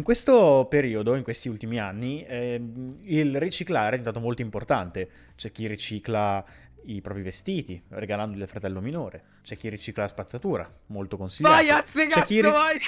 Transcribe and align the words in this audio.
In 0.00 0.06
questo 0.06 0.66
periodo, 0.66 1.14
in 1.14 1.22
questi 1.22 1.50
ultimi 1.50 1.78
anni, 1.78 2.24
eh, 2.24 2.58
il 3.02 3.38
riciclare 3.38 3.96
è 3.96 3.98
diventato 3.98 4.18
molto 4.18 4.40
importante. 4.40 5.10
C'è 5.36 5.52
chi 5.52 5.66
ricicla 5.66 6.42
i 6.86 7.02
propri 7.02 7.20
vestiti, 7.20 7.82
regalandoli 7.90 8.40
al 8.40 8.48
fratello 8.48 8.80
minore. 8.80 9.22
C'è 9.42 9.58
chi 9.58 9.68
ricicla 9.68 10.04
la 10.04 10.08
spazzatura, 10.08 10.72
molto 10.86 11.18
consigliato. 11.18 11.54
Vai, 11.54 11.68
azze, 11.68 12.06
C'è 12.06 12.24
chi, 12.24 12.40
cazzo, 12.40 12.48
ri- 12.48 12.54
vai! 12.56 12.78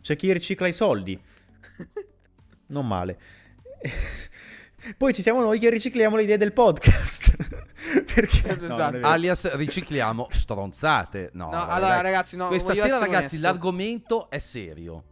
c'è 0.00 0.14
chi 0.14 0.32
ricicla 0.32 0.68
i 0.68 0.72
soldi, 0.72 1.20
non 2.68 2.86
male. 2.86 3.18
Poi 4.96 5.12
ci 5.12 5.22
siamo 5.22 5.40
noi 5.40 5.58
che 5.58 5.68
ricicliamo 5.68 6.14
le 6.14 6.22
idee 6.22 6.38
del 6.38 6.52
podcast. 6.52 7.34
Perché? 8.14 8.54
No, 8.54 8.64
Esatto. 8.66 8.90
vero. 8.92 9.08
Alias 9.08 9.52
ricicliamo 9.56 10.28
stronzate. 10.30 11.30
No, 11.32 11.50
No, 11.50 11.66
allora 11.66 12.00
ragazzi, 12.00 12.36
no, 12.36 12.46
Questa 12.46 12.72
sera, 12.74 12.98
ragazzi, 12.98 13.34
onesto. 13.34 13.40
l'argomento 13.42 14.30
è 14.30 14.38
serio. 14.38 15.04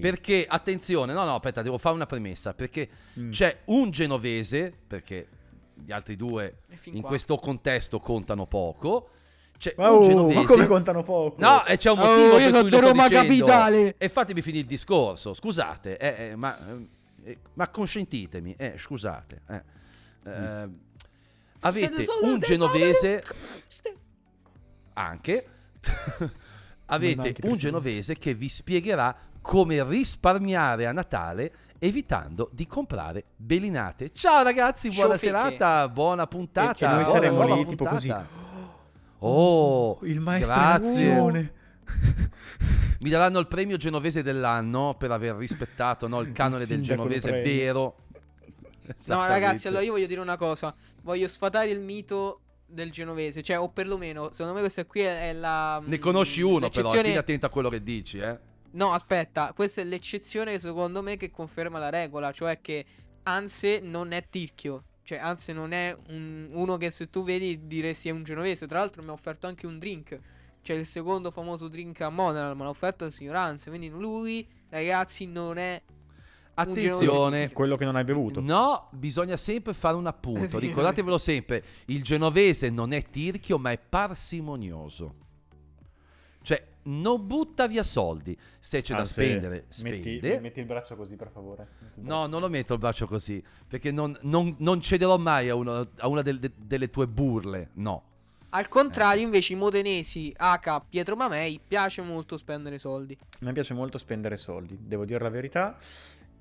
Perché, 0.00 0.46
attenzione, 0.48 1.12
no, 1.12 1.24
no, 1.24 1.34
aspetta, 1.34 1.62
devo 1.62 1.78
fare 1.78 1.94
una 1.94 2.06
premessa. 2.06 2.54
Perché 2.54 2.88
Mm. 3.18 3.30
c'è 3.30 3.58
un 3.66 3.90
genovese, 3.90 4.72
perché 4.86 5.28
gli 5.74 5.92
altri 5.92 6.16
due 6.16 6.58
in 6.84 7.00
qua. 7.00 7.08
questo 7.10 7.36
contesto 7.36 7.98
contano 8.00 8.46
poco. 8.46 9.08
C'è 9.58 9.74
Ma, 9.76 9.90
un 9.90 9.98
oh, 9.98 10.02
genovese. 10.02 10.38
ma 10.40 10.46
come 10.46 10.66
contano 10.66 11.02
poco? 11.02 11.36
No, 11.38 11.64
e 11.64 11.76
c'è 11.76 11.90
un 11.90 11.98
Oh, 11.98 12.04
motivo 12.04 12.38
io 12.38 12.38
per 12.38 12.50
sono 12.50 12.68
di 12.68 12.80
Roma 12.80 13.08
dicendo. 13.08 13.28
capitale. 13.28 13.94
E 13.98 14.08
fatemi 14.08 14.42
finire 14.42 14.62
il 14.62 14.68
discorso, 14.68 15.32
scusate, 15.32 15.96
eh, 15.96 16.30
eh, 16.30 16.36
ma, 16.36 16.58
eh, 17.24 17.38
ma 17.54 17.68
consentitemi, 17.68 18.54
eh, 18.58 18.74
scusate. 18.76 19.42
eh. 19.48 19.62
Eh, 20.26 20.68
avete 21.60 22.04
un 22.22 22.38
genovese 22.40 23.22
anche 24.94 25.46
avete 26.86 27.34
un 27.42 27.52
genovese 27.56 28.14
che 28.16 28.34
vi 28.34 28.48
spiegherà 28.48 29.14
come 29.44 29.84
risparmiare 29.84 30.86
a 30.86 30.92
Natale 30.92 31.52
evitando 31.78 32.48
di 32.50 32.66
comprare 32.66 33.24
belinate. 33.36 34.10
Ciao 34.14 34.42
ragazzi, 34.42 34.88
buona 34.88 35.18
Ciofeche. 35.18 35.26
serata, 35.26 35.86
buona 35.90 36.26
puntata. 36.26 36.68
Perché 36.68 36.86
noi 36.86 37.02
buona 37.02 37.18
saremo 37.18 37.36
nuova 37.36 37.54
lì 37.56 37.66
tipo 37.66 37.84
così. 37.84 38.08
puntata. 38.08 38.42
Oh, 39.18 39.98
il 40.04 40.20
maestro 40.20 40.54
grazie. 40.54 41.52
Mi 43.00 43.10
daranno 43.10 43.38
il 43.38 43.46
premio 43.46 43.76
genovese 43.76 44.22
dell'anno 44.22 44.94
per 44.98 45.10
aver 45.10 45.34
rispettato 45.34 46.08
no, 46.08 46.20
il 46.20 46.32
canone 46.32 46.62
Il 46.62 46.68
del 46.68 46.80
genovese 46.80 47.42
vero. 47.42 47.96
No, 49.04 49.26
ragazzi, 49.26 49.68
allora 49.68 49.82
io 49.82 49.92
voglio 49.92 50.06
dire 50.06 50.22
una 50.22 50.36
cosa. 50.36 50.74
Voglio 51.02 51.28
sfatare 51.28 51.68
il 51.68 51.82
mito 51.82 52.40
del 52.64 52.90
genovese. 52.90 53.42
Cioè, 53.42 53.58
o 53.58 53.68
perlomeno, 53.68 54.32
secondo 54.32 54.54
me 54.54 54.60
questa 54.60 54.86
qui 54.86 55.02
è, 55.02 55.34
la. 55.34 55.82
Ne 55.84 55.98
conosci 55.98 56.40
uno 56.40 56.70
però, 56.70 56.88
quindi 56.88 57.14
attento 57.14 57.44
a 57.44 57.50
quello 57.50 57.68
che 57.68 57.82
dici, 57.82 58.16
eh. 58.16 58.52
No, 58.74 58.92
aspetta, 58.92 59.52
questa 59.52 59.80
è 59.80 59.84
l'eccezione 59.84 60.58
secondo 60.58 61.02
me 61.02 61.16
che 61.16 61.30
conferma 61.30 61.78
la 61.78 61.90
regola, 61.90 62.32
cioè 62.32 62.60
che 62.60 62.84
Anse 63.24 63.80
non 63.80 64.12
è 64.12 64.28
tirchio. 64.28 64.84
Cioè, 65.02 65.18
Anse 65.18 65.52
non 65.52 65.72
è 65.72 65.96
un- 66.08 66.48
uno 66.52 66.76
che 66.76 66.90
se 66.90 67.08
tu 67.10 67.22
vedi 67.24 67.66
diresti 67.66 68.08
è 68.08 68.12
un 68.12 68.22
genovese. 68.22 68.66
Tra 68.66 68.78
l'altro 68.78 69.02
mi 69.02 69.08
ha 69.10 69.12
offerto 69.12 69.46
anche 69.46 69.66
un 69.66 69.78
drink. 69.78 70.18
Cioè, 70.62 70.76
il 70.76 70.86
secondo 70.86 71.30
famoso 71.30 71.68
drink 71.68 72.00
a 72.00 72.08
Modena, 72.10 72.52
me 72.54 72.62
l'ha 72.64 72.68
offerto 72.70 73.04
il 73.04 73.12
signor 73.12 73.36
Anse. 73.36 73.68
Quindi 73.70 73.88
lui, 73.90 74.46
ragazzi, 74.70 75.26
non 75.26 75.56
è... 75.58 75.80
Attenzione. 76.56 77.52
Quello 77.52 77.76
che 77.76 77.84
non 77.84 77.96
hai 77.96 78.04
bevuto. 78.04 78.40
No, 78.40 78.88
bisogna 78.92 79.36
sempre 79.36 79.74
fare 79.74 79.96
un 79.96 80.06
appunto. 80.06 80.46
Sì. 80.58 80.58
Ricordatevelo 80.58 81.18
sempre: 81.18 81.64
il 81.86 82.02
genovese 82.02 82.70
non 82.70 82.92
è 82.92 83.02
tirchio, 83.02 83.58
ma 83.58 83.72
è 83.72 83.78
parsimonioso. 83.78 85.14
Cioè, 86.44 86.62
non 86.84 87.26
butta 87.26 87.66
via 87.66 87.82
soldi. 87.82 88.36
Se 88.58 88.82
c'è 88.82 88.94
da 88.94 89.00
Ah, 89.00 89.04
sì. 89.06 89.12
spendere, 89.14 89.64
Metti, 89.82 90.02
spende. 90.02 90.40
metti 90.40 90.60
il 90.60 90.66
braccio 90.66 90.94
così, 90.94 91.16
per 91.16 91.30
favore. 91.32 91.66
Metti 91.80 92.00
No, 92.06 92.26
non 92.26 92.40
lo 92.42 92.48
metto 92.50 92.74
il 92.74 92.78
braccio 92.78 93.06
così. 93.06 93.42
Perché 93.66 93.90
non, 93.90 94.16
non- 94.22 94.54
non 94.58 94.80
cederò 94.82 95.16
mai 95.16 95.48
a, 95.48 95.54
uno- 95.54 95.88
a 95.96 96.06
una 96.06 96.20
del- 96.20 96.38
de- 96.38 96.52
delle 96.54 96.90
tue 96.90 97.06
burle. 97.06 97.70
No. 97.74 98.02
Al 98.50 98.68
contrario, 98.68 99.22
invece, 99.22 99.54
i 99.54 99.56
modenesi, 99.56 100.32
H. 100.36 100.82
Pietro 100.88 101.16
Mamei, 101.16 101.58
piace 101.66 102.02
molto 102.02 102.36
spendere 102.36 102.78
soldi. 102.78 103.16
A 103.20 103.44
me 103.46 103.52
piace 103.52 103.74
molto 103.74 103.98
spendere 103.98 104.36
soldi, 104.36 104.78
devo 104.80 105.04
dire 105.04 105.18
la 105.24 105.30
verità. 105.30 105.76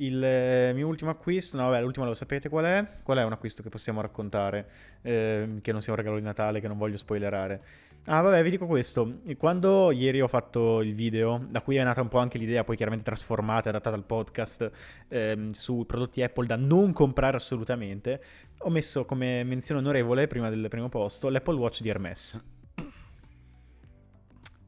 Il 0.04 0.24
eh, 0.24 0.72
mio 0.74 0.88
ultimo 0.88 1.12
acquisto, 1.12 1.58
no, 1.58 1.70
vabbè, 1.70 1.82
l'ultimo 1.82 2.06
lo 2.06 2.14
sapete 2.14 2.50
qual 2.50 2.66
è? 2.66 2.88
Qual 3.04 3.18
è 3.18 3.24
un 3.24 3.32
acquisto 3.32 3.62
che 3.64 3.70
possiamo 3.70 4.02
raccontare? 4.02 4.94
ehm, 5.04 5.62
che 5.62 5.72
non 5.72 5.82
sia 5.82 5.92
un 5.92 5.98
regalo 6.00 6.18
di 6.18 6.24
Natale, 6.24 6.60
che 6.60 6.68
non 6.68 6.78
voglio 6.78 6.98
spoilerare. 6.98 7.62
Ah, 8.06 8.22
vabbè, 8.22 8.44
vi 8.44 8.50
dico 8.50 8.66
questo. 8.66 9.20
Quando 9.38 9.92
ieri 9.92 10.20
ho 10.20 10.28
fatto 10.28 10.82
il 10.82 10.94
video, 10.94 11.46
da 11.48 11.62
cui 11.62 11.78
è 11.78 11.84
nata 11.84 12.02
un 12.02 12.10
po' 12.10 12.18
anche 12.18 12.38
l'idea, 12.38 12.64
poi 12.64 12.76
chiaramente 12.76 13.06
trasformata 13.06 13.68
e 13.68 13.70
adattata 13.70 13.96
al 13.96 14.04
podcast, 14.04 14.72
ehm, 15.08 15.52
sui 15.52 15.86
prodotti 15.86 16.22
Apple 16.22 16.48
da 16.48 16.56
non 16.56 16.92
comprare 16.92 17.38
assolutamente, 17.38 18.22
ho 18.60 18.70
messo 18.70 19.06
come 19.06 19.44
menzione 19.44 19.80
onorevole, 19.80 20.28
prima 20.28 20.50
del 20.50 20.68
primo 20.70 20.90
posto, 20.90 21.30
l'Apple 21.30 21.56
Watch 21.56 21.82
di 21.82 21.90
Hermes. 21.90 22.44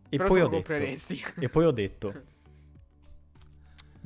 E 0.08 0.18
poi 0.18 0.40
ho 0.40 0.48
detto... 0.48 0.74
E 0.74 1.50
poi 1.50 1.66
ho 1.66 1.72
detto, 1.72 2.14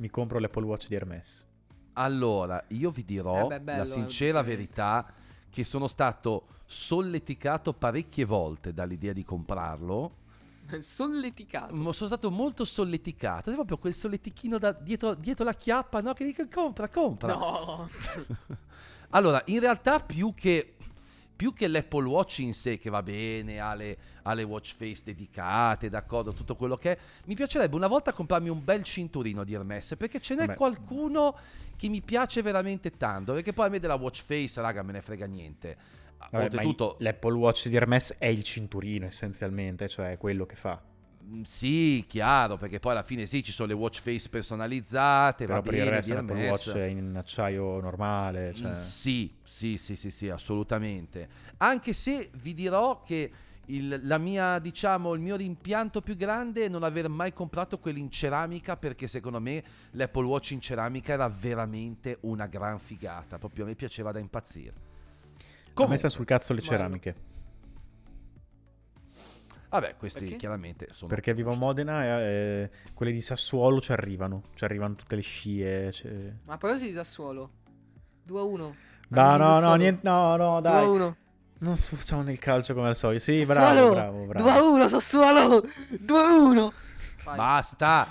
mi 0.00 0.08
compro 0.08 0.38
l'Apple 0.38 0.64
Watch 0.64 0.88
di 0.88 0.94
Hermes. 0.94 1.46
Allora, 1.94 2.62
io 2.68 2.90
vi 2.90 3.04
dirò 3.04 3.44
Eh 3.44 3.46
beh, 3.46 3.60
bello, 3.60 3.78
la 3.84 3.86
sincera 3.86 4.40
eh, 4.40 4.44
verità 4.44 5.12
che 5.50 5.64
sono 5.64 5.86
stato 5.86 6.46
solleticato 6.64 7.74
parecchie 7.74 8.24
volte 8.24 8.72
dall'idea 8.72 9.12
di 9.12 9.24
comprarlo. 9.24 10.16
Solleticato. 10.80 11.74
Sono 11.74 11.92
stato 11.92 12.30
molto 12.30 12.64
solleticato. 12.64 13.50
È 13.50 13.54
proprio 13.54 13.76
quel 13.76 13.92
solletichino 13.92 14.56
da 14.56 14.72
dietro, 14.72 15.14
dietro 15.14 15.44
la 15.44 15.52
chiappa, 15.52 16.00
no? 16.00 16.12
Che 16.14 16.24
dico 16.24 16.46
compra, 16.48 16.88
compra. 16.88 17.34
No. 17.34 17.88
Allora, 19.12 19.42
in 19.46 19.58
realtà 19.58 19.98
più 19.98 20.34
che, 20.34 20.76
più 21.40 21.54
che 21.54 21.68
l'Apple 21.68 22.06
Watch 22.06 22.40
in 22.40 22.52
sé, 22.52 22.76
che 22.76 22.90
va 22.90 23.02
bene, 23.02 23.60
ha 23.60 23.72
le, 23.72 23.96
ha 24.24 24.34
le 24.34 24.42
watch 24.42 24.74
face 24.74 25.00
dedicate, 25.02 25.88
d'accordo, 25.88 26.34
tutto 26.34 26.54
quello 26.54 26.76
che 26.76 26.92
è, 26.92 26.98
mi 27.24 27.34
piacerebbe 27.34 27.74
una 27.76 27.86
volta 27.86 28.12
comprarmi 28.12 28.50
un 28.50 28.62
bel 28.62 28.82
cinturino 28.82 29.42
di 29.42 29.54
Hermes, 29.54 29.94
perché 29.96 30.20
ce 30.20 30.34
n'è 30.34 30.44
Vabbè. 30.44 30.58
qualcuno 30.58 31.34
che 31.78 31.88
mi 31.88 32.02
piace 32.02 32.42
veramente 32.42 32.90
tanto, 32.90 33.32
perché 33.32 33.54
poi 33.54 33.68
a 33.68 33.70
me 33.70 33.78
della 33.78 33.94
watch 33.94 34.20
face, 34.22 34.60
raga, 34.60 34.82
me 34.82 34.92
ne 34.92 35.00
frega 35.00 35.24
niente. 35.24 35.76
Vabbè, 36.18 36.36
ma 36.36 36.42
Oltretutto, 36.42 36.96
l'Apple 36.98 37.32
Watch 37.32 37.68
di 37.68 37.76
Hermes 37.76 38.16
è 38.18 38.26
il 38.26 38.42
cinturino 38.42 39.06
essenzialmente, 39.06 39.88
cioè 39.88 40.12
è 40.12 40.18
quello 40.18 40.44
che 40.44 40.56
fa. 40.56 40.78
Mm, 41.24 41.42
sì, 41.42 42.04
chiaro, 42.06 42.56
perché 42.56 42.78
poi 42.78 42.92
alla 42.92 43.02
fine 43.02 43.26
sì, 43.26 43.42
ci 43.42 43.52
sono 43.52 43.68
le 43.68 43.74
watch 43.74 44.00
face 44.00 44.28
personalizzate, 44.28 45.46
Però 45.46 45.60
per 45.60 45.72
bene, 45.72 45.84
il 45.84 45.90
resto 45.90 46.12
Hermes. 46.14 46.50
Watch 46.50 46.72
è 46.72 46.84
in 46.84 47.14
acciaio 47.16 47.80
normale. 47.80 48.52
Cioè... 48.52 48.70
Mm, 48.70 48.72
Sì, 48.72 49.32
sì, 49.42 49.76
sì, 49.76 49.96
sì, 49.96 50.10
sì, 50.10 50.28
assolutamente. 50.28 51.28
Anche 51.58 51.92
se 51.92 52.30
vi 52.42 52.54
dirò 52.54 53.02
che 53.02 53.30
il, 53.66 54.00
la 54.02 54.18
mia, 54.18 54.58
diciamo, 54.58 55.14
il 55.14 55.20
mio 55.20 55.36
rimpianto 55.36 56.00
più 56.02 56.16
grande 56.16 56.64
è 56.64 56.68
non 56.68 56.82
aver 56.82 57.08
mai 57.08 57.32
comprato 57.32 57.78
quelli 57.78 58.00
in 58.00 58.10
ceramica 58.10 58.76
perché 58.76 59.06
secondo 59.06 59.40
me 59.40 59.62
l'Apple 59.92 60.24
Watch 60.24 60.50
in 60.50 60.60
ceramica 60.60 61.12
era 61.12 61.28
veramente 61.28 62.18
una 62.22 62.46
gran 62.46 62.78
figata. 62.78 63.38
Proprio 63.38 63.64
a 63.64 63.68
me 63.68 63.74
piaceva 63.74 64.12
da 64.12 64.18
impazzire. 64.18 64.88
Ha 65.74 65.86
messa 65.86 66.08
sul 66.08 66.24
cazzo 66.24 66.52
le 66.52 66.60
ceramiche. 66.60 67.28
Vabbè, 69.70 69.96
questi 69.96 70.20
Perché? 70.20 70.36
chiaramente 70.36 70.88
sono... 70.90 71.08
Perché 71.08 71.32
vivo 71.32 71.52
a 71.52 71.56
Modena 71.56 72.04
e 72.04 72.08
eh, 72.18 72.70
quelle 72.92 73.12
di 73.12 73.20
Sassuolo 73.20 73.80
ci 73.80 73.92
arrivano. 73.92 74.42
Ci 74.54 74.64
arrivano 74.64 74.96
tutte 74.96 75.14
le 75.14 75.22
scie. 75.22 75.92
cioè- 75.92 76.32
Ma 76.44 76.54
a 76.54 76.58
proposito 76.58 76.88
di 76.90 76.96
Sassuolo. 76.96 77.50
2 78.24 78.40
a 78.40 78.42
1. 78.42 78.74
No, 79.08 79.36
no, 79.36 79.60
no, 79.60 79.74
niente, 79.76 80.00
no, 80.08 80.36
no, 80.36 80.60
2 80.60 80.70
a 80.70 80.72
dai. 80.72 80.86
1. 80.88 81.16
Non 81.60 81.76
facciamo 81.76 82.22
nel 82.22 82.38
calcio 82.38 82.74
come 82.74 82.88
al 82.88 82.96
solito. 82.96 83.22
Sì, 83.22 83.44
Sassuolo. 83.44 83.90
bravo, 83.92 84.24
bravo, 84.24 84.42
2 84.42 84.50
a 84.50 84.54
bravo. 84.54 84.72
1, 84.74 84.88
Sassuolo. 84.88 85.64
2 86.00 86.18
a 86.18 86.34
1. 86.34 86.72
Basta! 87.36 88.08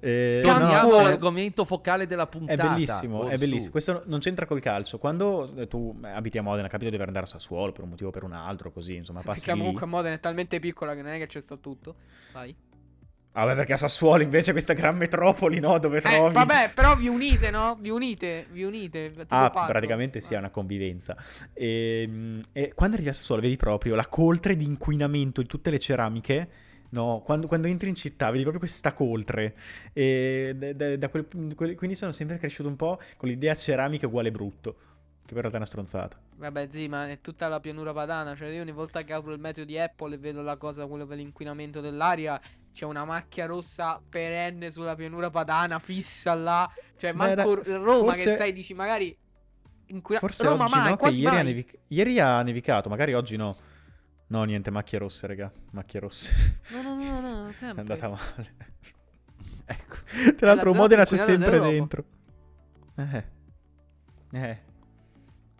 Eh, 0.00 0.40
Scambio. 0.42 0.50
no, 0.52 0.58
Torniamo 0.58 0.90
no, 0.90 0.98
all'argomento 0.98 1.64
focale 1.64 2.06
della 2.06 2.24
È 2.24 2.28
puntata. 2.28 2.68
bellissimo, 2.68 3.18
Oh, 3.20 3.28
è 3.28 3.34
su. 3.34 3.40
bellissimo. 3.40 3.70
Questo 3.70 4.02
non 4.06 4.20
c'entra 4.20 4.46
col 4.46 4.60
calcio. 4.60 4.98
Quando 4.98 5.52
eh, 5.56 5.66
tu 5.68 5.98
eh, 6.04 6.08
abiti 6.08 6.38
a 6.38 6.42
Modena, 6.42 6.68
capito 6.68 6.90
di 6.90 6.96
andare 6.96 7.24
a 7.24 7.28
Sassuolo 7.28 7.72
per 7.72 7.84
un 7.84 7.90
motivo 7.90 8.08
o 8.10 8.12
per 8.12 8.22
un 8.24 8.32
altro, 8.32 8.70
così, 8.72 8.96
insomma, 8.96 9.22
passi 9.22 9.44
Perché 9.46 9.58
comunque 9.60 9.86
Modena 9.86 10.14
è 10.14 10.20
talmente 10.20 10.58
piccola 10.60 10.94
che 10.94 11.02
non 11.02 11.12
è 11.12 11.18
che 11.18 11.26
c'è 11.26 11.40
sta 11.40 11.56
tutto. 11.56 11.94
Vai. 12.32 12.54
Vabbè, 13.32 13.54
perché 13.54 13.74
a 13.74 13.76
Sassuolo 13.76 14.22
invece 14.22 14.52
questa 14.52 14.72
gran 14.72 14.96
metropoli, 14.96 15.60
no? 15.60 15.78
Dove 15.78 15.98
Eh, 15.98 16.00
trovi... 16.00 16.32
vabbè, 16.32 16.70
però 16.74 16.96
vi 16.96 17.06
unite, 17.08 17.50
no? 17.50 17.76
Vi 17.78 17.90
unite, 17.90 18.46
vi 18.50 18.64
unite. 18.64 19.12
Ah, 19.28 19.50
pazzo. 19.50 19.66
praticamente 19.70 20.22
sì, 20.22 20.32
è 20.32 20.36
Ah. 20.36 20.38
una 20.38 20.48
convivenza. 20.48 21.14
E, 21.52 22.40
e 22.52 22.72
quando 22.74 22.94
arrivi 22.94 23.10
a 23.10 23.12
Sassuolo 23.12 23.42
vedi 23.42 23.56
proprio 23.56 23.94
la 23.94 24.06
coltre 24.06 24.56
di 24.56 24.64
inquinamento 24.64 25.42
di 25.42 25.48
tutte 25.48 25.68
le 25.70 25.78
ceramiche. 25.78 26.48
No, 26.96 27.20
quando, 27.22 27.46
quando 27.46 27.66
entri 27.68 27.90
in 27.90 27.94
città 27.94 28.26
vedi 28.30 28.40
proprio 28.40 28.58
questa 28.60 28.94
coltre. 28.94 29.54
E 29.92 30.54
da- 30.56 30.72
da- 30.72 30.96
da 30.96 31.08
quel- 31.10 31.26
quindi 31.76 31.94
sono 31.94 32.10
sempre 32.12 32.38
cresciuto 32.38 32.68
un 32.70 32.76
po' 32.76 32.98
con 33.18 33.28
l'idea 33.28 33.54
ceramica 33.54 34.06
uguale 34.06 34.30
brutto. 34.30 34.76
Che 35.26 35.34
per 35.34 35.40
realtà 35.42 35.54
è 35.54 35.56
una 35.56 35.66
stronzata. 35.66 36.18
Vabbè, 36.36 36.68
sì, 36.70 36.88
ma 36.88 37.08
è 37.08 37.20
tutta 37.20 37.48
la 37.48 37.60
pianura 37.60 37.92
padana. 37.92 38.34
Cioè, 38.34 38.48
io 38.48 38.62
ogni 38.62 38.72
volta 38.72 39.02
che 39.02 39.12
apro 39.12 39.32
il 39.34 39.40
meteo 39.40 39.64
di 39.66 39.78
Apple 39.78 40.14
e 40.14 40.18
vedo 40.18 40.40
la 40.40 40.56
cosa, 40.56 40.86
quello 40.86 41.04
per 41.04 41.16
l'inquinamento 41.18 41.80
dell'aria, 41.80 42.40
c'è 42.72 42.84
una 42.84 43.04
macchia 43.04 43.44
rossa 43.46 44.00
perenne 44.08 44.70
sulla 44.70 44.94
pianura 44.94 45.28
padana, 45.28 45.78
fissa 45.80 46.32
là. 46.34 46.70
Cioè, 46.96 47.10
Beh, 47.12 47.16
manco 47.16 47.56
dai, 47.60 47.74
Roma 47.74 48.12
forse- 48.12 48.30
che 48.30 48.36
sai, 48.36 48.52
dici 48.52 48.72
magari. 48.72 49.14
inquina- 49.88 50.20
Forse 50.20 50.44
Roma 50.44 50.64
oggi 50.64 50.74
mai, 50.74 50.90
no, 50.90 51.08
ieri 51.10 51.36
ha, 51.36 51.42
nevic- 51.42 51.78
ieri 51.88 52.20
ha 52.20 52.42
nevicato, 52.42 52.88
magari 52.88 53.12
oggi 53.14 53.36
no. 53.36 53.54
No, 54.28 54.42
niente, 54.44 54.70
macchie 54.70 54.98
rosse, 54.98 55.26
raga. 55.26 55.52
Macchie 55.70 56.00
rosse. 56.00 56.60
No, 56.70 56.82
no, 56.82 56.94
no, 56.96 57.20
no, 57.20 57.48
È 57.48 57.52
sempre. 57.52 57.80
andata 57.80 58.08
male. 58.08 58.54
Ecco. 59.68 59.96
Tra 60.36 60.46
l'altro 60.46 60.70
zona 60.70 60.82
Modena 60.82 61.04
c'è 61.04 61.16
sempre 61.16 61.58
dentro. 61.58 62.04
Eh. 62.94 63.24
Eh. 64.32 64.58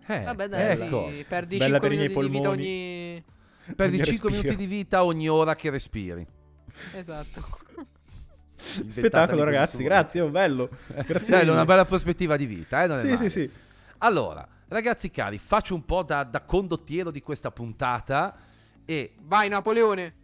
Eh, 0.06 0.20
Vabbè, 0.20 0.46
dai, 0.48 0.80
ecco. 0.80 1.10
sì, 1.10 1.24
perdi 1.26 1.56
Bella 1.56 1.78
5 1.78 1.80
per 1.80 1.92
i 1.92 1.96
miei 1.96 2.08
minuti 2.08 2.28
di 2.28 2.36
vita 2.36 2.48
ogni. 2.50 3.24
Perdi 3.74 3.96
Ogni 3.96 4.04
5 4.04 4.30
respiro. 4.30 4.30
minuti 4.30 4.56
di 4.56 4.66
vita 4.66 5.02
ogni 5.04 5.28
ora 5.28 5.56
che 5.56 5.70
respiri. 5.70 6.24
Esatto. 6.94 7.42
Spettacolo, 8.56 9.42
ragazzi, 9.42 9.76
questo 9.76 9.88
grazie, 9.88 10.20
oh, 10.20 10.28
bello. 10.28 10.70
Grazie 11.04 11.36
Bello, 11.36 11.52
una 11.52 11.64
bella 11.64 11.84
prospettiva 11.84 12.36
di 12.36 12.46
vita, 12.46 12.84
eh? 12.84 12.86
Non 12.86 12.98
è 12.98 13.00
Sì, 13.00 13.06
male. 13.06 13.16
sì, 13.16 13.28
sì. 13.28 13.50
Allora, 13.98 14.46
ragazzi 14.68 15.10
cari, 15.10 15.38
faccio 15.38 15.74
un 15.74 15.84
po' 15.84 16.04
da, 16.04 16.22
da 16.22 16.42
condottiero 16.42 17.10
di 17.10 17.20
questa 17.22 17.50
puntata 17.50 18.36
e 18.86 19.14
Vai, 19.22 19.48
Napoleone. 19.48 20.14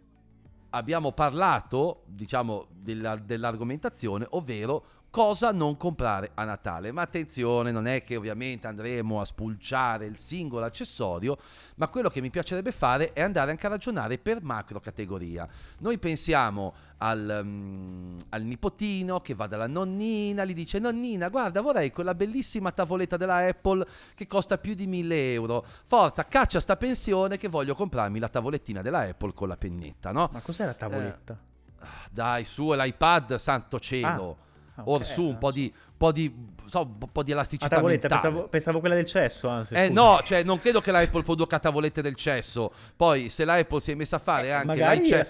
abbiamo 0.71 1.11
parlato, 1.11 2.03
diciamo, 2.07 2.65
della- 2.71 3.15
dell'argomentazione, 3.17 4.25
ovvero 4.31 4.85
cosa 5.13 5.51
non 5.51 5.77
comprare 5.77 6.31
a 6.33 6.43
Natale. 6.43 6.91
Ma 6.91 7.03
attenzione, 7.03 7.71
non 7.71 7.85
è 7.85 8.01
che 8.01 8.15
ovviamente 8.15 8.65
andremo 8.65 9.21
a 9.21 9.25
spulciare 9.25 10.07
il 10.07 10.17
singolo 10.17 10.65
accessorio, 10.65 11.37
ma 11.75 11.87
quello 11.87 12.09
che 12.09 12.19
mi 12.19 12.31
piacerebbe 12.31 12.71
fare 12.71 13.13
è 13.13 13.21
andare 13.21 13.51
anche 13.51 13.67
a 13.67 13.69
ragionare 13.69 14.17
per 14.17 14.41
macro 14.41 14.79
categoria. 14.79 15.47
Noi 15.81 15.99
pensiamo 15.99 16.73
al, 16.97 17.41
mm, 17.43 18.17
al 18.29 18.41
nipotino 18.41 19.21
che 19.21 19.35
va 19.35 19.45
dalla 19.45 19.67
nonnina, 19.67 20.45
gli 20.45 20.55
dice 20.55 20.79
nonnina 20.79 21.29
guarda 21.29 21.61
vorrei 21.61 21.91
quella 21.91 22.15
bellissima 22.15 22.71
tavoletta 22.71 23.15
della 23.15 23.47
Apple 23.47 23.85
che 24.15 24.25
costa 24.25 24.57
più 24.57 24.73
di 24.73 24.87
1000 24.87 25.33
euro. 25.33 25.63
Forza, 25.83 26.25
caccia 26.25 26.59
sta 26.59 26.75
pensione 26.75 27.37
che 27.37 27.49
voglio 27.49 27.75
comprarmi 27.75 28.17
la 28.17 28.29
tavolettina 28.29 28.81
della 28.81 29.01
Apple 29.01 29.35
con 29.35 29.47
la 29.47 29.57
pennetta, 29.57 30.11
no? 30.11 30.31
Ma 30.33 30.41
cos'è 30.41 30.65
la 30.65 30.73
tavoletta? 30.73 31.37
Ah, 31.81 31.87
Dai, 32.09 32.45
su, 32.45 32.69
è 32.69 32.75
l'iPad, 32.75 33.35
santo 33.35 33.79
cielo. 33.79 34.37
Ah, 34.39 34.51
ok. 34.77 34.87
Or 34.87 35.05
su, 35.05 35.23
un 35.27 35.37
po' 35.37 35.51
di, 35.51 35.73
po' 35.95 36.11
di, 36.11 36.33
so, 36.67 36.81
un 36.81 37.09
po' 37.11 37.23
di 37.23 37.31
Ah, 37.31 37.35
elasticità 37.35 37.75
tavoletta, 37.75 38.07
mentale. 38.07 38.21
pensavo, 38.29 38.47
pensavo 38.49 38.79
quella 38.79 38.95
del 38.95 39.05
cesso, 39.05 39.47
anzi. 39.47 39.73
Eh 39.75 39.89
no, 39.89 40.19
cioè 40.23 40.43
non 40.43 40.59
credo 40.59 40.81
che 40.81 40.91
l'Apple 40.91 41.23
produca 41.23 41.59
tavolette 41.59 42.01
del 42.01 42.15
cesso. 42.15 42.71
Poi 42.95 43.29
se 43.29 43.45
l'Apple 43.45 43.79
si 43.79 43.91
è 43.91 43.95
messa 43.95 44.15
a 44.17 44.19
fare 44.19 44.47
Eh, 44.47 44.51
anche 44.51 44.65
magari 44.67 44.99
l'ice- 44.99 45.23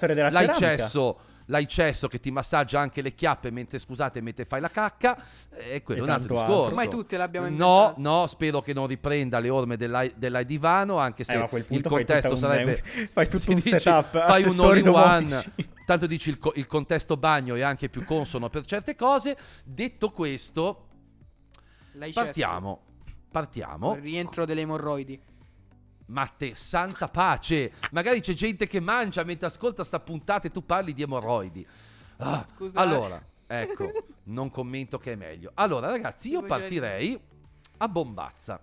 l'icesso, 1.45 1.81
l'icesso 1.83 2.07
che 2.07 2.19
ti 2.19 2.31
massaggia 2.31 2.79
anche 2.79 3.01
le 3.01 3.13
chiappe 3.13 3.51
mentre 3.51 3.79
scusate 3.79 4.21
mentre 4.21 4.45
fai 4.45 4.61
la 4.61 4.69
cacca, 4.69 5.17
è 5.49 5.81
quello 5.81 6.01
E 6.01 6.03
è 6.03 6.07
un 6.07 6.13
altro 6.13 6.35
tanto 6.35 6.35
altro. 6.35 6.35
discorso. 6.35 6.69
Ormai 6.69 6.89
tutte 6.89 7.17
le 7.17 7.23
abbiamo 7.23 7.49
No, 7.49 7.93
no, 7.97 8.27
spero 8.27 8.61
che 8.61 8.73
non 8.73 8.87
riprenda 8.87 9.39
le 9.39 9.49
orme 9.49 9.77
dell'ai, 9.77 10.13
dell'ai 10.15 10.45
divano, 10.45 10.97
anche 10.97 11.23
se 11.23 11.33
Eh, 11.33 11.65
il 11.69 11.81
contesto 11.83 12.33
tutta 12.33 12.47
un- 12.47 12.51
sarebbe... 12.53 12.83
fai 13.11 13.27
tutto 13.29 13.45
un 13.51 13.55
Dici, 13.55 13.69
setup, 13.69 14.25
Fai 14.25 14.43
un 14.43 14.59
all-in-one, 14.59 15.43
tanto 15.85 16.05
dici 16.07 16.29
il, 16.29 16.37
co- 16.39 16.53
il 16.55 16.67
contesto 16.67 17.17
bagno 17.17 17.55
è 17.55 17.61
anche 17.61 17.89
più 17.89 18.03
consono 18.05 18.49
per 18.49 18.65
certe 18.65 18.95
cose. 18.95 19.37
Detto 19.63 20.09
questo, 20.11 20.87
L'hai 21.93 22.11
partiamo. 22.13 22.81
Partiamo. 23.31 23.95
Il 23.95 24.01
rientro 24.01 24.45
delle 24.45 24.61
emorroidi. 24.61 25.19
Ma 26.07 26.27
te, 26.27 26.53
santa 26.55 27.07
pace! 27.07 27.71
Magari 27.91 28.19
c'è 28.21 28.33
gente 28.33 28.67
che 28.67 28.79
mangia 28.79 29.23
mentre 29.23 29.47
ascolta 29.47 29.83
sta 29.83 29.99
puntata 29.99 30.47
e 30.47 30.51
tu 30.51 30.65
parli 30.65 30.93
di 30.93 31.01
emorroidi. 31.01 31.65
Ah, 32.17 32.45
Scusa. 32.45 32.79
allora, 32.79 33.21
ecco, 33.47 33.89
non 34.25 34.49
commento 34.49 34.97
che 34.97 35.13
è 35.13 35.15
meglio. 35.15 35.51
Allora, 35.55 35.89
ragazzi, 35.89 36.29
io 36.29 36.41
partirei 36.43 37.19
a 37.77 37.87
bombazza. 37.87 38.59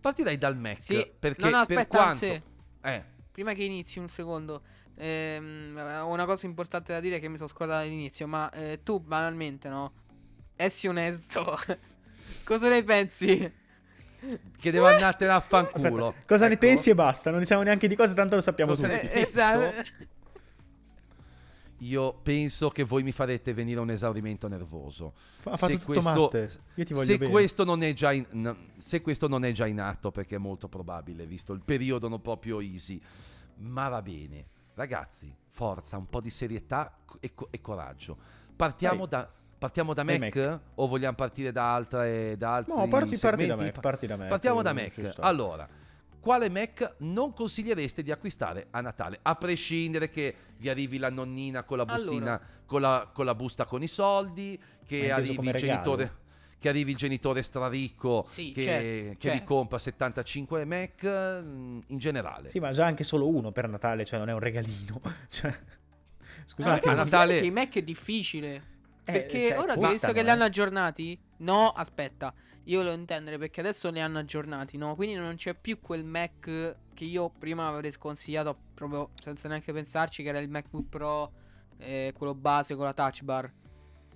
Partirei 0.00 0.38
dal 0.38 0.56
Mac. 0.56 0.80
Sì. 0.80 1.10
Perché 1.18 1.50
no, 1.50 1.58
no, 1.58 1.66
per 1.66 1.78
aspetta, 1.78 1.96
quanto... 1.98 2.24
anzi, 2.24 2.42
Eh, 2.82 3.04
prima 3.32 3.52
che 3.52 3.64
inizi 3.64 3.98
un 3.98 4.08
secondo. 4.08 4.62
ehm, 4.94 5.76
ho 6.02 6.08
una 6.12 6.24
cosa 6.24 6.46
importante 6.46 6.92
da 6.92 7.00
dire 7.00 7.18
che 7.18 7.28
mi 7.28 7.36
sono 7.36 7.48
scordato 7.48 7.84
all'inizio. 7.84 8.26
Ma 8.26 8.50
eh, 8.50 8.80
tu, 8.82 9.00
banalmente, 9.00 9.68
no? 9.68 9.92
Essi 10.56 10.86
onesto. 10.88 11.56
Cosa 12.44 12.68
ne 12.68 12.82
pensi? 12.82 13.52
Che 14.58 14.70
devo 14.70 14.86
andartene 14.86 15.30
a 15.32 15.40
fanculo. 15.40 16.08
Aspetta, 16.08 16.26
cosa 16.26 16.46
ne 16.46 16.52
Ecco. 16.54 16.66
pensi 16.66 16.90
e 16.90 16.94
basta, 16.94 17.30
non 17.30 17.40
diciamo 17.40 17.62
neanche 17.62 17.88
di 17.88 17.96
cosa, 17.96 18.14
tanto 18.14 18.34
lo 18.36 18.40
sappiamo 18.40 18.72
Cosa 18.72 18.86
ne 18.86 19.00
tutti. 19.00 19.18
esatto. 19.18 19.72
Io 21.82 22.12
penso 22.24 22.70
che 22.70 22.82
voi 22.82 23.04
mi 23.04 23.12
farete 23.12 23.52
venire 23.54 23.78
un 23.78 23.90
esaurimento 23.90 24.48
nervoso. 24.48 25.12
Ha 25.44 25.56
fatto 25.56 25.66
Se 25.66 25.72
tutto 25.78 25.84
questo- 25.84 26.10
Matte. 26.22 26.50
Io 26.74 26.84
ti 26.84 26.92
voglio 26.92 27.06
se 27.06 27.18
bene. 27.18 27.30
questo, 27.30 27.64
non 27.64 27.82
è 27.84 27.92
già 27.92 28.12
in, 28.12 28.26
no, 28.30 28.56
se 28.78 29.00
questo 29.00 29.28
non 29.28 29.44
è 29.44 29.52
già 29.52 29.66
in 29.66 29.78
atto, 29.80 30.10
perché 30.10 30.34
è 30.34 30.38
molto 30.38 30.66
probabile, 30.66 31.24
visto 31.24 31.52
il 31.52 31.62
periodo 31.64 32.08
non 32.08 32.20
proprio 32.20 32.58
easy, 32.60 33.00
ma 33.58 33.86
va 33.88 34.02
bene. 34.02 34.46
Ragazzi, 34.74 35.32
forza, 35.50 35.96
un 35.96 36.08
po' 36.08 36.20
di 36.20 36.30
serietà 36.30 36.98
e, 37.20 37.32
co- 37.32 37.46
e 37.52 37.60
coraggio. 37.60 38.16
Partiamo 38.56 39.06
Dai. 39.06 39.20
da, 39.20 39.30
partiamo 39.58 39.92
da 39.94 40.04
Mac, 40.04 40.18
Mac. 40.18 40.58
o 40.76 40.86
vogliamo 40.86 41.14
partire 41.16 41.52
da, 41.52 41.74
altre, 41.74 42.36
da 42.36 42.54
altri 42.54 42.72
No, 42.74 42.88
parti, 42.88 43.18
parti 43.18 43.46
da 43.46 43.56
me, 43.56 43.70
parti 43.72 44.06
da 44.06 44.16
me. 44.16 44.26
Partiamo 44.28 44.62
da 44.62 44.72
non 44.72 44.82
Mac. 44.96 45.14
Allora, 45.18 45.68
quale 46.20 46.48
Mac 46.48 46.94
non 46.98 47.32
consigliereste 47.32 48.02
di 48.02 48.10
acquistare 48.10 48.66
a 48.70 48.80
Natale? 48.80 49.18
A 49.22 49.34
prescindere 49.34 50.08
che 50.08 50.34
vi 50.58 50.68
arrivi 50.68 50.98
la 50.98 51.10
nonnina 51.10 51.62
con 51.64 51.76
la 51.76 51.84
bustina, 51.84 52.32
Allora. 52.32 52.40
con, 52.66 52.80
la, 52.80 53.10
con 53.12 53.24
la 53.24 53.34
busta 53.34 53.64
con 53.66 53.82
i 53.82 53.88
soldi, 53.88 54.60
che 54.84 55.10
arrivi 55.10 55.48
il 55.48 55.54
genitore. 55.54 56.26
Che 56.58 56.68
arrivi 56.68 56.90
il 56.90 56.96
genitore 56.96 57.42
straricco 57.42 58.24
Sì, 58.26 58.50
che, 58.50 58.62
certo, 58.62 58.88
che 58.88 59.10
vi 59.10 59.16
certo. 59.36 59.44
compra 59.44 59.78
75 59.78 60.64
Mac 60.64 61.06
mm, 61.06 61.78
in 61.86 61.98
generale. 61.98 62.48
Sì, 62.48 62.58
ma 62.58 62.72
già 62.72 62.84
anche 62.84 63.04
solo 63.04 63.28
uno 63.28 63.52
per 63.52 63.68
Natale, 63.68 64.04
cioè 64.04 64.18
non 64.18 64.28
è 64.28 64.32
un 64.32 64.40
regalino. 64.40 65.00
Cioè, 65.30 65.56
scusa 66.46 66.68
un 66.68 66.74
Ma 66.74 66.78
attimo. 66.78 66.92
a 66.94 66.96
Natale- 66.96 67.38
che 67.38 67.46
i 67.46 67.50
Mac 67.52 67.76
è 67.76 67.82
difficile. 67.82 68.62
Eh, 69.08 69.12
Perché 69.12 69.48
cioè, 69.48 69.58
ora 69.58 69.74
che 69.74 69.86
visto 69.86 70.12
che 70.12 70.20
li 70.20 70.28
eh. 70.28 70.30
hanno 70.30 70.44
aggiornati, 70.44 71.18
no, 71.38 71.70
aspetta, 71.70 72.34
io 72.64 72.82
lo 72.82 72.92
intendere 72.92 73.38
perché 73.38 73.60
adesso 73.60 73.90
li 73.90 74.02
hanno 74.02 74.18
aggiornati, 74.18 74.76
no? 74.76 74.94
Quindi 74.96 75.14
non 75.14 75.34
c'è 75.34 75.54
più 75.54 75.80
quel 75.80 76.04
Mac 76.04 76.76
che 76.92 77.04
io 77.04 77.30
prima 77.30 77.68
avrei 77.68 77.90
sconsigliato 77.90 78.54
proprio 78.74 79.10
senza 79.14 79.48
neanche 79.48 79.72
pensarci, 79.72 80.22
che 80.22 80.28
era 80.28 80.40
il 80.40 80.50
MacBook 80.50 80.88
Pro, 80.90 81.32
eh, 81.78 82.12
quello 82.14 82.34
base 82.34 82.74
con 82.74 82.84
la 82.84 82.92
touch 82.92 83.22
bar. 83.22 83.50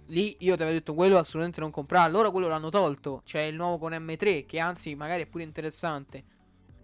Lì 0.08 0.36
io 0.40 0.56
ti 0.56 0.62
avevo 0.62 0.76
detto 0.76 0.92
quello 0.92 1.16
assolutamente 1.16 1.60
non 1.60 1.70
comprarlo. 1.70 2.18
Loro 2.18 2.30
quello 2.30 2.48
l'hanno 2.48 2.68
tolto. 2.68 3.22
C'è 3.24 3.40
il 3.40 3.54
nuovo 3.54 3.78
con 3.78 3.92
M3, 3.92 4.44
che 4.44 4.58
anzi 4.58 4.94
magari 4.94 5.22
è 5.22 5.26
pure 5.26 5.44
interessante. 5.44 6.24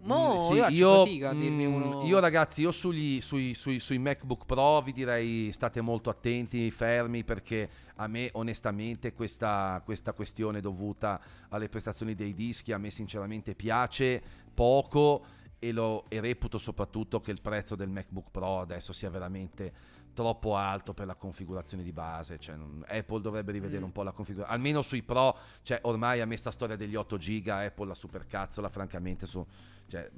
Mo 0.01 0.33
Mm, 0.33 0.67
sì, 0.69 0.75
io 0.75 0.99
fatica 0.99 1.33
dirmi 1.33 1.67
mm, 1.67 2.05
io, 2.05 2.19
ragazzi, 2.19 2.61
io 2.61 2.71
sugli, 2.71 3.21
sui, 3.21 3.53
sui- 3.53 3.79
sui 3.79 3.97
MacBook 3.97 4.45
Pro 4.45 4.81
vi 4.81 4.93
direi 4.93 5.51
state 5.51 5.81
molto 5.81 6.09
attenti, 6.09 6.71
fermi, 6.71 7.23
perché 7.23 7.69
a 7.95 8.07
me 8.07 8.29
onestamente 8.33 9.13
questa, 9.13 9.81
questa 9.83 10.13
questione 10.13 10.61
dovuta 10.61 11.19
alle 11.49 11.67
prestazioni 11.67 12.15
dei 12.15 12.33
dischi 12.33 12.71
a 12.71 12.77
me 12.77 12.91
sinceramente 12.91 13.55
piace 13.55 14.21
poco 14.53 15.25
e, 15.59 15.71
lo, 15.73 16.05
e 16.07 16.21
reputo 16.21 16.57
soprattutto 16.57 17.19
che 17.19 17.31
il 17.31 17.41
prezzo 17.41 17.75
del 17.75 17.89
MacBook 17.89 18.31
Pro 18.31 18.61
adesso 18.61 18.93
sia 18.93 19.09
veramente 19.09 19.97
troppo 20.19 20.57
alto 20.57 20.93
per 20.93 21.05
la 21.05 21.15
configurazione 21.15 21.81
di 21.81 21.93
base. 21.93 22.37
Cioè, 22.39 22.57
Apple 22.87 23.21
dovrebbe 23.21 23.53
rivedere 23.53 23.79
Mm. 23.79 23.85
un 23.85 23.91
po' 23.93 24.03
la 24.03 24.11
configurazione. 24.11 24.57
Almeno 24.57 24.81
sui 24.81 25.01
Pro, 25.01 25.33
cioè, 25.61 25.79
ormai 25.83 26.19
a 26.19 26.25
me 26.25 26.35
sta 26.35 26.51
storia 26.51 26.75
degli 26.75 26.95
8 26.95 27.17
giga, 27.17 27.59
Apple 27.59 27.87
la 27.87 27.93
supercazzola, 27.93 28.67
francamente, 28.67 29.25
su, 29.25 29.45
cioè, 29.87 30.09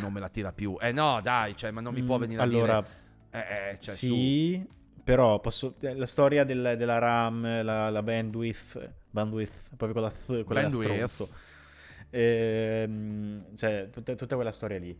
non 0.00 0.12
me 0.14 0.20
la 0.20 0.30
tira 0.30 0.50
più. 0.52 0.78
Eh 0.80 0.92
no, 0.92 1.20
dai, 1.22 1.54
cioè, 1.56 1.70
ma 1.72 1.82
non 1.82 1.92
mi 1.92 2.02
può 2.02 2.16
Mm, 2.16 2.20
venire 2.20 2.40
allora, 2.42 2.76
a 2.78 2.80
dire... 2.80 3.44
Eh, 3.46 3.70
eh, 3.72 3.78
cioè, 3.80 3.94
su. 3.94 4.06
sì, 4.06 4.66
però 5.04 5.40
posso, 5.40 5.74
eh, 5.80 5.94
la 5.94 6.06
storia 6.06 6.44
del- 6.44 6.74
della 6.78 6.96
RAM, 6.98 7.62
la, 7.62 7.90
la 7.90 8.02
bandwidth, 8.02 8.92
bandwidth, 9.10 9.76
proprio 9.76 9.92
con 9.92 10.02
la 10.02 10.10
th, 10.10 10.44
quella 10.44 10.60
Bandwidth. 10.62 11.28
Ehm, 12.10 13.56
cioè, 13.56 13.88
tutta, 13.90 14.14
tutta 14.14 14.34
quella 14.34 14.52
storia 14.52 14.78
lì. 14.78 14.98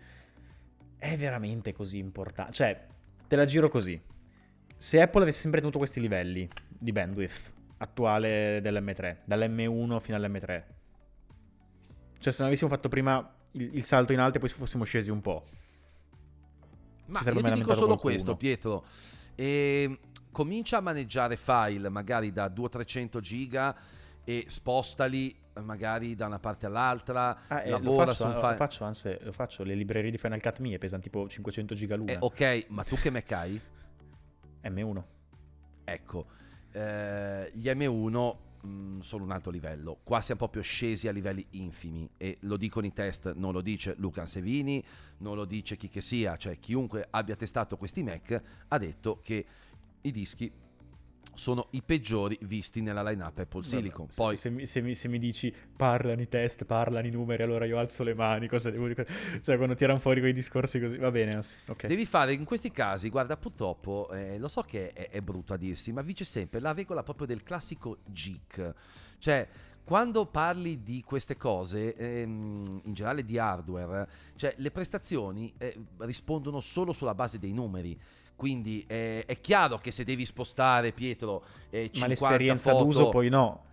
È 0.96 1.16
veramente 1.16 1.72
così 1.72 1.98
importante. 1.98 2.52
Cioè, 2.52 2.86
te 3.26 3.36
la 3.36 3.44
giro 3.46 3.68
così. 3.68 4.00
Se 4.80 4.98
Apple 4.98 5.20
avesse 5.20 5.40
sempre 5.40 5.60
tenuto 5.60 5.76
questi 5.76 6.00
livelli 6.00 6.48
di 6.66 6.90
bandwidth 6.90 7.52
attuale 7.76 8.62
dell'M3, 8.62 9.18
dall'M1 9.26 10.00
fino 10.00 10.16
all'M3, 10.16 10.62
cioè 12.18 12.32
se 12.32 12.38
non 12.38 12.46
avessimo 12.46 12.70
fatto 12.70 12.88
prima 12.88 13.30
il, 13.52 13.74
il 13.74 13.84
salto 13.84 14.14
in 14.14 14.20
alto 14.20 14.38
e 14.38 14.40
poi 14.40 14.48
fossimo 14.48 14.84
scesi 14.84 15.10
un 15.10 15.20
po'. 15.20 15.44
Ma 17.08 17.20
io 17.22 17.42
ti 17.42 17.52
dico 17.52 17.74
solo 17.74 17.88
qualcuno. 17.88 17.98
questo, 17.98 18.36
Pietro. 18.36 18.84
E 19.34 19.98
comincia 20.30 20.78
a 20.78 20.80
maneggiare 20.80 21.36
file 21.36 21.90
magari 21.90 22.32
da 22.32 22.46
200-300 22.46 23.20
giga 23.20 23.76
e 24.24 24.46
spostali 24.48 25.36
magari 25.62 26.14
da 26.14 26.24
una 26.24 26.38
parte 26.38 26.64
all'altra. 26.64 27.36
Ah, 27.48 27.60
eh, 27.60 27.68
lo 27.68 27.76
lavora 27.76 28.06
faccio, 28.06 28.22
su 28.22 28.26
un 28.28 28.32
lo 28.32 28.40
file. 28.40 28.56
faccio, 28.56 28.84
anzi, 28.84 29.14
lo 29.20 29.32
faccio, 29.32 29.62
le 29.62 29.74
librerie 29.74 30.10
di 30.10 30.16
Final 30.16 30.40
Cut 30.40 30.58
mie 30.60 30.78
pesano 30.78 31.02
tipo 31.02 31.28
500 31.28 31.74
giga 31.74 31.96
l'una. 31.96 32.12
Eh, 32.12 32.16
ok, 32.18 32.64
ma 32.68 32.82
tu 32.82 32.96
che 32.96 33.10
Mac 33.10 33.30
hai? 33.32 33.60
M1. 34.64 35.02
ecco, 35.84 36.26
eh, 36.72 37.50
gli 37.54 37.68
M1 37.68 38.36
mh, 38.62 38.98
sono 39.00 39.24
un 39.24 39.30
altro 39.30 39.50
livello. 39.50 39.98
Qua 40.02 40.20
siamo 40.20 40.40
proprio 40.40 40.62
scesi 40.62 41.08
a 41.08 41.12
livelli 41.12 41.46
infimi 41.50 42.08
e 42.16 42.38
lo 42.40 42.56
dicono 42.56 42.86
i 42.86 42.92
test, 42.92 43.34
non 43.34 43.52
lo 43.52 43.60
dice 43.60 43.94
Luca 43.98 44.22
Ansevini, 44.22 44.82
non 45.18 45.36
lo 45.36 45.44
dice 45.44 45.76
chi 45.76 45.88
che 45.88 46.00
sia, 46.00 46.36
cioè 46.36 46.58
chiunque 46.58 47.06
abbia 47.10 47.36
testato 47.36 47.76
questi 47.76 48.02
Mac 48.02 48.42
ha 48.68 48.78
detto 48.78 49.18
che 49.22 49.46
i 50.02 50.10
dischi 50.12 50.50
sono 51.34 51.68
i 51.70 51.82
peggiori 51.82 52.38
visti 52.42 52.80
nella 52.80 53.02
lineup 53.02 53.38
Apple 53.38 53.62
Silicon. 53.62 54.06
Vabbè, 54.06 54.16
Poi 54.16 54.36
se, 54.36 54.42
se 54.42 54.50
mi, 54.50 54.66
se, 54.66 54.80
mi, 54.80 54.94
se, 54.94 55.08
mi, 55.08 55.18
dici 55.18 55.54
parlano 55.76 56.20
i 56.20 56.28
test, 56.28 56.64
parlano 56.64 57.06
i 57.06 57.10
numeri, 57.10 57.42
allora 57.42 57.64
io 57.64 57.78
alzo 57.78 58.02
le 58.02 58.14
mani. 58.14 58.48
Cosa 58.48 58.70
devo 58.70 58.86
dire? 58.86 59.06
Cioè, 59.42 59.56
quando 59.56 59.74
tirano 59.74 59.98
fuori 59.98 60.20
quei 60.20 60.32
discorsi 60.32 60.80
così, 60.80 60.96
va 60.96 61.10
bene. 61.10 61.42
Okay. 61.66 61.88
Devi 61.88 62.06
fare 62.06 62.32
in 62.32 62.44
questi 62.44 62.70
casi, 62.70 63.08
guarda, 63.08 63.36
purtroppo 63.36 64.10
eh, 64.12 64.38
lo 64.38 64.48
so 64.48 64.62
che 64.62 64.92
è, 64.92 65.08
è, 65.10 65.20
brutto 65.20 65.54
a 65.54 65.56
dirsi, 65.56 65.92
ma 65.92 66.02
vige 66.02 66.24
sempre 66.24 66.60
la 66.60 66.72
regola 66.72 67.02
proprio 67.02 67.26
del 67.26 67.42
classico 67.42 67.98
geek. 68.06 68.74
Cioè, 69.18 69.48
quando 69.84 70.26
parli 70.26 70.82
di 70.82 71.02
queste 71.04 71.36
cose, 71.36 71.94
ehm, 71.96 72.82
in 72.84 72.92
generale 72.92 73.24
di 73.24 73.38
hardware, 73.38 74.08
cioè 74.36 74.54
le 74.58 74.70
prestazioni 74.70 75.52
eh, 75.58 75.76
rispondono 75.98 76.60
solo 76.60 76.92
sulla 76.92 77.14
base 77.14 77.38
dei 77.38 77.52
numeri. 77.52 77.98
Quindi 78.40 78.86
eh, 78.86 79.26
è 79.26 79.38
chiaro 79.38 79.76
che 79.76 79.90
se 79.90 80.02
devi 80.02 80.24
spostare, 80.24 80.92
Pietro, 80.92 81.44
eh, 81.68 81.90
50 81.92 82.00
ma 82.00 82.06
l'esperienza 82.06 82.70
foto, 82.70 82.84
d'uso 82.84 83.08
poi 83.10 83.28
no. 83.28 83.64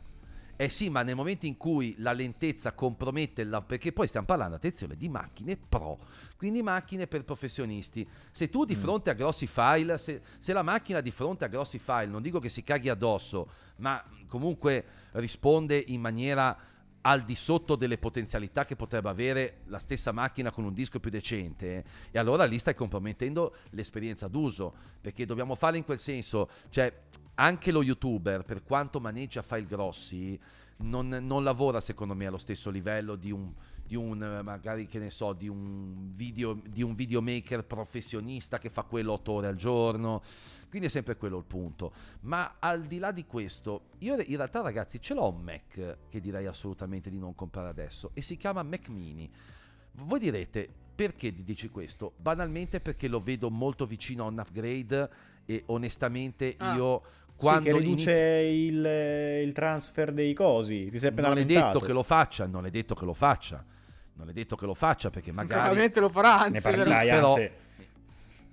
Eh 0.58 0.68
sì, 0.68 0.90
ma 0.90 1.04
nel 1.04 1.16
momento 1.16 1.46
in 1.46 1.56
cui 1.56 1.96
la 2.00 2.12
lentezza 2.12 2.74
compromette 2.74 3.46
la... 3.46 3.62
perché 3.62 3.94
poi 3.94 4.08
stiamo 4.08 4.26
parlando, 4.26 4.58
attenzione, 4.58 4.98
di 4.98 5.08
macchine 5.08 5.56
pro, 5.56 5.98
quindi 6.36 6.62
macchine 6.62 7.08
per 7.08 7.24
professionisti. 7.24 8.06
Se 8.30 8.50
tu 8.50 8.66
di 8.66 8.76
mm. 8.76 8.80
fronte 8.80 9.10
a 9.10 9.14
grossi 9.14 9.48
file, 9.48 9.98
se, 9.98 10.20
se, 10.38 10.52
la 10.52 10.64
macchina 10.64 11.00
di 11.00 11.12
fronte 11.12 11.46
a 11.46 11.48
grossi 11.48 11.80
file, 11.80 12.08
non 12.08 12.22
dico 12.22 12.40
che 12.40 12.50
si 12.50 12.62
caghi 12.62 12.90
addosso, 12.90 13.48
ma 13.78 14.04
comunque 14.28 14.84
risponde 15.12 15.82
in 15.88 16.02
maniera 16.02 16.58
al 17.02 17.24
di 17.24 17.36
sotto 17.36 17.76
delle 17.76 17.98
potenzialità 17.98 18.66
che 18.66 18.76
potrebbe 18.76 19.10
avere 19.10 19.62
la 19.66 19.80
stessa 19.80 20.12
macchina 20.12 20.52
con 20.52 20.66
un 20.66 20.74
disco 20.74 21.00
più 21.00 21.10
decente 21.10 21.86
e 22.12 22.20
allora 22.20 22.46
lì 22.46 22.60
stai 22.60 22.76
compromettendo 22.76 23.56
l'esperienza 23.72 24.28
d'uso 24.28 24.74
perché 25.00 25.26
dobbiamo 25.26 25.56
fare 25.56 25.78
in 25.78 25.86
quel 25.86 26.00
senso. 26.00 26.50
Cioè 26.70 26.94
anche 27.36 27.72
lo 27.72 27.84
youtuber 27.84 28.44
per 28.44 28.64
quanto 28.64 29.00
maneggia 29.00 29.42
file 29.42 29.66
grossi 29.66 30.40
non, 30.78 31.08
non 31.08 31.44
lavora 31.44 31.80
secondo 31.80 32.14
me 32.14 32.26
allo 32.26 32.38
stesso 32.38 32.70
livello 32.70 33.16
di 33.16 33.32
un 33.32 33.52
di 33.88 33.96
un 33.96 34.42
magari 34.44 34.86
che 34.86 35.00
ne 35.00 35.10
so 35.10 35.32
di 35.32 35.48
un 35.48 36.12
video 36.12 36.60
di 36.68 36.84
un 36.84 36.94
videomaker 36.94 37.64
professionista 37.64 38.58
che 38.58 38.70
fa 38.70 38.84
quello 38.84 39.14
8 39.14 39.32
ore 39.32 39.48
al 39.48 39.56
giorno 39.56 40.22
quindi 40.70 40.88
è 40.88 40.92
sempre 40.92 41.16
quello 41.16 41.38
il 41.38 41.46
punto 41.46 41.94
ma 42.22 42.58
al 42.60 42.86
di 42.86 43.00
là 43.00 43.12
di 43.12 43.26
questo 43.26 43.92
io 44.00 44.16
in 44.20 44.36
realtà 44.36 44.62
ragazzi 44.62 45.02
ce 45.02 45.14
l'ho 45.14 45.30
un 45.30 45.42
Mac 45.42 45.98
che 46.10 46.20
direi 46.20 46.46
assolutamente 46.46 47.10
di 47.10 47.18
non 47.18 47.34
comprare 47.34 47.70
adesso 47.70 48.12
e 48.14 48.22
si 48.22 48.36
chiama 48.36 48.62
Mac 48.62 48.90
Mini 48.90 49.32
voi 49.94 50.20
direte 50.20 50.70
perché 50.94 51.34
dici 51.44 51.70
questo 51.70 52.12
banalmente 52.18 52.82
perché 52.82 53.08
lo 53.08 53.22
vedo 53.22 53.50
molto 53.50 53.86
vicino 53.86 54.26
a 54.26 54.28
un 54.28 54.38
upgrade 54.40 55.10
e 55.46 55.64
onestamente 55.68 56.56
ah. 56.58 56.76
io 56.76 57.02
quando 57.38 57.70
sì, 57.72 57.78
riduce 57.78 58.12
inizi... 58.12 58.66
il, 58.66 58.86
il, 59.46 59.54
transfer 59.54 60.12
dei 60.12 60.34
cosi. 60.34 60.90
Ti 60.90 60.98
sei 60.98 61.10
appena 61.10 61.28
non 61.28 61.38
è 61.38 61.46
detto 61.46 61.80
che 61.80 61.94
lo 61.94 62.02
faccia, 62.02 62.48
non 62.48 62.66
è 62.66 62.72
detto 62.72 62.96
che 62.96 63.06
lo 63.06 63.14
faccia 63.14 63.64
non 64.18 64.30
è 64.30 64.34
detto 64.34 64.56
che 64.56 64.66
lo 64.66 64.74
faccia 64.74 65.10
perché 65.10 65.32
magari... 65.32 65.60
Probabilmente 65.60 66.00
lo 66.00 66.10
farà, 66.10 66.40
anzi, 66.40 66.52
ne 66.52 66.62
parlerai, 66.62 67.10
però... 67.10 67.36
anzi. 67.36 67.52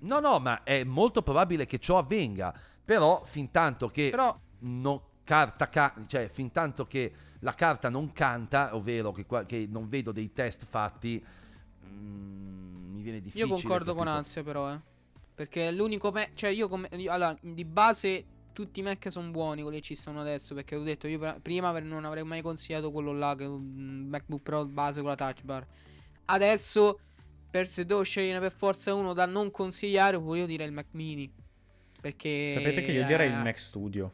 No, 0.01 0.21
no, 0.21 0.39
ma 0.39 0.63
è 0.63 0.85
molto 0.85 1.23
probabile 1.23 1.65
che 1.65 1.79
ciò 1.79 1.99
avvenga, 1.99 2.55
però 2.85 3.23
fin 3.25 3.51
tanto 3.51 3.89
che 3.89 4.11
però... 4.11 4.39
non 4.61 5.01
carta, 5.25 5.69
ca- 5.71 5.95
cioè 6.07 6.29
fin 6.29 6.53
tanto 6.53 6.85
che 6.85 7.13
la 7.41 7.55
carta 7.55 7.89
non 7.89 8.13
canta, 8.13 8.75
ovvero 8.77 9.13
che, 9.13 9.27
che 9.47 9.67
non 9.69 9.89
vedo 9.89 10.13
dei 10.13 10.33
test 10.33 10.67
fatti, 10.67 11.25
mm, 11.87 12.95
mi 12.95 13.03
viene 13.03 13.21
difficile. 13.21 13.49
Io 13.49 13.55
concordo 13.55 13.95
con 13.95 14.07
Ansia 14.07 14.43
però, 14.43 14.71
eh. 14.73 14.79
Perché 15.35 15.73
l'unico 15.73 16.11
me- 16.13 16.31
cioè 16.35 16.51
io 16.51 16.69
come 16.69 16.89
io, 16.93 17.11
allora 17.11 17.37
di 17.41 17.65
base 17.65 18.25
tutti 18.55 18.81
i 18.81 18.83
Mac 18.83 19.11
sono 19.11 19.29
buoni 19.29 19.61
quelli 19.61 19.79
che 19.79 19.83
ci 19.83 19.95
sono 19.95 20.23
adesso. 20.23 20.55
Perché 20.55 20.77
ho 20.77 20.83
detto, 20.83 21.07
io 21.07 21.39
prima 21.43 21.79
non 21.81 22.07
avrei 22.07 22.25
mai 22.25 22.41
consigliato 22.41 22.91
quello 22.91 23.13
là, 23.13 23.35
che 23.37 23.45
è 23.45 23.47
un 23.47 24.07
MacBook 24.09 24.43
Pro 24.43 24.65
base 24.65 25.01
con 25.01 25.11
la 25.11 25.17
touch 25.17 25.43
bar. 25.43 25.67
Adesso, 26.27 26.99
per 27.51 27.69
se 27.69 27.85
devo 27.85 28.03
scegliere 28.03 28.41
per 28.41 28.53
forza 28.53 28.95
uno 28.95 29.13
da 29.13 29.27
non 29.27 29.51
consigliare, 29.51 30.19
pure 30.19 30.39
io 30.39 30.47
direi 30.47 30.69
il 30.69 30.73
Mac 30.73 30.87
Mini. 30.93 31.31
Perché. 32.01 32.53
Sapete 32.55 32.83
che 32.83 32.93
io 32.93 33.05
direi 33.05 33.29
il 33.29 33.37
Mac 33.37 33.59
Studio. 33.59 34.13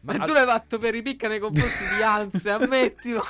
Ma, 0.00 0.16
ma 0.16 0.24
tu 0.24 0.32
l'hai 0.32 0.46
fatto 0.46 0.80
per 0.80 0.92
ripicca 0.92 1.28
nei 1.28 1.38
confronti 1.38 1.94
di 1.96 2.02
Ansia, 2.02 2.56
ammettilo. 2.60 3.22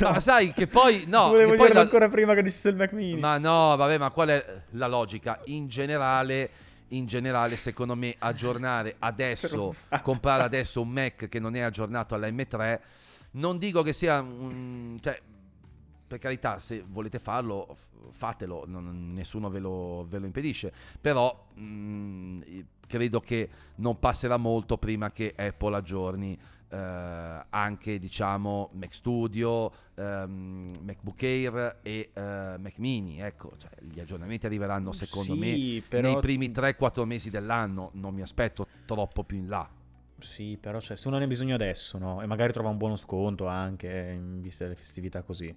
no, 0.00 0.10
ma 0.10 0.18
sai 0.18 0.52
che 0.52 0.66
poi 0.66 1.04
no, 1.08 1.28
volevo 1.28 1.52
che 1.52 1.56
poi 1.56 1.72
la... 1.72 1.82
ancora 1.82 2.08
prima 2.08 2.34
che 2.34 2.42
dicesse 2.42 2.70
il 2.70 2.76
Mac 2.76 2.92
Mini. 2.92 3.20
Ma 3.20 3.38
no, 3.38 3.76
vabbè, 3.76 3.98
ma 3.98 4.10
qual 4.10 4.30
è 4.30 4.62
la 4.70 4.88
logica? 4.88 5.40
In 5.44 5.68
generale 5.68 6.50
in 6.88 7.06
generale 7.06 7.56
secondo 7.56 7.94
me 7.94 8.14
aggiornare 8.18 8.96
adesso 9.00 9.74
comprare 10.02 10.42
adesso 10.42 10.80
un 10.80 10.88
Mac 10.88 11.28
che 11.28 11.38
non 11.38 11.56
è 11.56 11.60
aggiornato 11.60 12.14
alla 12.14 12.28
M3 12.28 12.80
non 13.32 13.58
dico 13.58 13.82
che 13.82 13.92
sia 13.92 14.20
un 14.20 14.98
cioè 15.00 15.20
per 16.06 16.18
carità 16.18 16.58
se 16.58 16.84
volete 16.86 17.18
farlo 17.18 17.76
fatelo 18.10 18.64
non, 18.66 19.12
nessuno 19.12 19.50
ve 19.50 19.58
lo, 19.58 20.06
ve 20.08 20.18
lo, 20.18 20.26
impedisce 20.26 20.72
però 21.00 21.48
mh, 21.54 21.62
mm, 21.62 22.42
credo 22.86 23.20
che 23.20 23.50
non 23.76 23.98
passerà 23.98 24.36
molto 24.36 24.78
prima 24.78 25.10
che 25.10 25.34
Apple 25.36 25.76
aggiorni 25.76 26.38
eh, 26.68 27.44
anche 27.50 27.98
diciamo 27.98 28.70
Mac 28.72 28.94
Studio, 28.94 29.72
ehm, 29.94 30.78
MacBook 30.82 31.22
Air 31.22 31.78
e 31.82 32.10
eh, 32.12 32.20
Mac 32.58 32.78
Mini. 32.78 33.20
Ecco, 33.20 33.52
cioè, 33.56 33.70
gli 33.80 34.00
aggiornamenti 34.00 34.46
arriveranno 34.46 34.92
secondo 34.92 35.34
sì, 35.34 35.38
me 35.38 35.82
però... 35.86 36.10
nei 36.10 36.20
primi 36.20 36.50
3-4 36.50 37.04
mesi 37.04 37.30
dell'anno. 37.30 37.90
Non 37.94 38.14
mi 38.14 38.22
aspetto 38.22 38.66
troppo 38.84 39.24
più 39.24 39.38
in 39.38 39.48
là. 39.48 39.68
Sì, 40.18 40.56
però 40.60 40.80
cioè, 40.80 40.96
se 40.96 41.08
uno 41.08 41.18
ne 41.18 41.24
ha 41.24 41.26
bisogno 41.26 41.54
adesso, 41.54 41.98
no? 41.98 42.22
E 42.22 42.26
magari 42.26 42.52
trova 42.52 42.70
un 42.70 42.78
buono 42.78 42.96
sconto 42.96 43.46
anche 43.46 44.12
in 44.14 44.40
vista 44.40 44.64
delle 44.64 44.76
festività 44.76 45.22
così. 45.22 45.54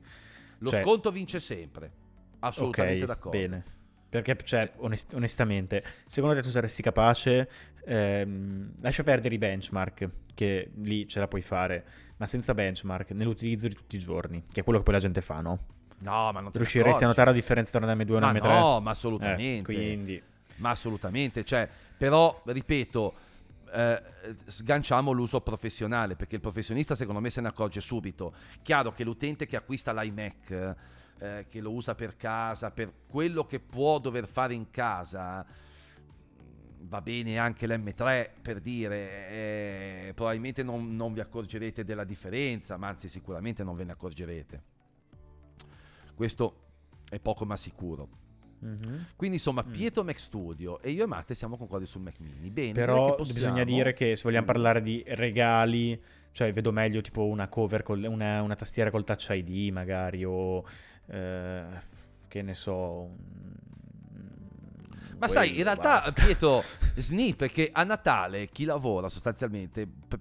Lo 0.60 0.70
cioè... 0.70 0.82
sconto 0.82 1.12
vince 1.12 1.40
sempre. 1.40 1.92
Assolutamente 2.40 3.04
okay, 3.04 3.08
d'accordo. 3.08 3.38
Bene. 3.38 3.64
Perché, 4.10 4.36
cioè, 4.44 4.72
onest- 4.78 5.14
onestamente, 5.14 5.84
secondo 6.08 6.36
te 6.36 6.42
tu 6.42 6.50
saresti 6.50 6.82
capace, 6.82 7.48
ehm, 7.90 8.74
lascia 8.82 9.04
perdere 9.04 9.36
i 9.36 9.38
benchmark, 9.38 10.10
che 10.36 10.72
lì 10.76 11.08
ce 11.08 11.20
la 11.20 11.28
puoi 11.28 11.42
fare, 11.42 11.86
ma 12.18 12.28
senza 12.28 12.54
benchmark, 12.54 13.12
nell'utilizzo 13.12 13.68
di 13.68 13.74
tutti 13.74 13.96
i 13.96 14.00
giorni, 14.00 14.46
che 14.52 14.62
è 14.62 14.64
quello 14.64 14.80
che 14.80 14.86
poi 14.86 14.94
la 14.94 15.00
gente 15.00 15.22
fa, 15.22 15.42
no? 15.42 15.60
No, 16.02 16.32
ma 16.32 16.40
non 16.40 16.52
Riusciresti 16.54 17.04
a 17.04 17.08
notare 17.08 17.32
la 17.32 17.36
differenza 17.36 17.78
tra 17.78 17.86
un 17.86 17.98
M2 17.98 18.10
e 18.10 18.14
un 18.14 18.20
ma 18.20 18.32
M3? 18.32 18.48
No, 18.48 18.80
ma 18.80 18.92
assolutamente. 18.92 19.72
Eh, 19.72 19.76
quindi... 19.76 20.24
Ma 20.58 20.70
assolutamente, 20.70 21.44
cioè, 21.44 21.68
però, 21.98 22.42
ripeto, 22.46 23.14
eh, 23.74 24.02
sganciamo 24.46 25.12
l'uso 25.12 25.42
professionale, 25.42 26.16
perché 26.16 26.36
il 26.36 26.42
professionista 26.42 26.96
secondo 26.96 27.20
me 27.20 27.30
se 27.30 27.42
ne 27.42 27.48
accorge 27.48 27.82
subito. 27.82 28.34
Chiaro 28.62 28.92
che 28.92 29.04
l'utente 29.04 29.46
che 29.46 29.56
acquista 29.56 29.94
l'iMac 29.94 30.76
eh, 31.20 31.46
che 31.50 31.60
lo 31.60 31.72
usa 31.72 31.96
per 31.96 32.16
casa, 32.16 32.72
per 32.72 32.92
quello 33.08 33.46
che 33.46 33.60
può 33.60 34.00
dover 34.00 34.28
fare 34.28 34.54
in 34.54 34.70
casa, 34.70 35.46
va 36.82 37.02
bene 37.02 37.38
anche 37.38 37.68
l'M3 37.68 38.30
per 38.42 38.60
dire, 38.60 39.30
eh, 39.30 40.12
probabilmente 40.16 40.64
non, 40.64 40.96
non, 40.96 41.14
vi 41.14 41.20
accorgerete 41.20 41.84
della 41.84 42.04
differenza, 42.04 42.78
ma 42.78 42.88
anzi 42.88 43.08
sicuramente 43.10 43.64
non 43.64 43.76
ve 43.76 43.84
ne 43.84 43.92
accorgerete. 43.92 44.64
Questo 46.16 46.56
è 47.10 47.20
poco 47.20 47.46
ma 47.46 47.56
sicuro. 47.56 48.28
Mm-hmm. 48.64 49.02
Quindi 49.16 49.38
insomma 49.38 49.64
mm. 49.66 49.72
Pietro 49.72 50.04
Mac 50.04 50.20
Studio 50.20 50.82
e 50.82 50.92
io 50.92 51.04
e 51.04 51.08
Matte 51.08 51.34
siamo 51.34 51.56
concordi 51.58 51.86
sul 51.86 52.02
Mac 52.02 52.20
Mini. 52.20 52.50
Bene, 52.50 52.74
però 52.74 53.16
possiamo... 53.16 53.40
bisogna 53.40 53.64
dire 53.64 53.94
che 53.94 54.16
se 54.16 54.24
vogliamo 54.24 54.46
parlare 54.46 54.82
di 54.82 55.04
regali, 55.08 56.00
cioè 56.32 56.52
vedo 56.52 56.72
meglio 56.72 57.02
tipo 57.02 57.26
una 57.26 57.48
cover, 57.48 57.84
con 57.84 58.04
una, 58.04 58.42
una 58.42 58.56
tastiera 58.56 58.92
col 58.92 59.06
touch 59.06 59.30
ID 59.32 59.72
magari 59.72 60.24
o 60.26 60.64
eh, 61.08 61.64
che 62.28 62.42
ne 62.42 62.54
so... 62.54 63.10
Ma 65.20 65.28
sai, 65.28 65.58
in 65.58 65.64
realtà 65.64 66.02
basta. 66.04 66.26
Pietro 66.26 66.64
sni 66.96 67.36
perché 67.36 67.70
a 67.72 67.84
Natale 67.84 68.48
chi 68.50 68.66
lavora 68.66 69.10
sostanzialmente 69.10 69.86
p- 69.86 70.20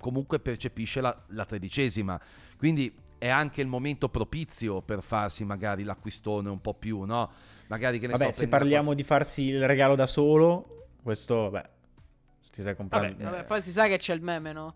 comunque 0.00 0.38
percepisce 0.38 1.00
la, 1.00 1.16
la 1.28 1.44
tredicesima, 1.44 2.20
quindi 2.56 2.92
è 3.18 3.28
anche 3.28 3.60
il 3.60 3.68
momento 3.68 4.08
propizio 4.08 4.82
per 4.82 5.02
farsi 5.02 5.44
magari 5.44 5.82
l'acquistone 5.82 6.48
un 6.48 6.60
po' 6.60 6.74
più, 6.74 7.04
no? 7.04 7.30
Magari 7.68 7.98
che 7.98 8.06
ne 8.06 8.12
vabbè, 8.12 8.32
so, 8.32 8.40
se 8.40 8.48
parliamo 8.48 8.90
la... 8.90 8.94
di 8.96 9.02
farsi 9.02 9.44
il 9.44 9.66
regalo 9.66 9.94
da 9.94 10.06
solo, 10.06 10.88
questo, 11.02 11.48
vabbè, 11.48 11.70
ti 12.50 12.60
stai 12.60 12.76
comprando. 12.76 13.16
Vabbè, 13.16 13.30
vabbè, 13.36 13.44
poi 13.46 13.62
si 13.62 13.72
sa 13.72 13.86
che 13.86 13.96
c'è 13.96 14.12
il 14.12 14.20
meme, 14.20 14.52
no? 14.52 14.74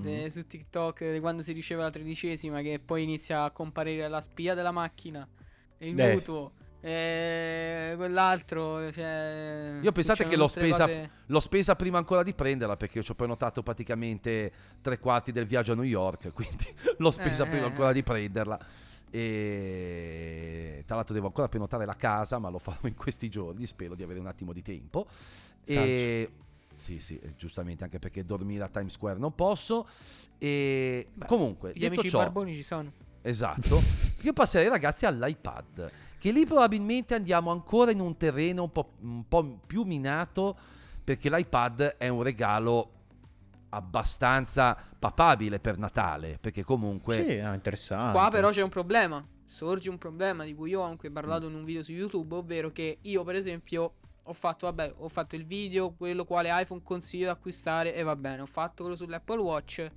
mm. 0.00 0.26
su 0.26 0.46
TikTok 0.46 1.12
di 1.12 1.20
quando 1.20 1.42
si 1.42 1.52
riceve 1.52 1.82
la 1.82 1.90
tredicesima 1.90 2.60
che 2.62 2.80
poi 2.84 3.02
inizia 3.02 3.44
a 3.44 3.50
comparire 3.50 4.08
la 4.08 4.20
spia 4.20 4.54
della 4.54 4.72
macchina 4.72 5.26
e 5.78 5.88
il 5.88 6.00
eh. 6.00 6.12
mutuo 6.14 6.52
eh, 6.84 7.94
quell'altro. 7.96 8.92
Cioè, 8.92 9.78
Io 9.80 9.92
pensate 9.92 10.28
che 10.28 10.36
l'ho 10.36 10.48
spesa, 10.48 10.84
cose- 10.84 11.10
l'ho 11.24 11.40
spesa 11.40 11.74
prima 11.76 11.96
ancora 11.96 12.22
di 12.22 12.34
prenderla 12.34 12.76
perché 12.76 12.98
io 12.98 13.04
ci 13.04 13.12
ho 13.12 13.14
prenotato 13.14 13.62
praticamente 13.62 14.52
tre 14.82 14.98
quarti 14.98 15.32
del 15.32 15.46
viaggio 15.46 15.72
a 15.72 15.76
New 15.76 15.84
York, 15.84 16.32
quindi 16.34 16.66
l'ho 16.98 17.10
spesa 17.10 17.44
Eh, 17.44 17.48
prima 17.48 17.64
eh, 17.64 17.70
ancora 17.70 17.92
di 17.92 18.02
prenderla. 18.02 18.58
E 19.10 20.82
tra 20.86 20.96
l'altro 20.96 21.14
devo 21.14 21.26
ancora 21.26 21.48
prenotare 21.48 21.86
la 21.86 21.94
casa, 21.94 22.38
ma 22.38 22.50
lo 22.50 22.58
farò 22.58 22.80
in 22.82 22.94
questi 22.94 23.30
giorni, 23.30 23.64
spero 23.64 23.94
di 23.94 24.02
avere 24.02 24.20
un 24.20 24.26
attimo 24.26 24.52
di 24.52 24.60
tempo. 24.60 25.06
E 25.64 26.30
sì, 26.74 27.00
sì, 27.00 27.18
eh, 27.18 27.34
giustamente 27.36 27.84
anche 27.84 27.98
perché 27.98 28.24
dormire 28.24 28.64
a 28.64 28.68
Times 28.68 28.92
Square 28.92 29.18
non 29.18 29.34
posso. 29.34 29.88
E 30.36 31.06
Beh, 31.14 31.26
comunque, 31.26 31.70
Gli 31.70 31.78
detto 31.78 31.92
amici 31.92 32.10
ciò, 32.10 32.18
barboni 32.18 32.54
ci 32.54 32.62
sono. 32.62 32.92
Esatto. 33.22 33.80
Io 34.22 34.32
passerei 34.34 34.68
ragazzi 34.68 35.06
all'iPad, 35.06 35.90
che 36.24 36.32
lì 36.32 36.46
probabilmente 36.46 37.14
andiamo 37.14 37.50
ancora 37.50 37.90
in 37.90 38.00
un 38.00 38.16
terreno 38.16 38.62
un 38.62 38.72
po', 38.72 38.94
un 39.02 39.28
po' 39.28 39.58
più 39.66 39.82
minato, 39.82 40.56
perché 41.04 41.28
l'iPad 41.28 41.96
è 41.98 42.08
un 42.08 42.22
regalo 42.22 42.92
abbastanza 43.68 44.74
papabile 44.98 45.60
per 45.60 45.76
Natale, 45.76 46.38
perché 46.40 46.64
comunque... 46.64 47.26
Sì, 47.28 47.38
ah, 47.40 47.52
interessante. 47.52 48.12
Qua 48.12 48.30
però 48.30 48.48
c'è 48.48 48.62
un 48.62 48.70
problema. 48.70 49.22
Sorge 49.44 49.90
un 49.90 49.98
problema 49.98 50.44
di 50.44 50.54
cui 50.54 50.70
io 50.70 50.80
ho 50.80 50.84
anche 50.84 51.10
parlato 51.10 51.46
in 51.46 51.56
un 51.56 51.62
video 51.62 51.82
su 51.82 51.92
YouTube, 51.92 52.36
ovvero 52.36 52.72
che 52.72 53.00
io 53.02 53.22
per 53.22 53.34
esempio 53.34 53.96
ho 54.22 54.32
fatto, 54.32 54.64
vabbè, 54.64 54.94
ho 54.96 55.08
fatto 55.10 55.36
il 55.36 55.44
video, 55.44 55.92
quello 55.92 56.24
quale 56.24 56.48
iPhone 56.50 56.80
consiglio 56.82 57.24
di 57.24 57.32
acquistare 57.32 57.94
e 57.94 58.02
va 58.02 58.16
bene, 58.16 58.40
ho 58.40 58.46
fatto 58.46 58.82
quello 58.84 58.96
sull'Apple 58.96 59.42
Watch. 59.42 59.92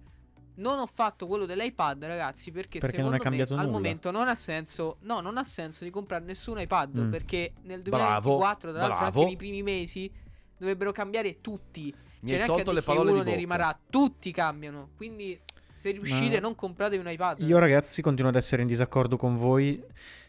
Non 0.57 0.79
ho 0.79 0.85
fatto 0.87 1.27
quello 1.27 1.45
dell'iPad, 1.45 2.03
ragazzi, 2.05 2.51
perché, 2.51 2.79
Perché 2.79 2.97
non 2.97 3.11
secondo 3.11 3.15
è 3.17 3.19
cambiato 3.19 3.53
me 3.53 3.59
al 3.59 3.65
nulla. 3.67 3.77
momento 3.77 4.11
non 4.11 4.27
ha 4.27 4.33
senso. 4.35 4.97
No, 5.01 5.19
non 5.21 5.37
ha 5.37 5.43
senso 5.43 5.83
di 5.83 5.89
comprare 5.91 6.23
nessun 6.25 6.59
iPad 6.59 6.97
Mm. 6.99 7.09
perché 7.11 7.53
nel 7.63 7.81
Bravo, 7.83 8.29
2024, 8.39 8.71
tra 8.71 8.79
l'altro 8.79 8.97
bravo. 8.97 9.19
anche 9.19 9.25
nei 9.27 9.35
primi 9.37 9.61
mesi 9.63 10.11
dovrebbero 10.57 10.91
cambiare 10.91 11.41
tutti. 11.41 11.93
mi 12.21 12.29
Cioè, 12.29 12.37
neanche 12.47 12.71
le 12.73 12.81
parole 12.81 13.11
uno 13.11 13.21
ne 13.21 13.35
rimarrà, 13.35 13.77
tutti 13.89 14.31
cambiano. 14.31 14.89
Quindi 14.97 15.39
se 15.75 15.91
riuscite 15.91 16.35
Ma 16.35 16.39
non 16.39 16.55
compratevi 16.55 17.05
un 17.05 17.11
iPad. 17.11 17.39
Io 17.41 17.59
ragazzi 17.59 18.01
continuo 18.01 18.31
ad 18.31 18.35
essere 18.37 18.63
in 18.63 18.67
disaccordo 18.67 19.15
con 19.15 19.35
voi 19.35 19.79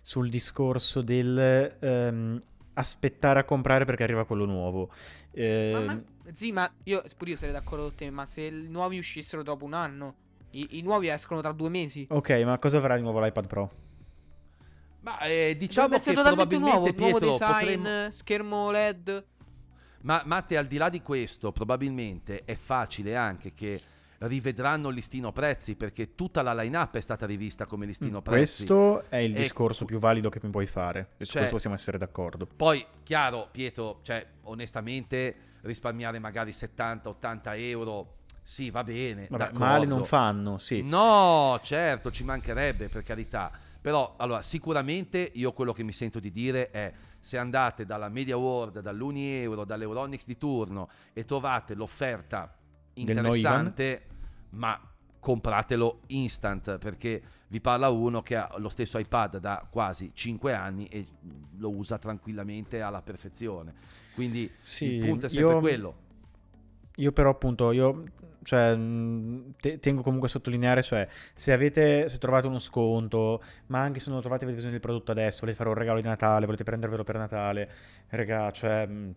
sul 0.02 0.28
discorso 0.28 1.00
del 1.00 1.74
ehm, 1.80 2.42
aspettare 2.78 3.40
a 3.40 3.44
comprare 3.44 3.84
perché 3.84 4.04
arriva 4.04 4.24
quello 4.24 4.44
nuovo. 4.44 4.88
Ma, 4.88 4.94
Ehm, 5.32 5.84
ma, 5.84 6.02
sì, 6.32 6.52
ma 6.52 6.70
io 6.84 7.02
pure 7.16 7.30
io 7.30 7.36
sarei 7.36 7.52
d'accordo 7.52 7.84
con 7.84 7.94
te, 7.94 8.10
ma 8.10 8.24
se 8.26 8.42
i 8.42 8.68
nuovi 8.68 8.98
uscissero 8.98 9.42
dopo 9.42 9.64
un 9.64 9.74
anno, 9.74 10.14
i, 10.50 10.78
i 10.78 10.82
nuovi 10.82 11.08
escono 11.08 11.40
tra 11.40 11.52
due 11.52 11.68
mesi. 11.68 12.06
Ok, 12.08 12.30
ma 12.44 12.58
cosa 12.58 12.78
avrà 12.78 12.96
di 12.96 13.02
nuovo 13.02 13.20
l'iPad 13.20 13.46
Pro? 13.46 13.70
Ma 15.00 15.18
eh, 15.20 15.54
diciamo 15.56 15.88
Dovrebbe 15.88 16.12
che 16.12 16.12
probabilmente 16.22 16.58
nuovo, 16.58 16.92
nuovo 16.96 17.18
Pietro 17.18 17.30
design, 17.30 17.82
potremmo... 17.82 18.10
schermo 18.10 18.70
LED. 18.70 19.26
Ma 20.02 20.22
Matte, 20.24 20.56
al 20.56 20.66
di 20.66 20.76
là 20.76 20.88
di 20.88 21.02
questo, 21.02 21.50
probabilmente 21.52 22.42
è 22.44 22.54
facile 22.54 23.16
anche 23.16 23.52
che 23.52 23.80
rivedranno 24.18 24.88
il 24.88 24.94
listino 24.96 25.30
prezzi 25.32 25.76
perché 25.76 26.14
tutta 26.14 26.42
la 26.42 26.52
line-up 26.52 26.96
è 26.96 27.00
stata 27.00 27.24
rivista 27.26 27.66
come 27.66 27.86
listino 27.86 28.20
prezzi. 28.20 28.66
Questo 28.66 29.04
è 29.08 29.16
il 29.18 29.36
E- 29.36 29.40
discorso 29.40 29.84
più 29.84 29.98
valido 29.98 30.28
che 30.28 30.40
mi 30.42 30.50
puoi 30.50 30.66
fare. 30.66 31.10
E 31.18 31.24
su 31.24 31.32
Cioè- 31.32 31.36
questo 31.38 31.54
possiamo 31.54 31.76
essere 31.76 31.98
d'accordo. 31.98 32.46
Poi, 32.46 32.84
chiaro, 33.04 33.48
Pietro, 33.50 34.00
cioè, 34.02 34.26
onestamente, 34.42 35.34
risparmiare 35.62 36.18
magari 36.18 36.52
70-80 36.52 37.56
euro, 37.56 38.16
sì, 38.42 38.70
va 38.70 38.82
bene. 38.82 39.26
Vabbè, 39.30 39.52
male 39.52 39.86
non 39.86 40.04
fanno, 40.04 40.58
sì. 40.58 40.82
No, 40.82 41.60
certo, 41.62 42.10
ci 42.10 42.24
mancherebbe, 42.24 42.88
per 42.88 43.02
carità. 43.02 43.50
Però, 43.80 44.14
allora, 44.16 44.42
sicuramente 44.42 45.30
io 45.34 45.52
quello 45.52 45.72
che 45.72 45.84
mi 45.84 45.92
sento 45.92 46.18
di 46.18 46.32
dire 46.32 46.70
è 46.70 46.92
se 47.20 47.38
andate 47.38 47.86
dalla 47.86 48.08
Media 48.08 48.36
World, 48.36 48.80
dall'Uni 48.80 49.30
Euro, 49.42 49.64
dall'Euronix 49.64 50.24
di 50.26 50.36
turno 50.36 50.88
e 51.12 51.24
trovate 51.24 51.74
l'offerta 51.74 52.52
Interessante, 53.00 54.02
ma 54.50 54.80
compratelo 55.20 56.00
instant 56.08 56.78
perché 56.78 57.22
vi 57.48 57.60
parla 57.60 57.88
uno 57.88 58.22
che 58.22 58.36
ha 58.36 58.54
lo 58.58 58.68
stesso 58.68 58.98
iPad 58.98 59.38
da 59.38 59.66
quasi 59.68 60.10
5 60.14 60.52
anni 60.52 60.86
e 60.86 61.06
lo 61.58 61.70
usa 61.70 61.98
tranquillamente 61.98 62.80
alla 62.80 63.02
perfezione. 63.02 63.74
Quindi 64.14 64.50
Sì, 64.60 64.86
il 64.94 64.98
punto 64.98 65.26
è 65.26 65.28
sempre 65.28 65.54
io- 65.54 65.60
quello. 65.60 65.96
Io 66.96 67.12
però 67.12 67.30
appunto, 67.30 67.70
io 67.70 68.04
cioè, 68.42 68.76
te- 69.60 69.78
tengo 69.78 70.02
comunque 70.02 70.26
a 70.28 70.30
sottolineare, 70.30 70.82
cioè, 70.82 71.06
se 71.32 71.52
avete, 71.52 72.08
se 72.08 72.18
trovate 72.18 72.46
uno 72.48 72.58
sconto, 72.58 73.42
ma 73.66 73.80
anche 73.80 74.00
se 74.00 74.06
non 74.06 74.16
lo 74.16 74.20
trovate 74.20 74.42
avete 74.44 74.56
bisogno 74.56 74.72
del 74.72 74.80
prodotto 74.82 75.12
adesso, 75.12 75.40
volete 75.40 75.56
fare 75.58 75.68
un 75.68 75.76
regalo 75.76 76.00
di 76.00 76.06
Natale, 76.08 76.44
volete 76.46 76.64
prendervelo 76.64 77.04
per 77.04 77.16
Natale, 77.16 77.70
raga, 78.08 78.50
cioè, 78.50 78.86
mh, 78.86 79.12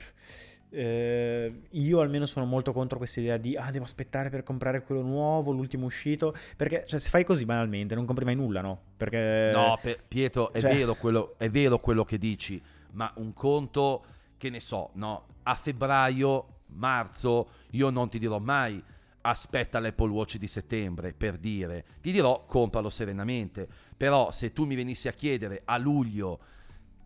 eh, 0.74 1.62
io 1.70 2.00
almeno 2.00 2.26
sono 2.26 2.46
molto 2.46 2.72
contro 2.72 2.98
questa 2.98 3.20
idea 3.20 3.38
di, 3.38 3.56
ah, 3.58 3.70
devo 3.72 3.84
aspettare 3.84 4.30
per 4.30 4.44
comprare 4.44 4.84
quello 4.84 5.02
nuovo, 5.02 5.52
l'ultimo 5.52 5.86
uscito, 5.86 6.36
perché, 6.56 6.86
cioè, 6.88 7.00
se 7.00 7.10
fai 7.10 7.26
così 7.26 7.46
banalmente 7.46 7.94
non 7.94 8.06
compri 8.06 8.26
mai 8.26 8.36
nulla, 8.36 8.62
no? 8.62 8.82
Perché... 8.96 9.52
No, 9.54 9.78
pe- 9.82 10.00
Pietro, 10.08 10.54
è, 10.54 10.62
cioè- 10.62 10.74
vero 10.74 10.96
quello, 10.96 11.36
è 11.38 11.50
vero 11.50 11.80
quello 11.80 12.06
che 12.06 12.18
dici, 12.18 12.62
ma 12.92 13.12
un 13.18 13.34
conto, 13.34 14.06
che 14.38 14.50
ne 14.50 14.62
so, 14.62 14.92
no? 14.94 15.28
A 15.44 15.56
febbraio, 15.56 16.60
marzo, 16.68 17.50
io 17.72 17.90
non 17.90 18.10
ti 18.10 18.18
dirò 18.18 18.40
mai 18.40 18.82
aspetta 19.22 19.80
l'Apple 19.80 20.10
Watch 20.10 20.38
di 20.38 20.48
settembre, 20.48 21.14
per 21.14 21.38
dire. 21.38 21.86
Ti 22.02 22.12
dirò 22.12 22.46
compralo 22.46 22.90
serenamente. 22.90 23.68
Però 23.96 24.32
se 24.32 24.52
tu 24.52 24.66
mi 24.66 24.76
venissi 24.76 25.08
a 25.08 25.12
chiedere 25.12 25.62
a 25.66 25.78
luglio 25.78 26.40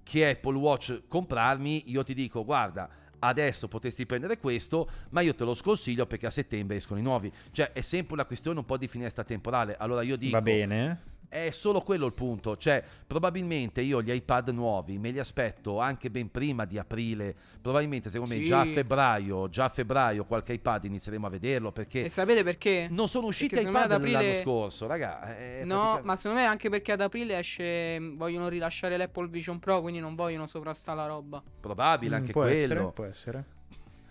che 0.04 0.30
Apple 0.30 0.56
Watch 0.56 1.04
comprarmi, 1.08 1.90
io 1.90 2.04
ti 2.04 2.14
dico, 2.14 2.46
guarda, 2.46 2.88
adesso 3.20 3.68
potresti 3.68 4.06
prendere 4.06 4.38
questo, 4.38 4.90
ma 5.10 5.22
io 5.22 5.36
te 5.36 5.44
lo 5.44 5.54
sconsiglio 5.54 6.06
perché 6.06 6.26
a 6.26 6.32
settembre 6.32 6.78
escono 6.78 7.00
i 7.00 7.04
nuovi. 7.04 7.32
Cioè 7.52 7.72
è 7.72 7.82
sempre 7.82 8.14
una 8.14 8.26
questione 8.26 8.60
un 8.60 8.66
po' 8.66 8.78
di 8.78 8.88
finestra 8.88 9.24
temporale. 9.24 9.76
Allora 9.78 10.02
io 10.02 10.16
dico... 10.16 10.32
Va 10.32 10.42
bene. 10.42 11.14
È 11.36 11.52
solo 11.52 11.82
quello 11.82 12.06
il 12.06 12.14
punto, 12.14 12.56
cioè 12.56 12.82
probabilmente 13.06 13.82
io 13.82 14.02
gli 14.02 14.10
iPad 14.10 14.50
nuovi 14.52 14.98
me 14.98 15.12
li 15.12 15.20
aspetto 15.20 15.82
anche 15.82 16.10
ben 16.10 16.32
prima 16.32 16.64
di 16.64 16.78
aprile, 16.78 17.36
probabilmente 17.62 18.10
secondo 18.10 18.34
me 18.36 18.40
Sì. 18.40 18.46
già 18.48 18.62
a 18.62 18.66
febbraio, 18.66 19.50
già 19.50 19.66
a 19.66 19.70
febbraio 19.70 20.24
qualche 20.24 20.54
iPad 20.54 20.86
inizieremo 20.86 21.28
a 21.28 21.30
vederlo 21.30 21.74
perché 21.74 22.06
E 22.06 22.10
sapete 22.10 22.42
perché? 22.44 22.88
non 22.90 23.10
sono 23.10 23.28
usciti 23.28 23.56
Perché 23.56 23.66
me 23.70 23.72
iPad 23.80 23.92
ad 23.92 23.98
aprile- 24.00 24.22
l'anno 24.30 24.42
scorso, 24.44 24.88
raga. 24.88 25.36
è 25.36 25.64
No, 25.66 25.82
pratica- 25.82 26.06
ma 26.06 26.16
secondo 26.16 26.40
me 26.42 26.48
anche 26.48 26.70
perché 26.70 26.92
ad 26.94 27.02
aprile 27.02 27.38
esce. 27.38 28.00
Vogliono 28.16 28.48
rilasciare 28.48 28.96
l'Apple 28.96 29.28
Vision 29.28 29.60
Pro, 29.60 29.82
quindi 29.82 30.00
non 30.00 30.16
vogliono 30.16 30.46
sovrastare 30.46 30.98
la 30.98 31.08
roba. 31.08 31.44
probabile 31.60 32.16
Mm, 32.16 32.20
anche 32.20 32.32
può 32.32 32.44
quello. 32.44 32.58
essere, 32.58 32.92
può 32.94 33.04
essere. 33.04 33.46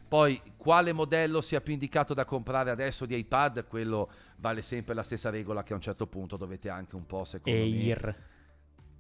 Poi 0.07 0.41
quale 0.57 0.93
modello 0.93 1.41
sia 1.41 1.61
più 1.61 1.73
indicato 1.73 2.15
da 2.15 2.25
comprare 2.25 2.71
adesso 2.71 3.07
di 3.07 3.17
iPad, 3.17 3.67
quello 3.67 4.11
vale 4.37 4.63
sempre 4.63 4.95
la 4.95 5.03
stessa 5.03 5.31
regola 5.31 5.63
che 5.63 5.73
a 5.73 5.77
un 5.77 5.83
certo 5.83 6.07
punto 6.07 6.37
dovete 6.37 6.69
anche 6.69 6.95
un 6.95 7.07
po' 7.07 7.25
secondo 7.25 7.59
me. 7.59 7.65
Air. 7.65 8.17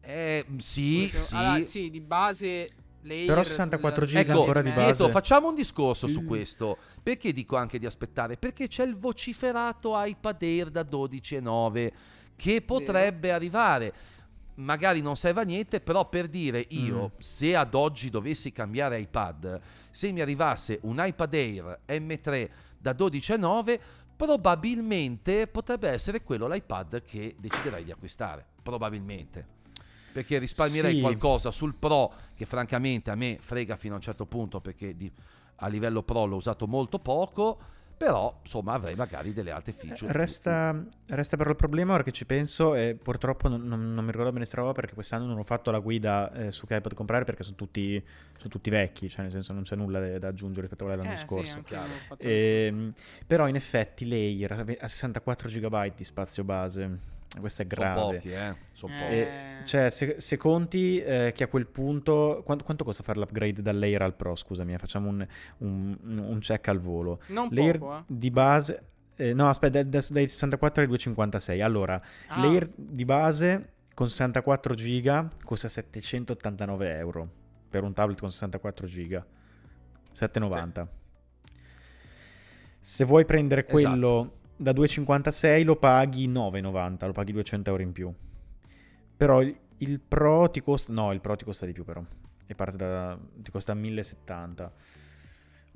Eh, 0.00 0.44
sì, 0.58 1.08
sì. 1.08 1.34
Allora, 1.34 1.62
sì, 1.62 1.90
di 1.90 2.00
base. 2.00 2.70
Però 3.06 3.42
64 3.42 4.06
sul- 4.06 4.16
giga 4.16 4.30
Ecco, 4.32 4.40
ancora 4.40 4.62
di 4.62 4.70
base. 4.70 4.84
Pietro, 4.86 5.08
facciamo 5.10 5.48
un 5.48 5.54
discorso 5.54 6.06
su 6.06 6.22
Mm. 6.22 6.26
questo. 6.26 6.78
Perché 7.02 7.32
dico 7.34 7.56
anche 7.56 7.78
di 7.78 7.84
aspettare? 7.84 8.36
Perché 8.38 8.66
c'è 8.66 8.84
il 8.84 8.96
vociferato 8.96 9.92
iPad 9.94 10.42
Air 10.42 10.70
da 10.70 10.82
12,9 10.82 11.92
che 12.34 12.62
potrebbe 12.62 13.30
arrivare. 13.30 13.92
Magari 14.56 15.00
non 15.00 15.16
serve 15.16 15.40
a 15.40 15.44
niente, 15.44 15.80
però 15.80 16.08
per 16.08 16.28
dire 16.28 16.64
io, 16.70 17.12
Mm. 17.14 17.18
se 17.18 17.56
ad 17.56 17.74
oggi 17.74 18.08
dovessi 18.08 18.52
cambiare 18.52 19.00
iPad, 19.00 19.60
se 19.90 20.12
mi 20.12 20.20
arrivasse 20.20 20.78
un 20.82 21.02
iPad 21.04 21.34
Air 21.34 21.80
M3 21.88 22.50
da 22.78 22.92
12,9, 22.92 23.80
probabilmente 24.14 25.46
potrebbe 25.48 25.88
essere 25.88 26.22
quello 26.22 26.46
l'iPad 26.46 27.02
che 27.02 27.34
deciderei 27.38 27.82
di 27.84 27.90
acquistare. 27.90 28.44
Probabilmente. 28.62 29.44
Perché 30.12 30.38
risparmierei 30.38 30.94
Sì. 30.94 31.00
qualcosa 31.00 31.50
sul 31.50 31.74
Pro, 31.74 32.12
che 32.36 32.46
francamente 32.46 33.10
a 33.10 33.16
me 33.16 33.38
frega 33.40 33.76
fino 33.76 33.94
a 33.94 33.96
un 33.96 34.02
certo 34.02 34.26
punto, 34.26 34.60
perché 34.60 34.96
di- 34.96 35.10
a 35.56 35.66
livello 35.66 36.02
Pro 36.04 36.24
l'ho 36.26 36.36
usato 36.36 36.68
molto 36.68 37.00
poco, 37.00 37.58
però 37.96 38.38
insomma 38.42 38.72
avrei 38.74 38.94
magari 38.94 39.32
delle 39.32 39.50
altre 39.50 39.72
feature. 39.72 40.12
Resta, 40.12 40.84
resta 41.06 41.36
però 41.36 41.50
il 41.50 41.56
problema 41.56 41.94
ora 41.94 42.02
che 42.02 42.12
ci 42.12 42.26
penso 42.26 42.74
e 42.74 42.94
purtroppo 43.00 43.48
non, 43.48 43.62
non- 43.62 43.92
non 43.92 44.04
mi 44.04 44.10
ricordo 44.10 44.32
bene 44.32 44.44
sta 44.44 44.56
roba 44.58 44.72
perché 44.72 44.94
quest'anno 44.94 45.26
non 45.26 45.38
ho 45.38 45.42
fatto 45.44 45.70
la 45.70 45.78
guida 45.78 46.32
eh, 46.32 46.50
su 46.50 46.66
che 46.66 46.76
iPad 46.76 46.94
comprare 46.94 47.24
perché 47.24 47.42
sono 47.42 47.56
tutti, 47.56 48.02
sono 48.36 48.48
tutti 48.48 48.70
vecchi, 48.70 49.08
cioè 49.08 49.22
nel 49.22 49.30
senso 49.32 49.52
non 49.52 49.62
c'è 49.62 49.76
nulla 49.76 50.00
da, 50.00 50.18
da 50.18 50.28
aggiungere 50.28 50.62
rispetto 50.66 50.84
a 50.84 50.86
quello 50.88 51.02
dell'anno 51.02 51.18
Eh, 51.22 51.26
sì, 51.26 51.34
scorso. 51.34 51.58
ho 51.58 51.86
fatto- 52.08 52.22
Ehm, 52.22 52.92
però 53.26 53.48
in 53.48 53.54
effetti 53.56 54.04
ave- 54.48 54.76
ha 54.78 54.88
64 54.88 55.48
GB 55.48 55.94
di 55.94 56.04
spazio 56.04 56.44
base, 56.44 56.98
questo 57.40 57.62
è 57.62 57.66
Sono 57.68 57.80
grave. 57.92 58.00
pochi, 58.16 58.30
eh. 58.30 58.54
Sono 58.72 58.94
Eh, 58.94 58.98
pochi. 58.98 59.12
E, 59.14 59.28
cioè, 59.64 59.90
se, 59.90 60.16
se 60.18 60.36
conti 60.36 60.98
eh, 61.00 61.32
che 61.34 61.44
a 61.44 61.48
quel 61.48 61.66
punto. 61.66 62.42
Quanto, 62.44 62.64
quanto 62.64 62.84
costa 62.84 63.02
fare 63.02 63.18
l'upgrade 63.18 63.62
dall'Air 63.62 64.02
al 64.02 64.14
Pro? 64.14 64.34
Scusami, 64.36 64.74
eh, 64.74 64.78
facciamo 64.78 65.08
un, 65.08 65.26
un- 65.58 65.98
un 66.02 66.38
check 66.40 66.68
al 66.68 66.78
volo. 66.80 67.20
Non 67.28 67.48
L'Air 67.50 67.78
poco, 67.78 67.96
eh. 67.98 68.02
di 68.06 68.30
base. 68.30 68.82
eh, 69.16 69.32
no, 69.34 69.48
aspetta, 69.48 69.78
adesso 69.78 70.12
dai 70.12 70.26
64 70.28 70.82
ai 70.82 70.88
256. 70.88 71.60
Allora, 71.60 72.00
Ah, 72.28 72.40
l'Air 72.40 72.68
di 72.74 73.04
base 73.04 73.72
con 73.94 74.08
64 74.08 74.74
giga 74.74 75.28
costa 75.44 75.68
789 75.68 76.96
euro 76.98 77.28
per 77.70 77.82
un 77.84 77.92
tablet 77.92 78.18
con 78.18 78.30
64 78.32 78.86
giga. 78.86 79.24
790. 80.12 80.88
Se 82.80 83.04
vuoi 83.04 83.24
prendere 83.24 83.66
Esatto. 83.66 84.38
Da 84.56 84.72
256 84.72 85.64
lo 85.64 85.76
paghi 85.76 86.28
9,90, 86.28 87.06
lo 87.06 87.12
paghi 87.12 87.32
200 87.32 87.70
euro 87.70 87.82
in 87.82 87.92
più. 87.92 88.12
Però 89.16 89.42
il, 89.42 89.56
il 89.78 90.00
Pro 90.00 90.50
ti 90.50 90.60
costa... 90.60 90.92
No, 90.92 91.12
il 91.12 91.20
Pro 91.20 91.36
ti 91.36 91.44
costa 91.44 91.66
di 91.66 91.72
più 91.72 91.84
però. 91.84 92.02
E 92.46 92.54
parte 92.54 92.76
da... 92.76 93.18
ti 93.36 93.50
costa 93.50 93.74
1070. 93.74 94.72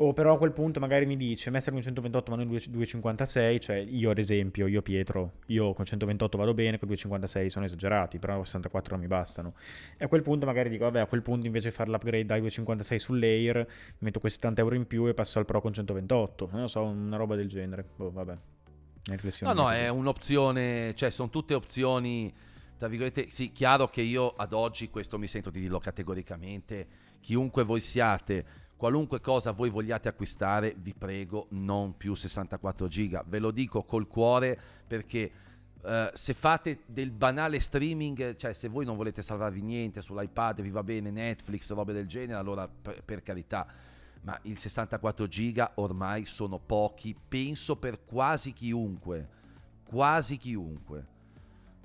O 0.00 0.12
però 0.12 0.34
a 0.34 0.38
quel 0.38 0.52
punto 0.52 0.78
magari 0.78 1.06
mi 1.06 1.16
dice, 1.16 1.50
me 1.50 1.60
serve 1.60 1.78
un 1.78 1.82
128 1.82 2.30
ma 2.30 2.36
non 2.36 2.46
2- 2.46 2.68
256, 2.68 3.60
cioè 3.60 3.76
io 3.78 4.10
ad 4.10 4.18
esempio, 4.18 4.68
io 4.68 4.80
Pietro, 4.80 5.38
io 5.46 5.72
con 5.72 5.84
128 5.84 6.38
vado 6.38 6.54
bene, 6.54 6.78
con 6.78 6.86
256 6.86 7.50
sono 7.50 7.64
esagerati, 7.64 8.20
però 8.20 8.44
64 8.44 8.92
non 8.92 9.00
mi 9.00 9.08
bastano. 9.08 9.54
E 9.96 10.04
a 10.04 10.08
quel 10.08 10.22
punto 10.22 10.46
magari 10.46 10.68
dico, 10.68 10.84
vabbè, 10.84 11.00
a 11.00 11.06
quel 11.06 11.22
punto 11.22 11.46
invece 11.46 11.70
di 11.70 11.74
fare 11.74 11.90
l'upgrade 11.90 12.24
dai 12.24 12.38
256 12.38 12.98
sull'Air, 13.00 13.66
metto 13.98 14.20
quei 14.20 14.30
70 14.30 14.60
euro 14.60 14.76
in 14.76 14.86
più 14.86 15.08
e 15.08 15.14
passo 15.14 15.40
al 15.40 15.46
Pro 15.46 15.60
con 15.60 15.72
128, 15.72 16.48
non 16.52 16.60
lo 16.60 16.68
so, 16.68 16.84
una 16.84 17.16
roba 17.16 17.34
del 17.34 17.48
genere. 17.48 17.84
Boh, 17.96 18.12
vabbè. 18.12 18.38
No, 19.52 19.62
no, 19.62 19.70
è 19.70 19.88
un'opzione, 19.88 20.94
cioè 20.94 21.10
sono 21.10 21.30
tutte 21.30 21.54
opzioni, 21.54 22.32
tra 22.76 22.88
virgolette, 22.88 23.28
sì, 23.28 23.52
chiaro 23.52 23.86
che 23.88 24.02
io 24.02 24.34
ad 24.36 24.52
oggi, 24.52 24.90
questo 24.90 25.18
mi 25.18 25.26
sento 25.26 25.50
di 25.50 25.60
dirlo 25.60 25.78
categoricamente, 25.78 26.86
chiunque 27.20 27.64
voi 27.64 27.80
siate, 27.80 28.44
qualunque 28.76 29.20
cosa 29.20 29.50
voi 29.50 29.70
vogliate 29.70 30.08
acquistare, 30.08 30.74
vi 30.78 30.94
prego, 30.94 31.46
non 31.50 31.96
più 31.96 32.14
64 32.14 32.86
giga, 32.86 33.24
ve 33.26 33.38
lo 33.38 33.50
dico 33.50 33.82
col 33.82 34.06
cuore 34.06 34.58
perché 34.86 35.30
eh, 35.82 36.10
se 36.12 36.34
fate 36.34 36.80
del 36.86 37.10
banale 37.10 37.60
streaming, 37.60 38.36
cioè 38.36 38.52
se 38.52 38.68
voi 38.68 38.84
non 38.84 38.96
volete 38.96 39.22
salvarvi 39.22 39.62
niente 39.62 40.00
sull'iPad, 40.00 40.60
vi 40.60 40.70
va 40.70 40.82
bene 40.82 41.10
Netflix, 41.10 41.72
robe 41.72 41.92
del 41.92 42.06
genere, 42.06 42.38
allora 42.38 42.68
per, 42.68 43.02
per 43.02 43.22
carità, 43.22 43.66
ma 44.22 44.38
il 44.42 44.58
64 44.58 45.26
giga 45.28 45.72
ormai 45.76 46.26
sono 46.26 46.58
pochi, 46.58 47.14
penso 47.16 47.76
per 47.76 48.04
quasi 48.04 48.52
chiunque, 48.52 49.28
quasi 49.84 50.36
chiunque. 50.36 51.06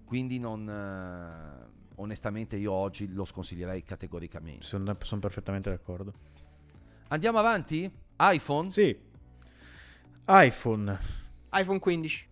Quindi 0.06 0.38
non 0.40 0.70
eh, 0.70 1.72
onestamente 1.96 2.56
io 2.58 2.72
oggi 2.72 3.12
lo 3.12 3.26
sconsiglierei 3.26 3.84
categoricamente. 3.84 4.64
Sono, 4.64 4.96
sono 5.02 5.22
perfettamente 5.22 5.70
d'accordo. 5.70 6.14
Andiamo 7.10 7.40
avanti? 7.40 7.92
iPhone? 8.20 8.70
Sì. 8.72 8.98
iPhone. 10.28 11.00
iPhone 11.52 11.80
15. 11.80 12.30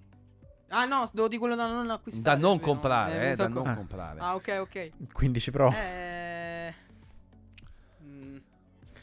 Ah 0.74 0.86
no, 0.86 1.10
devo 1.12 1.28
di 1.28 1.38
quello 1.38 1.56
da 1.56 1.68
non 1.68 1.90
acquistare. 1.90 2.36
Da 2.40 2.42
non 2.42 2.60
comprare, 2.60 3.12
Eh, 3.20 3.26
eh, 3.26 3.30
mi 3.32 3.36
da 3.36 3.48
non 3.48 3.68
Ah. 3.68 3.76
comprare. 3.76 4.20
Ah, 4.20 4.36
ok, 4.36 4.58
ok. 4.62 4.90
15 5.12 5.52
Pro. 5.52 5.70
Eh... 5.72 6.21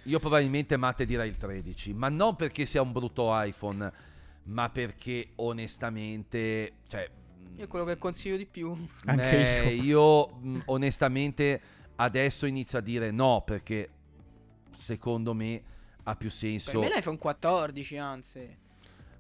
mm, 0.09 0.11
Io 0.11 0.19
probabilmente 0.19 0.77
Matte 0.77 1.05
direi 1.05 1.29
il 1.29 1.37
13, 1.37 1.93
ma 1.95 2.09
non 2.09 2.37
perché 2.37 2.67
sia 2.67 2.83
un 2.83 2.93
brutto 2.93 3.29
iPhone, 3.33 3.93
ma 4.45 4.71
perché 4.71 5.29
onestamente, 5.37 6.73
cioè 6.89 7.09
Io 7.57 7.65
è 7.65 7.69
quello 7.69 7.85
che 7.85 7.99
consiglio 7.99 8.37
di 8.37 8.47
più. 8.47 8.75
Anche 9.07 9.63
eh, 9.65 9.75
io. 9.75 9.83
io, 9.83 10.27
mh, 10.41 10.63
onestamente 10.67 11.61
adesso 11.97 12.47
inizio 12.47 12.79
a 12.79 12.81
dire 12.81 13.11
no 13.11 13.43
perché 13.45 13.89
secondo 14.77 15.35
me 15.35 15.63
ha 16.05 16.15
più 16.17 16.29
Per 16.29 16.37
senso. 16.37 16.81
me 16.81 16.89
l'iPhone 16.89 17.19
14, 17.19 17.97
anzi. 17.99 18.57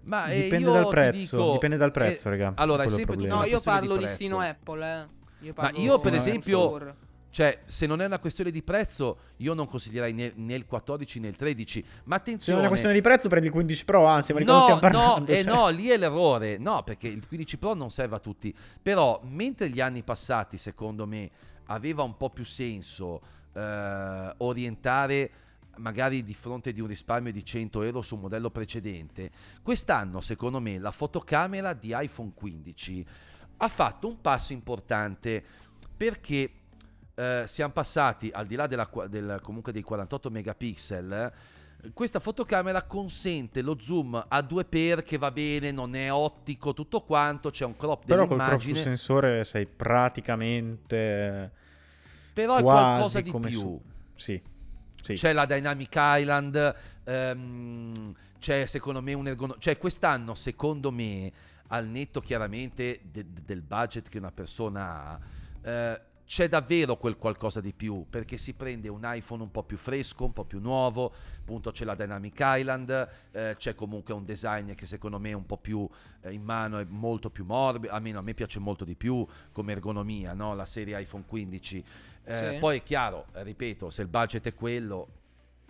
Ma 0.03 0.29
eh, 0.29 0.43
Dipende 0.45 0.67
io 0.69 0.73
dal 0.73 0.89
prezzo, 0.89 1.37
dico- 1.37 1.53
dipende 1.53 1.77
dal 1.77 1.89
eh, 1.89 1.93
prezzo, 1.93 2.29
raga. 2.31 2.53
Allora, 2.57 2.85
è 2.85 2.89
sempre. 2.89 3.17
No, 3.17 3.45
io 3.45 3.61
parlo 3.61 3.93
di 3.95 3.99
prezzo. 3.99 4.11
listino 4.11 4.39
Apple, 4.41 4.85
eh. 5.03 5.07
Io 5.41 5.53
Ma 5.55 5.63
parlo 5.65 5.79
io, 5.79 5.99
per 5.99 6.13
di 6.13 6.17
esempio, 6.17 6.61
Store. 6.69 6.95
Cioè, 7.31 7.61
se 7.67 7.87
non 7.87 8.01
è 8.01 8.07
una 8.07 8.19
questione 8.19 8.51
di 8.51 8.63
prezzo, 8.63 9.19
io 9.37 9.55
non 9.55 9.67
consiglierei 9.67 10.13
né, 10.13 10.33
né 10.35 10.55
il 10.55 10.67
14 10.67 11.21
né 11.21 11.29
il 11.29 11.37
13. 11.37 11.81
Ma 11.81 11.89
Se 11.89 11.93
non 11.99 12.17
attenzione, 12.17 12.59
è 12.59 12.61
una 12.61 12.69
questione 12.69 12.95
di 12.95 13.01
prezzo, 13.01 13.29
prendi 13.29 13.47
il 13.49 13.53
15 13.53 13.85
Pro, 13.85 14.07
anzi, 14.07 14.33
ma 14.33 14.39
di 14.39 14.45
No, 14.45 14.61
stiamo 14.61 14.81
no, 14.81 14.81
parlando? 14.81 15.31
eh, 15.33 15.43
Cioè, 15.43 15.53
no, 15.53 15.69
lì 15.69 15.89
è 15.89 15.97
l'errore. 15.97 16.59
No, 16.59 16.83
perché 16.83 17.09
il 17.09 17.27
15 17.27 17.59
Pro 17.59 17.75
non 17.75 17.91
serve 17.91 18.17
a 18.17 18.19
tutti. 18.19 18.55
Però, 18.83 19.21
mentre 19.25 19.69
gli 19.69 19.81
anni 19.81 20.03
passati, 20.03 20.57
secondo 20.57 21.07
me, 21.07 21.31
aveva 21.67 22.03
un 22.03 22.17
po' 22.17 22.31
più 22.31 22.45
senso 22.45 23.21
eh, 23.53 24.35
orientare 24.39 25.31
magari 25.79 26.25
di 26.25 26.35
fronte 26.35 26.73
di 26.73 26.81
un 26.81 26.89
risparmio 26.89 27.31
di 27.31 27.45
100 27.45 27.83
euro 27.83 28.03
su 28.03 28.17
un 28.17 28.23
modello 28.23 28.51
precedente, 28.51 29.31
quest'anno, 29.63 30.21
secondo 30.21 30.61
me, 30.61 30.79
la 30.79 30.91
fotocamera 30.91 31.73
di 31.73 31.95
iPhone 31.97 32.33
15 32.35 33.07
ha 33.59 33.69
fatto 33.69 34.09
un 34.09 34.21
passo 34.21 34.53
importante 34.53 35.41
perché 35.97 36.51
eh, 37.19 37.45
siamo 37.49 37.73
passati 37.73 38.31
al 38.33 38.47
di 38.47 38.55
là 38.55 38.69
della, 38.69 38.89
del- 39.09 39.41
comunque 39.43 39.73
dei 39.73 39.83
48 39.83 40.31
megapixel 40.31 41.13
eh, 41.13 41.93
questa 41.93 42.21
fotocamera 42.21 42.83
consente 42.83 43.61
lo 43.63 43.77
zoom 43.79 44.15
a 44.29 44.39
2x 44.41 45.03
che 45.05 45.17
va 45.17 45.31
bene, 45.31 45.71
non 45.71 45.95
è 45.95 46.13
ottico, 46.13 46.75
tutto 46.75 47.03
quanto, 47.03 47.51
c'è 47.51 47.65
un 47.65 47.77
crop 47.77 48.05
Però 48.05 48.27
col 48.27 48.37
crop 48.37 48.39
dell'immagine, 48.39 48.75
sul 48.75 48.83
sensore 48.85 49.45
sei 49.45 49.67
praticamente 49.67 51.53
però 52.33 52.57
è 52.57 52.63
qualcosa 52.63 53.21
di 53.21 53.33
più. 53.33 53.51
su. 53.51 53.83
Sì. 54.17 54.41
Sì. 55.03 55.15
C'è 55.15 55.33
la 55.33 55.47
Dynamic 55.47 55.95
Island, 55.97 56.75
ehm, 57.05 58.15
c'è 58.39 58.67
secondo 58.67 59.01
me 59.01 59.13
un 59.13 59.27
ergonomico, 59.29 59.61
cioè 59.61 59.79
quest'anno 59.79 60.35
secondo 60.35 60.91
me, 60.91 61.33
al 61.69 61.87
netto 61.87 62.21
chiaramente 62.21 63.01
de- 63.11 63.27
del 63.45 63.63
budget 63.63 64.09
che 64.09 64.19
una 64.19 64.33
persona 64.33 65.05
ha, 65.05 65.21
eh, 65.63 66.01
c'è 66.29 66.47
davvero 66.47 66.99
quel 66.99 67.17
qualcosa 67.17 67.63
di 67.63 67.73
più, 67.73 68.05
perché 68.09 68.37
si 68.37 68.53
prende 68.53 68.89
un 68.89 69.01
iPhone 69.03 69.43
un 69.43 69.51
po' 69.51 69.63
più 69.63 69.79
fresco, 69.79 70.27
un 70.27 70.35
po' 70.35 70.45
più 70.45 70.61
nuovo, 70.61 71.11
appunto 71.39 71.71
c'è 71.71 71.87
la 71.87 71.95
Dynamic 71.95 72.39
Island, 72.39 73.09
eh, 73.31 73.55
c'è 73.57 73.75
comunque 73.75 74.13
un 74.13 74.27
design 74.27 74.75
che 74.75 74.85
secondo 74.85 75.19
me 75.19 75.31
è 75.31 75.33
un 75.33 75.47
po' 75.47 75.57
più 75.57 75.89
eh, 76.21 76.31
in 76.31 76.43
mano, 76.43 76.77
è 76.77 76.85
molto 76.87 77.31
più 77.31 77.47
morbido, 77.47 77.95
almeno 77.95 78.19
a 78.19 78.23
me 78.23 78.35
piace 78.35 78.59
molto 78.59 78.85
di 78.85 78.95
più 78.95 79.27
come 79.53 79.73
ergonomia, 79.73 80.35
no? 80.35 80.55
la 80.55 80.67
serie 80.67 81.01
iPhone 81.01 81.25
15. 81.27 81.85
Eh, 82.25 82.33
Sì. 82.53 82.59
Poi 82.59 82.77
è 82.77 82.83
chiaro, 82.83 83.29
ripeto, 83.33 83.89
se 83.89 84.03
il 84.03 84.09
budget 84.09 84.45
è 84.49 84.53
quello, 84.53 85.09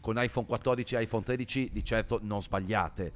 con 0.01 0.21
iPhone 0.21 0.45
14 0.45 0.97
e 0.97 1.03
iPhone 1.03 1.23
13 1.23 1.71
di 1.73 1.85
certo 1.85 2.19
non 2.21 2.43
sbagliate. 2.43 3.13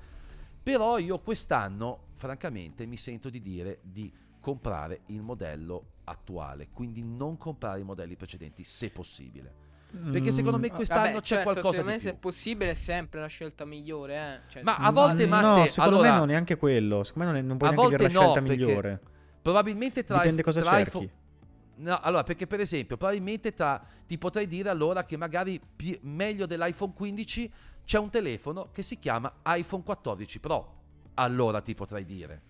Però 0.62 0.96
io 0.96 1.18
quest'anno, 1.18 2.04
francamente, 2.12 2.86
mi 2.86 2.96
sento 2.96 3.30
di 3.30 3.42
dire 3.42 3.80
di 3.82 4.12
comprare 4.40 5.00
il 5.06 5.22
modello 5.22 5.86
attuale, 6.04 6.70
quindi 6.72 7.02
non 7.02 7.36
comprare 7.38 7.80
i 7.80 7.84
modelli 7.84 8.16
precedenti, 8.16 8.64
se 8.64 8.90
possibile. 8.90 9.54
Perché 10.10 10.30
secondo 10.32 10.58
me 10.58 10.68
Mm, 10.68 10.74
quest'anno 10.74 11.18
Vabbè, 11.18 11.20
c'è 11.20 11.26
certo, 11.28 11.42
qualcosa 11.42 11.70
secondo 11.70 11.90
di 11.92 11.96
me 11.96 11.98
se 11.98 12.10
è 12.10 12.14
possibile 12.14 12.70
è 12.70 12.74
sempre 12.74 13.20
la 13.20 13.26
scelta 13.26 13.64
migliore, 13.64 14.16
eh. 14.16 14.40
Cioè, 14.48 14.62
Ma 14.62 14.76
a 14.78 14.90
mm, 14.90 14.92
volte, 14.92 15.26
no, 15.26 15.66
Matte, 15.66 15.66
secondo 15.68 15.98
allora, 15.98 16.08
me 16.10 16.10
non 16.10 16.26
neanche 16.28 16.56
quello. 16.56 17.02
Secondo 17.04 17.28
me 17.28 17.34
non, 17.34 17.44
è- 17.44 17.46
non 17.46 17.56
puoi 17.58 17.68
a 17.68 17.76
neanche 17.76 17.86
dire 17.96 18.02
la 18.02 18.08
scelta 18.08 18.40
no, 18.40 18.44
perché 18.44 18.54
migliore. 18.74 19.00
probabilmente 19.40 20.04
tra, 20.04 20.18
Dipende 20.18 20.42
cosa 20.42 20.60
tra 20.60 20.62
cerchi. 20.62 21.10
No, 21.74 21.98
allora, 22.00 22.22
perché 22.22 22.46
per 22.46 22.60
esempio, 22.60 22.96
probabilmente 22.96 23.54
tra, 23.54 23.82
ti 24.06 24.18
potrei 24.18 24.46
dire 24.46 24.68
allora 24.68 25.04
che 25.04 25.16
magari 25.16 25.60
pi- 25.60 25.98
meglio 26.02 26.46
dell'iPhone 26.46 26.92
15 26.92 27.52
c'è 27.84 27.98
un 27.98 28.10
telefono 28.10 28.70
che 28.72 28.82
si 28.82 28.98
chiama 28.98 29.32
iPhone 29.46 29.82
14 29.82 30.38
Pro. 30.40 30.80
Allora 31.14 31.60
ti 31.60 31.74
potrei 31.74 32.04
dire. 32.04 32.42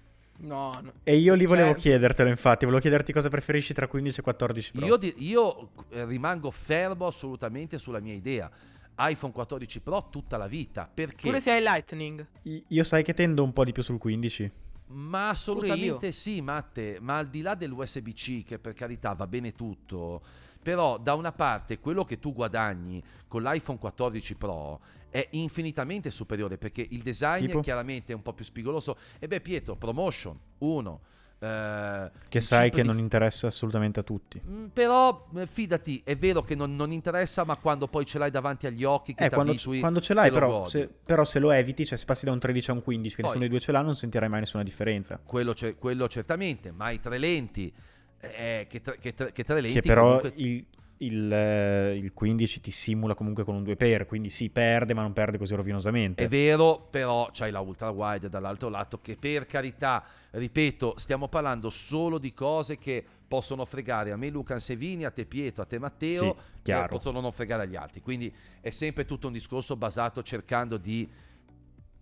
No, 0.43 0.73
no. 0.83 0.93
E 1.05 1.17
io 1.17 1.35
lì 1.35 1.47
volevo 1.47 1.71
Cioè- 1.73 1.81
chiedertelo, 1.81 2.29
infatti. 2.29 2.65
Volevo 2.65 2.81
chiederti 2.83 3.13
cosa 3.13 3.29
preferisci 3.29 3.73
tra 3.75 3.87
15 3.87 4.21
e 4.21 4.23
14 4.23 4.73
Pro. 4.73 4.87
Io, 4.87 4.97
di- 4.97 5.15
io, 5.19 5.71
eh, 5.91 6.05
rimango 6.05 6.51
fermo 6.51 7.07
assolutamente 7.07 7.79
sulla 7.79 8.01
mia 8.01 8.15
idea. 8.15 8.51
iPhone 8.99 9.33
14 9.33 9.81
Pro 9.81 10.09
tutta 10.11 10.37
la 10.37 10.47
vita. 10.47 10.89
Perché? 10.93 11.27
Pure 11.27 11.41
se 11.41 11.51
hai 11.51 11.63
Lightning. 11.63 12.27
Io 12.69 12.85
sai 12.85 13.03
che 13.03 13.15
tendo 13.15 13.43
un 13.43 13.53
po' 13.53 13.65
di 13.65 13.73
più 13.73 13.83
sul 13.83 13.99
15. 13.99 14.51
Ma 14.89 15.31
assolutamente 15.31 16.13
sì, 16.13 16.43
Matte, 16.43 16.99
ma 17.01 17.17
al 17.17 17.29
di 17.29 17.41
là 17.41 17.55
dell'USB-C, 17.55 18.45
che 18.45 18.59
per 18.59 18.75
carità 18.75 19.15
va 19.15 19.27
bene 19.27 19.53
tutto, 19.55 20.21
però 20.63 20.99
da 20.99 21.15
una 21.15 21.33
parte 21.33 21.79
quello 21.81 22.05
che 22.05 22.19
tu 22.19 22.35
guadagni 22.35 23.03
con 23.27 23.43
l'iPhone 23.43 23.79
14 23.79 24.35
Pro 24.35 24.81
è 25.13 25.29
infinitamente 25.33 26.11
superiore 26.11 26.59
perché 26.59 26.85
il 26.91 27.03
design 27.03 27.47
Tipo? 27.47 27.61
chiaramente 27.61 28.13
è 28.13 28.17
un 28.17 28.23
po' 28.23 28.33
più 28.33 28.45
spigoloso. 28.45 28.97
E 29.21 29.29
beh, 29.29 29.41
Pietro, 29.41 29.77
Promotion 29.77 30.37
1. 30.59 31.01
Che 31.43 32.41
sai 32.41 32.71
che 32.71 32.85
non 32.85 32.99
interessa 32.99 33.49
assolutamente 33.49 33.99
a 33.99 34.05
tutti. 34.05 34.41
Mm, 34.47 34.67
Però 34.67 35.27
eh, 35.37 35.47
fidati, 35.49 36.01
è 36.05 36.17
vero 36.17 36.43
che 36.43 36.55
non, 36.55 36.77
non 36.77 36.93
interessa, 36.93 37.43
ma 37.45 37.57
quando 37.57 37.89
poi 37.89 38.05
ce 38.07 38.19
l'hai 38.19 38.31
davanti 38.31 38.67
agli 38.69 38.85
occhi, 38.85 39.13
che 39.13 39.25
Eh, 39.25 39.29
quando, 39.31 39.55
quando 39.81 40.01
ce 40.01 40.15
l'hai, 40.15 40.31
però 40.31 40.69
se, 40.69 40.89
però 41.05 41.25
se 41.25 41.41
lo 41.41 41.51
eviti, 41.51 41.85
cioè 41.85 41.99
se 41.99 42.05
passi 42.05 42.25
da 42.27 42.31
un 42.33 42.39
13 42.39 42.71
a 42.71 42.75
un 42.75 42.83
15, 42.83 43.17
che 43.17 43.23
Poi- 43.23 43.31
nessuno 43.33 43.49
dei 43.49 43.59
due 43.59 43.65
ce 43.65 43.73
l'ha, 43.73 43.83
non 43.83 43.97
sentirai 43.97 44.29
mai 44.29 44.41
nessuna 44.41 44.63
differenza. 44.63 45.21
quello, 45.25 45.53
quello 45.79 46.09
certamente, 46.09 46.71
ma 46.71 46.91
i 46.91 47.01
tre 47.01 47.19
lenti, 47.19 47.73
eh, 48.21 48.67
che, 48.69 48.81
tre, 48.81 48.99
che 48.99 49.13
tre- 49.13 49.33
che 49.33 49.43
tre 49.43 49.61
lenti 49.61 49.81
Che 49.81 49.87
però 49.87 50.19
comunque- 50.21 50.33
il, 50.37 50.65
il, 51.05 51.33
eh, 51.33 51.97
il 51.97 52.13
15 52.13 52.61
ti 52.61 52.71
simula 52.71 53.15
comunque 53.15 53.45
con 53.45 53.55
un 53.55 53.63
2x, 53.63 54.07
quindi 54.07 54.31
si 54.31 54.51
perde, 54.51 54.95
ma 54.95 55.03
non 55.03 55.13
perde 55.13 55.39
così 55.39 55.55
rovinosamente. 55.55 56.25
È 56.25 56.29
vero, 56.29 56.87
però 56.91 57.31
c'hai 57.33 57.51
la 57.51 57.61
ultra 57.61 57.91
wide 57.91 58.29
dall'altro 58.29 58.69
lato 58.69 59.01
che 59.01 59.17
per 59.17 59.47
carità, 59.47 60.05
ripeto, 60.31 60.95
stiamo 60.99 61.29
parlando 61.29 61.71
solo 61.71 62.19
di 62.19 62.33
cose 62.33 62.79
che 62.79 63.05
possono 63.27 63.65
fregare 63.65 64.13
a 64.13 64.17
me 64.17 64.29
Luca 64.29 64.55
Ansevini, 64.55 65.05
a 65.05 65.11
te 65.11 65.25
Pietro, 65.25 65.63
a 65.63 65.67
te 65.67 65.79
Matteo, 65.79 66.37
Sì, 66.63 66.71
e 66.71 66.85
possono 66.89 67.21
non 67.21 67.33
fregare 67.33 67.63
agli 67.63 67.77
altri. 67.77 68.01
Quindi 68.01 68.33
è 68.61 68.71
sempre 68.71 69.05
tutto 69.05 69.27
un 69.27 69.33
discorso 69.33 69.75
basato 69.75 70.23
cercando 70.23 70.77
di, 70.77 71.09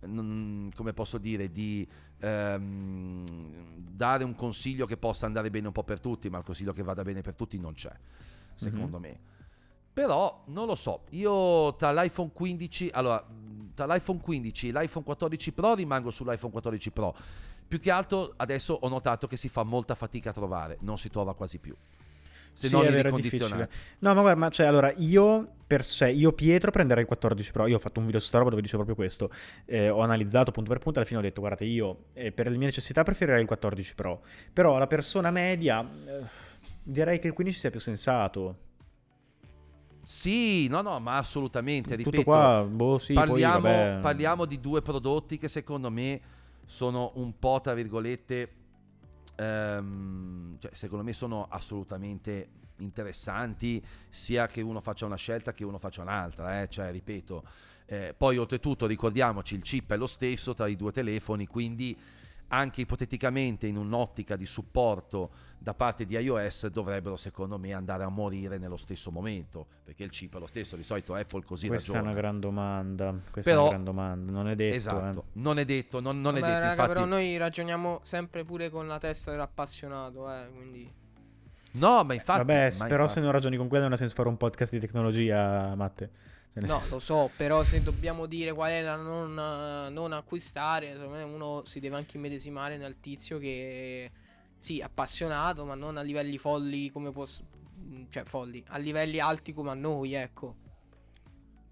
non- 0.01 0.69
come 0.75 0.93
posso 0.93 1.17
dire, 1.17 1.51
di 1.51 1.87
ehm, 2.19 3.23
dare 3.77 4.23
un 4.23 4.35
consiglio 4.35 4.85
che 4.85 4.97
possa 4.97 5.25
andare 5.25 5.49
bene 5.49 5.67
un 5.67 5.73
po' 5.73 5.83
per 5.83 5.99
tutti, 5.99 6.29
ma 6.29 6.37
il 6.37 6.43
consiglio 6.43 6.73
che 6.73 6.83
vada 6.83 7.01
bene 7.03 7.21
per 7.21 7.35
tutti 7.35 7.57
non 7.59 7.73
c'è, 7.73 7.91
secondo 8.69 8.99
me. 8.99 9.19
Però 9.93 10.43
non 10.47 10.67
lo 10.67 10.75
so, 10.75 11.03
io 11.11 11.75
tra 11.75 11.91
l'iPhone 11.91 12.31
15, 12.33 12.89
allora, 12.93 13.25
tra 13.73 13.85
l'iPhone 13.85 14.19
15 14.21 14.69
e 14.69 14.71
l'iPhone 14.71 15.03
14 15.03 15.51
Pro 15.51 15.75
rimango 15.75 16.11
sull'iPhone 16.11 16.51
14 16.51 16.91
Pro. 16.91 17.15
Più 17.67 17.79
che 17.79 17.91
altro 17.91 18.33
adesso 18.37 18.73
ho 18.73 18.87
notato 18.87 19.27
che 19.27 19.37
si 19.37 19.49
fa 19.49 19.63
molta 19.63 19.95
fatica 19.95 20.29
a 20.29 20.33
trovare, 20.33 20.77
non 20.81 20.97
si 20.97 21.09
trova 21.09 21.35
quasi 21.35 21.57
più. 21.57 21.75
Se 22.53 22.67
Sì, 22.67 22.73
non 22.73 22.85
è 22.85 22.91
vero, 22.91 23.15
difficile. 23.15 23.69
No, 23.99 24.13
ma 24.13 24.21
guarda, 24.21 24.39
ma 24.39 24.49
cioè, 24.49 24.65
allora, 24.65 24.91
io 24.97 25.55
per 25.65 25.85
sé, 25.85 26.09
io 26.09 26.33
Pietro 26.33 26.69
prenderei 26.69 27.03
il 27.03 27.07
14 27.07 27.51
Pro. 27.51 27.67
Io 27.67 27.77
ho 27.77 27.79
fatto 27.79 27.99
un 27.99 28.05
video 28.05 28.19
su 28.19 28.27
sta 28.27 28.39
roba 28.39 28.49
dove 28.49 28.61
dicevo 28.61 28.83
proprio 28.83 29.05
questo. 29.05 29.31
Eh, 29.65 29.89
ho 29.89 30.01
analizzato 30.01 30.51
punto 30.51 30.69
per 30.69 30.79
punto, 30.79 30.99
alla 30.99 31.07
fine 31.07 31.19
ho 31.19 31.23
detto, 31.23 31.39
guardate, 31.39 31.65
io 31.65 32.05
eh, 32.13 32.31
per 32.31 32.49
le 32.49 32.57
mie 32.57 32.67
necessità 32.67 33.03
preferirei 33.03 33.41
il 33.41 33.47
14 33.47 33.95
Pro. 33.95 34.21
Però 34.51 34.77
la 34.77 34.87
persona 34.87 35.31
media, 35.31 35.81
eh, 35.81 36.49
direi 36.83 37.19
che 37.19 37.27
il 37.27 37.33
15 37.33 37.59
sia 37.59 37.69
più 37.69 37.79
sensato. 37.79 38.69
Sì, 40.03 40.67
no, 40.67 40.81
no, 40.81 40.99
ma 40.99 41.17
assolutamente, 41.17 41.95
Tutto 41.95 42.09
ripeto, 42.09 42.23
qua, 42.23 42.67
boh, 42.69 42.97
sì, 42.97 43.13
poi, 43.13 43.27
parliamo, 43.27 43.61
vabbè. 43.61 43.99
parliamo 44.01 44.45
di 44.45 44.59
due 44.59 44.81
prodotti 44.81 45.37
che 45.37 45.47
secondo 45.47 45.91
me 45.91 46.21
sono 46.65 47.11
un 47.15 47.37
po' 47.37 47.59
tra 47.61 47.73
virgolette 47.73 48.49
ehm, 49.35 50.57
cioè, 50.59 50.71
secondo 50.73 51.03
me 51.03 51.13
sono 51.13 51.47
assolutamente 51.49 52.49
interessanti 52.77 53.83
sia 54.09 54.47
che 54.47 54.61
uno 54.61 54.79
faccia 54.79 55.05
una 55.05 55.15
scelta 55.15 55.53
che 55.53 55.63
uno 55.63 55.77
faccia 55.77 56.01
un'altra 56.01 56.61
eh? 56.61 56.69
cioè 56.69 56.91
ripeto 56.91 57.43
eh, 57.85 58.15
poi 58.17 58.37
oltretutto 58.37 58.87
ricordiamoci 58.87 59.55
il 59.55 59.61
chip 59.61 59.91
è 59.91 59.97
lo 59.97 60.07
stesso 60.07 60.53
tra 60.53 60.67
i 60.67 60.75
due 60.75 60.91
telefoni 60.91 61.45
quindi 61.45 61.95
anche 62.53 62.81
ipoteticamente 62.81 63.65
in 63.65 63.77
un'ottica 63.77 64.35
di 64.35 64.45
supporto 64.45 65.31
da 65.57 65.73
parte 65.73 66.05
di 66.05 66.17
iOS 66.17 66.67
dovrebbero 66.67 67.15
secondo 67.15 67.57
me 67.57 67.73
andare 67.73 68.03
a 68.03 68.09
morire 68.09 68.57
nello 68.57 68.77
stesso 68.77 69.09
momento 69.11 69.67
perché 69.83 70.03
il 70.03 70.09
chip 70.09 70.35
è 70.35 70.39
lo 70.39 70.47
stesso 70.47 70.75
di 70.75 70.83
solito 70.83 71.13
Apple 71.13 71.43
così 71.45 71.67
Questa 71.67 71.93
ragiona 71.93 72.09
è 72.09 72.13
una 72.13 72.21
gran 72.21 72.39
domanda. 72.39 73.15
Questa 73.31 73.49
Però- 73.51 73.63
è 73.63 73.67
una 73.67 73.71
gran 73.71 73.83
domanda. 73.83 74.31
Non 74.31 74.49
è 74.49 74.55
detto. 74.55 74.75
esatto 74.75 75.19
eh. 75.19 75.23
non 75.33 75.59
è 75.59 75.65
detto 75.65 75.99
non, 76.01 76.19
non 76.19 76.35
è 76.35 76.39
Vabbè, 76.39 76.51
detto 76.51 76.59
raga, 76.59 76.71
infatti 76.71 76.93
però 76.93 77.05
noi 77.05 77.37
ragioniamo 77.37 77.99
sempre 78.03 78.43
pure 78.43 78.69
con 78.69 78.87
la 78.87 78.97
testa 78.97 79.31
dell'appassionato, 79.31 80.31
eh, 80.31 80.49
quindi... 80.53 80.91
no 81.73 82.03
ma 82.03 82.13
infatti 82.13 82.39
Vabbè, 82.39 82.73
ma 82.79 82.85
però 82.85 83.03
infatti- 83.03 83.13
se 83.13 83.21
non 83.21 83.31
ragioni 83.31 83.55
con 83.55 83.67
quella 83.69 83.83
non 83.85 83.93
ha 83.93 83.97
senso 83.97 84.13
fare 84.15 84.27
un 84.27 84.37
podcast 84.37 84.71
di 84.73 84.79
tecnologia, 84.79 85.73
Matte. 85.75 86.09
No, 86.53 86.81
lo 86.89 86.99
so, 86.99 87.29
però 87.35 87.63
se 87.63 87.81
dobbiamo 87.81 88.25
dire 88.25 88.51
qual 88.53 88.71
è 88.71 88.81
la 88.81 88.95
non, 88.97 89.33
non 89.93 90.11
acquistare, 90.11 90.91
secondo 90.91 91.15
me 91.15 91.23
uno 91.23 91.63
si 91.65 91.79
deve 91.79 91.95
anche 91.95 92.17
immedesimare 92.17 92.77
nel 92.77 92.99
tizio 92.99 93.39
che 93.39 94.11
sì, 94.59 94.79
è 94.79 94.83
appassionato, 94.83 95.65
ma 95.65 95.75
non 95.75 95.97
a 95.97 96.01
livelli 96.01 96.37
folli 96.37 96.89
come 96.91 97.11
posso 97.11 97.43
cioè 98.09 98.23
folli, 98.23 98.63
a 98.69 98.77
livelli 98.77 99.19
alti 99.19 99.53
come 99.53 99.71
a 99.71 99.73
noi, 99.73 100.13
ecco. 100.13 100.55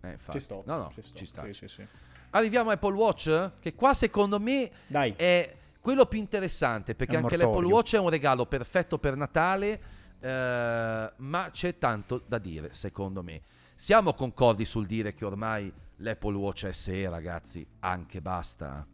eh, 0.02 0.12
infatti. 0.12 0.38
Ci 0.38 0.44
sto. 0.44 0.64
no 0.66 0.78
no 0.78 0.92
ci 0.94 1.02
sto. 1.02 1.18
ci 1.18 1.26
sta 1.26 1.44
Sì, 1.44 1.54
sì, 1.54 1.68
sì. 1.68 1.86
arriviamo 2.32 2.70
a 2.70 2.74
Apple 2.74 2.96
Watch 2.96 3.52
che 3.60 3.76
qua 3.76 3.94
secondo 3.94 4.40
me 4.40 4.70
Dai. 4.88 5.14
è 5.16 5.56
quello 5.80 6.06
più 6.06 6.20
interessante 6.20 6.96
perché 6.96 7.18
anche 7.18 7.38
l'Apple. 7.38 7.66
Watch 7.66 7.96
è 7.96 8.00
un 8.00 8.10
regalo 8.10 8.46
perfetto 8.46 8.98
per 8.98 9.16
Natale 9.16 9.82
eh, 10.20 11.14
ma 11.16 11.50
c'è 11.52 11.78
tanto 11.78 12.22
da 12.26 12.38
dire 12.38 12.74
secondo 12.74 13.24
me 13.24 13.42
siamo 13.80 14.14
concordi 14.14 14.66
sul 14.66 14.86
dire 14.86 15.14
che 15.14 15.24
ormai 15.24 15.72
l'Apple 16.00 16.36
Watch 16.36 16.70
SE 16.74 17.08
ragazzi 17.10 17.66
anche 17.80 18.22
basta 18.22 18.86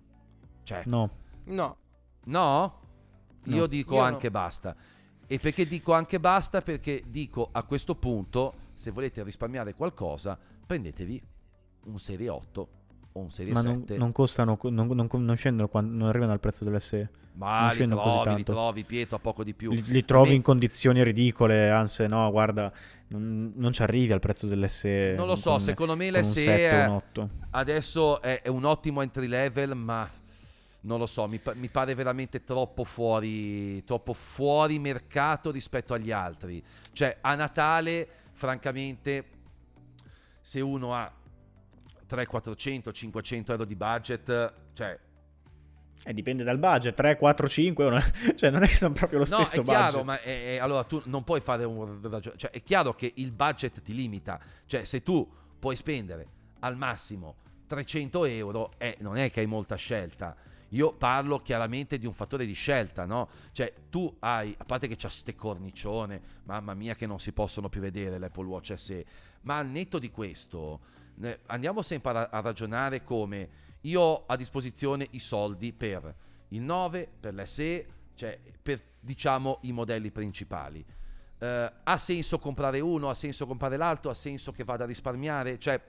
cioè 0.61 0.83
No. 0.85 1.09
No, 1.45 1.77
No? 2.25 2.79
Io 3.45 3.61
No. 3.61 3.65
dico 3.65 3.95
Io 3.95 3.99
no. 4.01 4.05
anche 4.05 4.29
basta. 4.29 4.75
E 5.25 5.39
perché 5.39 5.65
dico 5.65 5.93
anche 5.93 6.19
basta? 6.19 6.61
Perché 6.61 7.03
dico 7.07 7.49
a 7.51 7.63
questo 7.63 7.95
punto, 7.95 8.53
se 8.75 8.91
volete 8.91 9.23
risparmiare 9.23 9.73
qualcosa, 9.73 10.37
prendetevi 10.65 11.19
un 11.85 11.97
Serie 11.97 12.29
8 12.29 12.67
o 13.17 13.19
un 13.21 13.31
Serie 13.31 13.53
Ma 13.53 13.61
non, 13.61 13.79
7. 13.79 13.97
non 13.97 14.11
costano, 14.11 14.57
non, 14.63 14.87
non- 14.87 15.07
non 15.11 15.35
scendono, 15.37 15.69
quando- 15.69 15.95
non 15.97 16.07
arrivano 16.09 16.33
al 16.33 16.39
prezzo 16.41 16.65
dell'SE. 16.65 17.09
Ma 17.35 17.67
non 17.67 17.75
li 17.77 17.87
trovi, 17.87 18.35
li 18.35 18.43
trovi, 18.43 18.83
Pietro, 18.83 19.15
a 19.15 19.19
poco 19.19 19.43
di 19.43 19.53
più. 19.53 19.71
Li, 19.71 19.83
li 19.87 20.03
trovi 20.05 20.29
Me- 20.29 20.35
in 20.35 20.41
condizioni 20.41 21.01
ridicole, 21.03 21.69
anzi 21.69 22.07
no, 22.07 22.29
guarda, 22.31 22.71
non, 23.07 23.53
non 23.55 23.71
ci 23.71 23.81
arrivi 23.83 24.11
al 24.11 24.19
prezzo 24.19 24.47
dell'SE. 24.47 25.13
Non 25.15 25.27
lo 25.27 25.35
so, 25.35 25.51
con- 25.51 25.59
secondo 25.61 25.95
me 25.95 26.11
l'SE 26.11 26.41
7 26.43 26.67
o 26.75 26.79
è- 26.79 26.85
un 26.87 26.93
8. 26.93 27.29
adesso 27.51 28.21
è, 28.21 28.41
è 28.41 28.47
un 28.49 28.63
ottimo 28.65 29.01
entry 29.01 29.27
level, 29.27 29.75
ma 29.75 30.09
non 30.81 30.99
lo 30.99 31.05
so, 31.05 31.27
mi, 31.27 31.39
mi 31.53 31.67
pare 31.69 31.95
veramente 31.95 32.43
troppo 32.43 32.83
fuori, 32.83 33.81
troppo 33.85 34.13
fuori 34.13 34.77
mercato 34.79 35.51
rispetto 35.51 35.93
agli 35.93 36.11
altri. 36.11 36.61
Cioè, 36.91 37.17
a 37.21 37.33
Natale, 37.35 38.07
francamente, 38.33 39.23
se 40.41 40.61
uno 40.61 40.93
ha 40.93 41.11
300, 42.05 42.29
400, 42.29 42.91
500 42.91 43.51
euro 43.51 43.65
di 43.65 43.75
budget, 43.75 44.53
cioè, 44.73 44.99
Eh, 46.07 46.13
dipende 46.13 46.43
dal 46.43 46.59
budget, 46.59 46.93
3, 46.93 47.15
4, 47.17 47.47
5, 47.49 47.89
non 47.89 47.97
è- 47.97 48.33
cioè 48.35 48.51
non 48.51 48.61
è 48.61 48.67
che 48.67 48.75
sono 48.75 48.93
proprio 48.93 49.19
lo 49.19 49.25
no, 49.27 49.43
stesso 49.43 49.61
è 49.61 49.63
chiaro, 49.63 50.03
budget. 50.03 50.05
ma 50.05 50.21
è- 50.21 50.53
è- 50.55 50.57
allora 50.57 50.83
tu 50.83 51.01
non 51.05 51.23
puoi 51.23 51.41
fare 51.41 51.63
un 51.63 51.85
ragionamento, 52.01 52.35
cioè, 52.37 52.51
è 52.51 52.61
chiaro 52.61 52.93
che 52.93 53.11
il 53.15 53.31
budget 53.31 53.81
ti 53.81 53.93
limita, 53.93 54.39
cioè, 54.67 54.83
se 54.85 55.01
tu 55.01 55.27
puoi 55.57 55.75
spendere 55.75 56.27
al 56.59 56.77
massimo 56.77 57.37
300 57.65 58.25
euro, 58.25 58.71
eh, 58.77 58.95
non 58.99 59.17
è 59.17 59.31
che 59.31 59.39
hai 59.39 59.47
molta 59.47 59.75
scelta. 59.75 60.35
Io 60.69 60.93
parlo 60.93 61.39
chiaramente 61.39 61.97
di 61.97 62.05
un 62.05 62.13
fattore 62.13 62.45
di 62.45 62.53
scelta, 62.53 63.05
no? 63.05 63.29
Cioè, 63.51 63.73
tu 63.89 64.13
hai, 64.19 64.53
a 64.57 64.63
parte 64.65 64.87
che 64.87 64.95
c'ha 64.97 65.09
ste 65.09 65.33
cornicione, 65.33 66.21
mamma 66.43 66.73
mia, 66.75 66.93
che 66.93 67.07
non 67.07 67.19
si 67.19 67.31
possono 67.31 67.67
più 67.69 67.81
vedere 67.81 68.19
l'Apple 68.19 68.45
Watch 68.45 68.73
SE, 68.77 69.05
ma 69.41 69.57
al 69.57 69.67
netto 69.67 69.97
di 69.99 70.11
questo, 70.11 70.81
eh, 70.81 71.04
andiamo 71.47 71.81
sempre 71.81 72.11
a, 72.11 72.29
a 72.31 72.41
ragionare 72.41 73.03
come 73.03 73.49
io 73.81 74.01
ho 74.01 74.23
a 74.25 74.35
disposizione 74.35 75.07
i 75.11 75.19
soldi 75.19 75.71
per 75.73 76.13
il 76.49 76.61
9, 76.61 77.07
per 77.19 77.33
l'SE, 77.33 77.85
cioè 78.15 78.39
per 78.61 78.81
diciamo 78.99 79.59
i 79.61 79.71
modelli 79.71 80.11
principali. 80.11 80.83
Eh, 81.37 81.71
ha 81.83 81.97
senso 81.97 82.39
comprare 82.39 82.79
uno, 82.79 83.09
ha 83.09 83.13
senso 83.13 83.45
comprare 83.45 83.77
l'altro, 83.77 84.09
ha 84.09 84.15
senso 84.15 84.51
che 84.51 84.63
vada 84.63 84.83
a 84.83 84.87
risparmiare? 84.87 85.59
Cioè, 85.59 85.81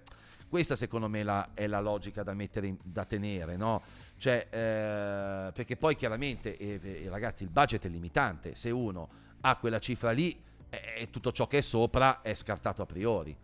questa 0.49 0.77
secondo 0.77 1.09
me 1.09 1.23
la- 1.23 1.51
è 1.55 1.67
la 1.67 1.81
logica 1.81 2.23
da 2.23 2.33
in- 2.33 2.77
da 2.83 3.05
tenere, 3.05 3.57
no? 3.57 3.83
Cioè, 4.19 4.47
eh, 4.51 5.53
perché 5.53 5.77
poi 5.77 5.95
chiaramente, 5.97 6.57
eh, 6.57 6.81
eh, 6.83 7.09
ragazzi, 7.09 7.43
il 7.45 7.51
budget 7.51 7.87
è 7.87 7.89
limitante. 7.89 8.55
Se 8.55 8.71
uno 8.71 9.09
ha 9.41 9.57
quella 9.57 9.79
cifra 9.79 10.11
lì, 10.11 10.39
eh, 10.69 11.09
tutto 11.11 11.33
ciò 11.33 11.47
che 11.47 11.59
è 11.59 11.63
sopra 11.63 12.21
è 12.23 12.35
scartato 12.35 12.83
a 12.83 12.87
priori. 12.87 13.37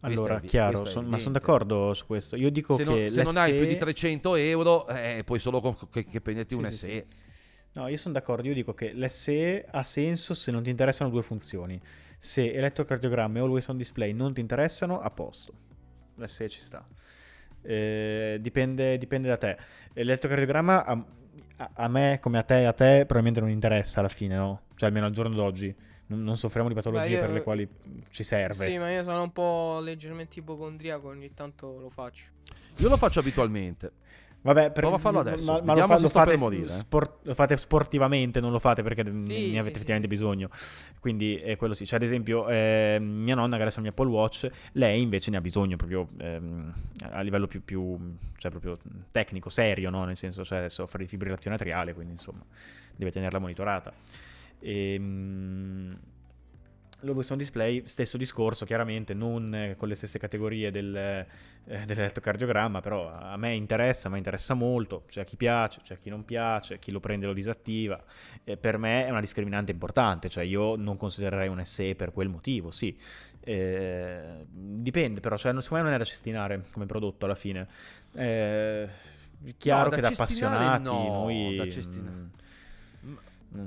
Allora, 0.00 0.34
evi- 0.36 0.48
chiaro, 0.48 0.84
son- 0.84 1.06
ma 1.06 1.18
sono 1.18 1.32
d'accordo 1.32 1.94
su 1.94 2.06
questo. 2.06 2.36
Io 2.36 2.50
dico 2.50 2.74
Se, 2.76 2.84
non, 2.84 2.94
che 2.96 3.08
se 3.08 3.22
non 3.22 3.36
hai 3.36 3.54
più 3.54 3.64
di 3.64 3.72
l'SE 3.72 3.76
300 3.76 4.34
euro, 4.34 4.86
eh, 4.88 5.22
puoi 5.24 5.38
solo 5.38 5.60
con- 5.60 5.76
che, 5.90 6.04
che 6.04 6.20
prenderti 6.20 6.54
Sì, 6.54 6.60
un 6.60 6.66
sì, 6.66 6.72
SE. 6.74 7.06
No, 7.72 7.88
io 7.88 7.96
sono 7.96 8.14
d'accordo, 8.14 8.46
io 8.46 8.54
dico 8.54 8.74
che 8.74 8.92
l'SE 8.92 9.64
ha 9.68 9.82
senso 9.82 10.34
se 10.34 10.50
non 10.52 10.62
ti 10.62 10.70
interessano 10.70 11.10
due 11.10 11.22
funzioni. 11.22 11.80
Se 12.18 12.52
elettrocardiogramma 12.52 13.38
e 13.38 13.40
always 13.42 13.66
on 13.68 13.76
display 13.76 14.12
non 14.12 14.32
ti 14.34 14.40
interessano, 14.40 15.00
a 15.00 15.10
posto. 15.10 15.52
L'SE 16.16 16.48
ci 16.48 16.60
sta. 16.60 16.86
Eh, 17.62 18.38
dipende, 18.40 18.98
dipende 18.98 19.28
da 19.28 19.36
te. 19.36 19.56
L'elettrocardiogramma 19.94 20.84
a, 20.84 21.04
a- 21.56 21.70
a 21.74 21.88
me, 21.88 22.18
come 22.20 22.38
a 22.38 22.42
te 22.42 22.60
e 22.60 22.64
a 22.64 22.72
te, 22.72 23.04
probabilmente 23.06 23.40
non 23.40 23.50
interessa 23.50 24.00
alla 24.00 24.08
fine, 24.08 24.36
no? 24.36 24.62
Cioè 24.76 24.88
almeno 24.88 25.06
al 25.06 25.12
giorno 25.12 25.34
d'oggi. 25.34 25.74
Non, 26.06 26.22
non 26.22 26.36
soffriamo 26.36 26.68
di 26.68 26.74
patologie 26.74 27.06
Beh, 27.06 27.12
io- 27.14 27.20
per 27.20 27.30
le 27.30 27.42
quali 27.42 27.68
ci 28.10 28.24
serve. 28.24 28.64
sì, 28.64 28.78
ma 28.78 28.90
io 28.90 29.02
sono 29.02 29.22
un 29.22 29.32
po' 29.32 29.78
leggermente 29.80 30.38
ipocondriaco, 30.40 31.08
ogni 31.08 31.32
tanto 31.32 31.78
lo 31.78 31.88
faccio. 31.90 32.24
Io 32.78 32.88
lo 32.88 32.96
faccio 32.96 33.20
abitualmente. 33.20 33.92
Vabbè, 34.42 34.64
per- 34.64 34.72
Prova 34.82 34.96
a 34.96 34.98
farlo 34.98 35.20
adesso, 35.20 35.52
Ma, 35.52 35.62
ma 35.62 35.72
lo, 35.74 35.86
fa- 35.86 35.98
lo 35.98 36.08
fate, 36.10 36.36
morire, 36.36 36.64
eh. 36.64 36.68
sport- 36.68 37.24
lo 37.24 37.32
fate 37.32 37.56
sportivamente, 37.56 38.40
non 38.40 38.52
lo 38.52 38.58
fate 38.58 38.82
perché 38.82 39.02
ne 39.02 39.18
Sì, 39.18 39.32
ne 39.32 39.40
sì, 39.40 39.48
avete 39.52 39.62
sì. 39.62 39.70
effettivamente 39.70 40.06
bisogno. 40.06 40.50
Quindi 41.00 41.36
è 41.38 41.56
quello 41.56 41.72
sì. 41.72 41.86
Cioè, 41.86 41.96
ad 41.98 42.04
esempio, 42.04 42.46
eh, 42.50 42.98
mia 43.00 43.34
nonna 43.34 43.56
che 43.56 43.62
adesso 43.62 43.76
ha 43.80 43.82
il 43.82 43.88
mio 43.88 43.92
Apple 43.92 44.14
Watch, 44.14 44.50
lei 44.72 45.00
invece 45.00 45.30
ne 45.30 45.38
ha 45.38 45.40
bisogno 45.40 45.76
proprio 45.76 46.06
ehm, 46.18 46.74
a 47.12 47.22
livello 47.22 47.46
più, 47.46 47.64
più 47.64 47.96
cioè 48.36 48.50
proprio 48.50 48.76
tecnico, 49.10 49.48
serio, 49.48 49.88
no? 49.88 50.04
Nel 50.04 50.18
senso, 50.18 50.44
cioè, 50.44 50.68
soffre 50.68 50.98
di 51.04 51.08
fibrillazione 51.08 51.56
atriale, 51.56 51.94
quindi 51.94 52.12
insomma, 52.12 52.44
deve 52.94 53.12
tenerla 53.12 53.38
monitorata. 53.38 53.94
Ehm, 54.60 55.98
L'Always 57.00 57.28
on 57.30 57.36
Display, 57.36 57.82
stesso 57.86 58.16
discorso, 58.16 58.64
chiaramente 58.64 59.12
non 59.12 59.54
eh, 59.54 59.76
con 59.76 59.88
le 59.88 59.94
stesse 59.94 60.18
categorie 60.18 60.70
del, 60.70 60.96
eh, 60.96 61.26
dell'elettrocardiogramma, 61.84 62.80
però 62.80 63.10
a 63.12 63.36
me 63.36 63.52
interessa, 63.54 64.08
a 64.08 64.10
me 64.10 64.16
interessa 64.16 64.54
molto, 64.54 65.04
c'è 65.06 65.24
chi 65.24 65.36
piace, 65.36 65.80
c'è 65.82 65.98
chi 65.98 66.08
non 66.08 66.24
piace, 66.24 66.78
chi 66.78 66.90
lo 66.90 67.00
prende 67.00 67.26
e 67.26 67.28
lo 67.28 67.34
disattiva. 67.34 68.02
Eh, 68.42 68.56
per 68.56 68.78
me 68.78 69.04
è 69.06 69.10
una 69.10 69.20
discriminante 69.20 69.70
importante, 69.70 70.30
cioè 70.30 70.44
io 70.44 70.76
non 70.76 70.96
considererei 70.96 71.48
un 71.48 71.62
SE 71.66 71.94
per 71.94 72.10
quel 72.10 72.28
motivo, 72.28 72.70
sì. 72.70 72.96
Eh, 73.40 74.46
dipende 74.48 75.20
però, 75.20 75.36
cioè, 75.36 75.52
secondo 75.60 75.84
me 75.84 75.90
non 75.90 75.92
è 75.92 75.98
da 75.98 76.04
cestinare 76.04 76.64
come 76.72 76.86
prodotto 76.86 77.26
alla 77.26 77.34
fine. 77.34 77.68
Eh, 78.14 78.88
chiaro 79.58 79.90
No, 79.90 79.90
che 79.90 80.00
da 80.00 80.10
cestinare 80.10 80.64
appassionati 80.64 80.82
no, 80.82 81.08
noi... 81.08 81.54
da 81.54 81.66
cestinare. 81.66 82.16
mm, 82.16 82.26
M- 82.26 82.30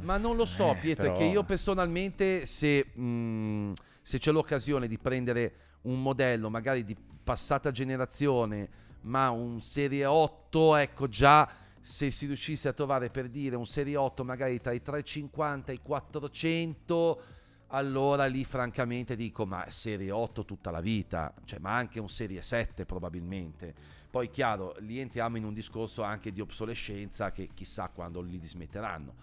Ma 0.02 0.18
non 0.18 0.36
lo 0.36 0.46
so, 0.46 0.72
Eh, 0.72 0.76
Pietro, 0.78 1.04
però- 1.06 1.16
è 1.16 1.18
che 1.20 1.26
io 1.26 1.44
personalmente 1.44 2.46
se, 2.46 2.86
mh, 2.94 3.74
se 4.02 4.18
c'è 4.20 4.32
l'occasione 4.32 4.88
di 4.88 4.98
prendere 4.98 5.54
un 5.84 6.02
modello 6.02 6.50
magari 6.50 6.84
di 6.84 6.96
passata 7.24 7.72
generazione, 7.72 8.70
ma 9.02 9.30
un 9.30 9.62
Serie 9.62 10.06
8, 10.06 10.76
ecco 10.76 11.08
già 11.08 11.50
se 11.80 12.12
si 12.12 12.26
riuscisse 12.26 12.68
a 12.68 12.74
trovare 12.74 13.10
per 13.10 13.30
dire 13.30 13.56
un 13.56 13.66
Serie 13.66 13.96
8 13.96 14.26
magari 14.26 14.60
tra 14.60 14.74
i 14.74 14.82
350 14.82 15.72
e 15.72 15.76
i 15.76 15.80
400, 15.82 17.22
allora 17.68 18.26
lì 18.26 18.44
francamente 18.44 19.16
dico 19.16 19.46
ma 19.46 19.66
Serie 19.70 20.12
8 20.12 20.44
tutta 20.46 20.72
la 20.72 20.82
vita, 20.82 21.34
cioè, 21.46 21.60
ma 21.60 21.76
anche 21.76 22.00
un 22.00 22.10
Serie 22.10 22.42
7 22.42 22.86
probabilmente. 22.86 23.74
Poi 24.10 24.30
chiaro, 24.30 24.76
lì 24.80 25.00
entriamo 25.00 25.38
in 25.38 25.44
un 25.46 25.54
discorso 25.54 26.02
anche 26.02 26.32
di 26.32 26.42
obsolescenza 26.42 27.32
che 27.32 27.50
chissà 27.54 27.90
quando 27.94 28.22
li 28.22 28.40
dismetteranno. 28.40 29.14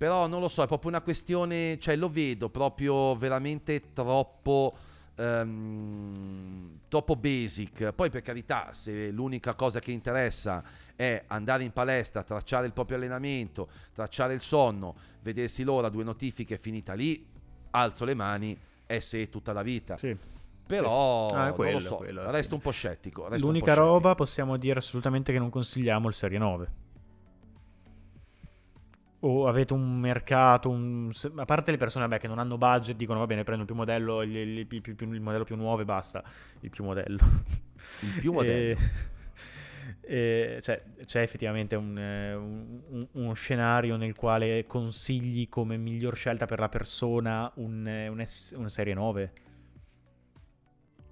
Però 0.00 0.26
non 0.26 0.40
lo 0.40 0.48
so, 0.48 0.62
è 0.62 0.66
proprio 0.66 0.88
una 0.88 1.02
questione, 1.02 1.78
cioè 1.78 1.94
lo 1.94 2.08
vedo 2.08 2.48
proprio 2.48 3.14
veramente 3.16 3.92
troppo, 3.92 4.74
ehm, 5.14 6.78
troppo 6.88 7.16
basic. 7.16 7.92
Poi 7.92 8.08
per 8.08 8.22
carità, 8.22 8.70
se 8.72 9.10
l'unica 9.10 9.54
cosa 9.54 9.78
che 9.78 9.92
interessa 9.92 10.62
è 10.96 11.22
andare 11.26 11.64
in 11.64 11.72
palestra, 11.72 12.22
tracciare 12.22 12.64
il 12.64 12.72
proprio 12.72 12.96
allenamento, 12.96 13.68
tracciare 13.92 14.32
il 14.32 14.40
sonno, 14.40 14.94
vedersi 15.20 15.64
l'ora, 15.64 15.90
due 15.90 16.04
notifiche, 16.04 16.56
finita 16.56 16.94
lì, 16.94 17.26
alzo 17.72 18.06
le 18.06 18.14
mani, 18.14 18.56
è 18.86 19.00
se 19.00 19.28
tutta 19.28 19.52
la 19.52 19.60
vita. 19.62 19.98
Sì. 19.98 20.16
Però 20.66 21.26
Ah, 21.26 21.42
è 21.42 21.46
non 21.48 21.54
quello, 21.56 21.72
lo 21.78 21.80
so, 21.84 21.96
quello 21.96 22.22
resto 22.30 22.40
fine. 22.42 22.54
un 22.54 22.60
po' 22.62 22.70
scettico. 22.70 23.22
po' 23.24 23.36
L'unica 23.36 23.72
scettico. 23.72 23.86
roba 23.86 24.14
possiamo 24.14 24.56
dire 24.56 24.78
assolutamente 24.78 25.30
che 25.30 25.38
non 25.38 25.50
consigliamo 25.50 26.08
il 26.08 26.14
Serie 26.14 26.38
9. 26.38 26.68
O 29.22 29.46
avete 29.46 29.74
un 29.74 29.98
mercato, 29.98 30.70
un- 30.70 31.10
a 31.36 31.44
parte 31.44 31.70
le 31.70 31.76
persone 31.76 32.06
vabbè, 32.06 32.20
che 32.20 32.26
non 32.26 32.38
hanno 32.38 32.56
budget, 32.56 32.96
dicono 32.96 33.18
va 33.18 33.26
bene, 33.26 33.42
prendo 33.42 33.62
il 33.62 33.66
più 33.66 33.76
modello, 33.76 34.22
il, 34.22 34.34
il- 34.34 34.58
il- 34.70 34.96
il- 34.98 35.20
modello 35.20 35.44
più 35.44 35.56
nuovo 35.56 35.82
e 35.82 35.84
basta. 35.84 36.22
Il 36.60 36.70
più 36.70 36.84
modello. 36.84 37.18
Il 38.14 38.20
più 38.20 38.32
modello. 38.32 38.78
E- 40.02 40.56
e, 40.56 40.58
cioè, 40.62 40.82
c'è 41.04 41.20
effettivamente 41.22 41.74
un, 41.76 41.98
eh, 41.98 42.34
un- 42.34 42.82
un- 42.88 43.08
uno 43.12 43.32
scenario 43.32 43.96
nel 43.96 44.14
quale 44.14 44.64
consigli 44.66 45.48
come 45.48 45.76
miglior 45.76 46.14
scelta 46.16 46.46
per 46.46 46.58
la 46.60 46.68
persona 46.68 47.50
un, 47.56 47.86
eh, 47.86 48.08
una 48.08 48.68
serie 48.68 48.94
9. 48.94 49.32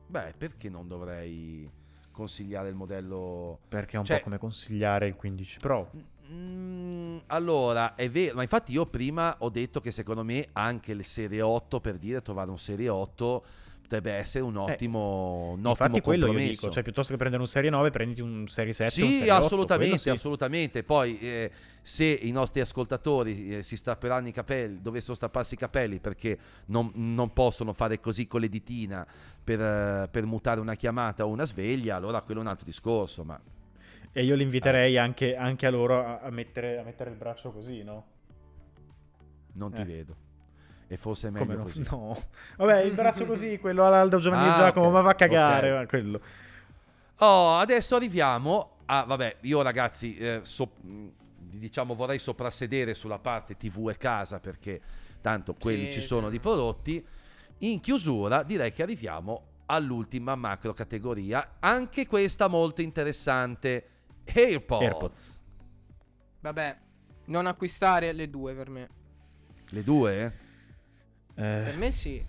Beh, 0.07 0.35
perché 0.37 0.69
non 0.69 0.87
dovrei 0.89 1.69
consigliare 2.11 2.69
il 2.69 2.75
modello 2.75 3.61
Perché 3.69 3.97
è 3.97 3.99
un 3.99 4.05
Cioè- 4.05 4.19
po' 4.19 4.25
come 4.25 4.39
consigliare 4.39 5.07
il 5.07 5.15
15 5.17 5.59
Pro. 5.59 5.91
Mm, 6.31 7.19
allora, 7.27 7.95
è 7.95 8.09
vero, 8.11 8.35
ma 8.35 8.43
infatti 8.43 8.73
io 8.73 8.87
prima 8.87 9.37
ho 9.39 9.49
detto 9.49 9.81
che 9.81 9.91
secondo 9.91 10.25
me 10.25 10.49
anche 10.53 10.95
le 10.95 11.03
serie 11.03 11.41
8, 11.41 11.81
per 11.81 11.97
dire, 11.97 12.21
trovare 12.23 12.51
un 12.51 12.59
serie 12.59 12.89
8 12.89 13.45
potrebbe 13.89 14.13
essere 14.13 14.45
un 14.45 14.57
ottimo, 14.59 15.53
un 15.53 15.65
ottimo 15.65 15.67
Eh, 15.67 15.71
Infatti 15.71 16.01
quello 16.03 16.31
io 16.31 16.39
dico, 16.39 16.69
cioè 16.69 16.83
piuttosto 16.83 17.13
che 17.13 17.19
prendere 17.19 17.43
un 17.43 17.49
Serie 17.49 17.71
9 17.71 17.91
prenditi 17.91 18.21
un 18.21 18.47
Serie 18.47 18.75
7 18.75 19.01
o 19.01 19.05
un 19.05 19.11
Sì, 19.11 19.17
Serie 19.17 19.33
8, 19.33 19.45
assolutamente, 19.45 19.89
quello 19.89 20.03
sì. 20.03 20.09
assolutamente. 20.11 20.83
Poi 20.83 21.19
eh, 21.19 21.51
se 21.81 22.05
i 22.05 22.31
nostri 22.31 22.61
ascoltatori 22.61 23.57
eh, 23.57 23.63
si 23.63 23.77
strapperanno 23.79 24.29
i 24.29 24.33
capelli, 24.33 24.83
dovessero 24.83 25.15
strapparsi 25.15 25.55
i 25.55 25.57
capelli 25.57 26.01
perché 26.01 26.39
non, 26.67 26.91
non 26.97 27.33
possono 27.33 27.73
fare 27.73 27.99
così 27.99 28.27
con 28.27 28.43
le 28.43 28.51
ditina 28.51 29.07
per, 29.43 29.59
eh, 29.59 30.09
per 30.11 30.27
mutare 30.27 30.61
una 30.61 30.75
chiamata 30.75 31.25
o 31.25 31.29
una 31.29 31.47
sveglia, 31.47 31.97
allora 31.97 32.21
quello 32.21 32.41
è 32.41 32.43
un 32.43 32.51
altro 32.51 32.67
discorso, 32.67 33.25
ma 33.25 33.41
E 34.19 34.25
io 34.25 34.35
li 34.35 34.43
inviterei 34.43 34.99
anche, 34.99 35.37
anche 35.37 35.65
a 35.67 35.71
loro 35.71 36.05
a, 36.05 36.19
a 36.19 36.31
mettere, 36.31 36.77
a 36.77 36.83
mettere 36.83 37.11
il 37.11 37.15
braccio 37.17 37.53
così, 37.53 37.85
no? 37.85 38.05
non 39.53 39.73
ti 39.73 39.81
Eh. 39.81 39.85
vedo. 39.85 40.17
E 40.89 40.97
forse 40.97 41.29
è 41.29 41.31
Come 41.31 41.45
meglio 41.45 41.59
no? 41.59 41.63
così. 41.63 41.87
No. 41.89 42.21
Vabbè, 42.57 42.81
il 42.81 42.95
braccio 42.95 43.27
così, 43.27 43.59
quello 43.63 43.87
all'Aldo 43.87 44.19
Giovanni 44.19 44.49
Ah, 44.49 44.57
Giacomo, 44.57 44.87
ok, 44.87 44.93
ma 44.93 45.01
va 45.03 45.11
a 45.11 45.15
cagare, 45.15 45.71
ok. 45.71 45.77
ma 45.79 45.87
quello. 45.87 46.21
Oh, 47.19 47.59
adesso 47.59 47.95
arriviamo 47.95 48.79
a... 48.87 49.05
Vabbè, 49.05 49.37
io 49.43 49.63
ragazzi, 49.63 50.17
eh, 50.17 50.41
so- 50.43 50.73
diciamo 50.83 51.95
vorrei 51.95 52.19
soprassedere 52.19 52.95
sulla 52.95 53.21
parte 53.21 53.57
TV 53.57 53.89
e 53.91 53.97
casa 53.99 54.41
perché 54.41 54.81
tanto 55.21 55.55
quelli 55.55 55.85
Sì, 55.85 55.93
ci 55.93 56.01
sono 56.01 56.29
di 56.29 56.41
prodotti. 56.41 57.07
In 57.59 57.79
chiusura 57.79 58.43
direi 58.43 58.73
che 58.73 58.83
arriviamo 58.83 59.43
all'ultima 59.67 60.35
macro 60.35 60.73
categoria, 60.73 61.57
anche 61.61 62.05
questa 62.09 62.49
molto 62.49 62.83
interessante. 62.83 63.91
AirPods. 64.35 64.83
AirPods. 64.83 65.41
Vabbè, 66.41 66.79
non 67.27 67.47
acquistare 67.47 68.13
le 68.13 68.29
due 68.31 68.55
per 68.55 68.71
me. 68.71 68.89
Le 69.71 69.83
due? 69.83 70.33
Per 71.35 71.45
Eh, 71.45 71.77
me 71.77 71.91
sì. 71.91 72.25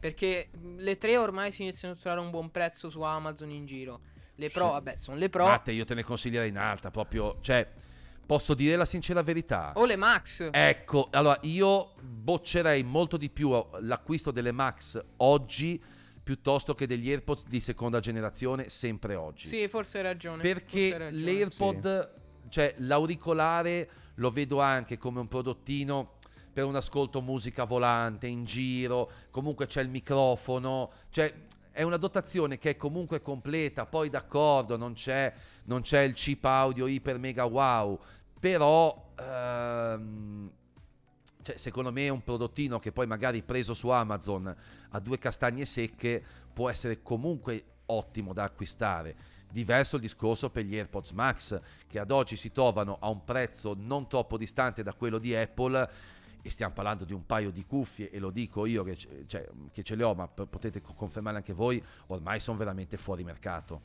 Perché 0.00 0.48
le 0.76 0.96
tre 0.96 1.16
ormai 1.16 1.52
si 1.52 1.62
iniziano 1.62 1.94
a 1.94 1.96
trovare 1.96 2.20
un 2.20 2.30
buon 2.30 2.50
prezzo 2.50 2.90
su 2.90 3.02
Amazon 3.02 3.50
in 3.50 3.66
giro. 3.66 4.00
Le 4.36 4.50
Pro, 4.50 4.66
Sì. 4.66 4.70
vabbè, 4.72 4.96
sono 4.96 5.16
le 5.16 5.28
Pro. 5.28 5.46
Matte, 5.46 5.70
io 5.72 5.84
te 5.84 5.94
ne 5.94 6.02
consiglierei 6.02 6.48
in 6.48 6.58
alta, 6.58 6.90
proprio... 6.90 7.36
Cioè, 7.40 7.68
posso 8.26 8.54
dire 8.54 8.74
la 8.76 8.84
sincera 8.84 9.22
verità? 9.22 9.72
O 9.76 9.84
le 9.84 9.94
Max. 9.96 10.48
Ecco, 10.50 11.08
allora 11.12 11.38
io 11.42 11.92
boccerei 12.00 12.82
molto 12.82 13.16
di 13.16 13.28
più 13.30 13.50
l'acquisto 13.80 14.30
delle 14.32 14.50
Max 14.50 15.00
oggi 15.18 15.80
piuttosto 16.22 16.74
che 16.74 16.86
degli 16.86 17.10
AirPods 17.10 17.44
di 17.46 17.60
seconda 17.60 18.00
generazione 18.00 18.68
sempre 18.68 19.14
oggi. 19.14 19.48
Sì, 19.48 19.66
forse 19.68 19.98
hai 19.98 20.04
ragione. 20.04 20.36
forse 20.36 20.48
hai 20.48 20.54
Perché 20.54 20.98
ragione. 20.98 21.22
l'AirPod, 21.22 22.14
cioè 22.48 22.74
l'auricolare 22.78 23.90
lo 24.16 24.30
vedo 24.30 24.60
anche 24.60 24.98
come 24.98 25.20
un 25.20 25.28
prodottino 25.28 26.18
per 26.52 26.64
un 26.64 26.76
ascolto 26.76 27.20
musica 27.22 27.64
volante 27.64 28.26
in 28.26 28.44
giro, 28.44 29.10
comunque 29.30 29.66
c'è 29.66 29.80
il 29.80 29.88
microfono, 29.88 30.92
cioè 31.10 31.32
è 31.70 31.82
una 31.82 31.96
dotazione 31.96 32.58
che 32.58 32.70
è 32.70 32.76
comunque 32.76 33.22
completa, 33.22 33.86
poi 33.86 34.10
d'accordo, 34.10 34.76
non 34.76 34.92
c'è, 34.92 35.32
non 35.64 35.80
c'è 35.80 36.00
il 36.00 36.12
chip 36.12 36.44
audio 36.44 36.86
iper 36.86 37.18
mega 37.18 37.46
wow, 37.46 37.98
però 38.38 39.12
ehm, 39.18 40.50
cioè, 41.42 41.56
secondo 41.56 41.92
me 41.92 42.06
è 42.06 42.08
un 42.08 42.22
prodottino 42.22 42.78
che 42.78 42.92
poi 42.92 43.06
magari 43.06 43.42
preso 43.42 43.74
su 43.74 43.88
Amazon 43.88 44.54
a 44.90 45.00
due 45.00 45.18
castagne 45.18 45.64
secche 45.64 46.22
può 46.52 46.70
essere 46.70 47.02
comunque 47.02 47.64
ottimo 47.86 48.32
da 48.32 48.44
acquistare. 48.44 49.14
Diverso 49.50 49.96
il 49.96 50.02
discorso 50.02 50.48
per 50.48 50.64
gli 50.64 50.76
AirPods 50.76 51.10
Max, 51.10 51.60
che 51.86 51.98
ad 51.98 52.10
oggi 52.10 52.36
si 52.36 52.50
trovano 52.50 52.96
a 53.00 53.08
un 53.08 53.22
prezzo 53.24 53.74
non 53.78 54.08
troppo 54.08 54.38
distante 54.38 54.82
da 54.82 54.94
quello 54.94 55.18
di 55.18 55.34
Apple. 55.34 55.90
E 56.44 56.50
stiamo 56.50 56.72
parlando 56.72 57.04
di 57.04 57.12
un 57.12 57.24
paio 57.24 57.52
di 57.52 57.64
cuffie, 57.64 58.10
e 58.10 58.18
lo 58.18 58.30
dico 58.30 58.66
io 58.66 58.82
che, 58.82 58.96
cioè, 58.96 59.48
che 59.70 59.82
ce 59.84 59.94
le 59.94 60.02
ho, 60.02 60.12
ma 60.12 60.26
potete 60.26 60.80
co- 60.80 60.92
confermare 60.92 61.36
anche 61.36 61.52
voi, 61.52 61.80
ormai 62.06 62.40
sono 62.40 62.58
veramente 62.58 62.96
fuori 62.96 63.22
mercato. 63.22 63.82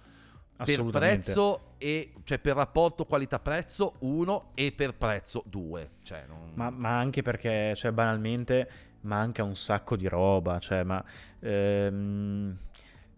Per 0.63 0.83
prezzo 0.99 1.61
e 1.77 2.13
cioè 2.23 2.39
per 2.39 2.55
rapporto 2.55 3.05
qualità-prezzo 3.05 3.95
1 3.99 4.51
e 4.55 4.71
per 4.71 4.95
prezzo 4.95 5.43
2. 5.45 5.89
Cioè, 6.01 6.25
non- 6.27 6.51
Ma, 6.55 6.69
ma 6.69 6.97
anche 6.97 7.21
perché, 7.21 7.73
cioè, 7.75 7.91
banalmente, 7.91 8.69
manca 9.01 9.43
un 9.43 9.55
sacco 9.55 9.95
di 9.95 10.07
roba. 10.07 10.59
Cioè, 10.59 10.83
ma 10.83 11.03
ehm, 11.39 12.57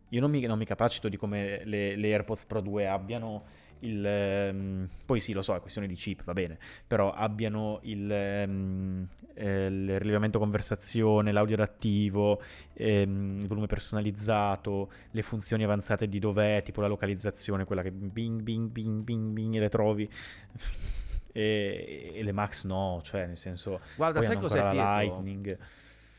io 0.10 0.22
non 0.22 0.30
mi, 0.32 0.42
non 0.42 0.58
mi 0.58 0.66
capacito 0.66 1.08
di 1.08 1.18
come 1.18 1.62
le, 1.64 1.96
le 1.96 2.08
AirPods 2.12 2.46
Pro 2.46 2.62
2 2.62 2.88
abbiano 2.88 3.44
il. 3.80 4.06
ehm, 4.06 4.90
poi 5.06 5.20
sì, 5.20 5.34
lo 5.34 5.42
so, 5.42 5.56
è 5.56 5.60
questione 5.60 5.88
di 5.88 5.96
chip, 5.96 6.24
va 6.24 6.34
bene. 6.34 6.58
Però 6.88 7.12
abbiano 7.12 7.80
il, 7.84 8.12
ehm, 8.12 9.08
eh, 9.34 9.66
il 9.66 10.00
rilevamento 10.00 10.40
conversazione, 10.40 11.32
l'audio 11.32 11.56
adattivo, 11.56 12.42
ehm, 12.74 13.40
il 13.42 13.48
volume 13.48 13.68
personalizzato, 13.68 14.92
le 15.12 15.22
funzioni 15.22 15.64
avanzate 15.64 16.08
di 16.08 16.20
dov'è, 16.20 16.62
tipo 16.64 16.82
la 16.82 16.88
localizzazione, 16.88 17.66
quella 17.66 17.82
che 17.82 17.92
bing 17.92 18.42
bing 18.42 18.70
bing 18.70 19.02
bing 19.04 19.32
bing 19.32 19.56
e 19.56 19.60
le 19.60 19.70
trovi. 19.70 20.10
E, 21.32 22.12
e 22.16 22.24
le 22.24 22.32
Max 22.32 22.66
no, 22.66 23.02
cioè 23.04 23.28
nel 23.28 23.38
senso 23.38 23.82
Guarda, 23.96 24.20
sai 24.24 24.32
hanno 24.32 24.42
cos'è 24.42 24.64
la 24.64 24.72
Pietro? 24.72 24.98
Lightning. 24.98 25.58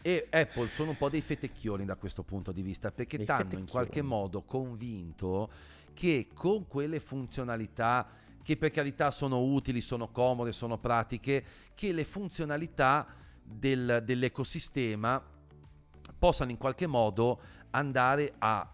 E 0.02 0.28
Apple 0.30 0.70
sono 0.70 0.90
un 0.90 0.96
po' 0.96 1.10
dei 1.10 1.20
fetecchioni 1.20 1.84
da 1.84 1.96
questo 1.96 2.22
punto 2.22 2.52
di 2.52 2.62
vista 2.62 2.90
perché 2.90 3.18
Dei 3.18 3.26
t'hanno 3.26 3.58
in 3.58 3.66
qualche 3.68 4.00
modo 4.00 4.42
convinto 4.42 5.50
che 6.00 6.28
con 6.32 6.66
quelle 6.66 6.98
funzionalità 6.98 8.08
che 8.42 8.56
per 8.56 8.70
carità 8.70 9.10
sono 9.10 9.42
utili, 9.42 9.82
sono 9.82 10.08
comode, 10.08 10.50
sono 10.50 10.78
pratiche, 10.78 11.44
che 11.74 11.92
le 11.92 12.04
funzionalità 12.04 13.06
del- 13.42 14.00
dell'ecosistema 14.02 15.22
possano 16.18 16.52
in 16.52 16.56
qualche 16.56 16.86
modo 16.86 17.38
andare 17.72 18.32
a, 18.38 18.66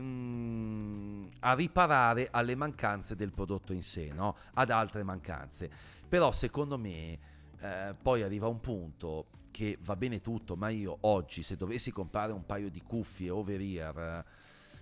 mm, 0.00 1.26
a 1.38 1.54
riparare 1.54 2.26
alle 2.32 2.56
mancanze 2.56 3.14
del 3.14 3.30
prodotto 3.30 3.72
in 3.72 3.84
sé, 3.84 4.10
no? 4.12 4.34
ad 4.54 4.70
altre 4.70 5.04
mancanze. 5.04 5.70
Però 6.08 6.32
secondo 6.32 6.76
me 6.76 7.16
eh, 7.60 7.94
poi 8.02 8.22
arriva 8.24 8.48
un 8.48 8.58
punto 8.58 9.26
che 9.52 9.78
va 9.82 9.94
bene 9.94 10.20
tutto, 10.20 10.56
ma 10.56 10.68
io 10.68 10.98
oggi 11.02 11.44
se 11.44 11.56
dovessi 11.56 11.92
comprare 11.92 12.32
un 12.32 12.44
paio 12.44 12.70
di 12.70 12.82
cuffie 12.82 13.30
over 13.30 13.60
ear, 13.60 14.24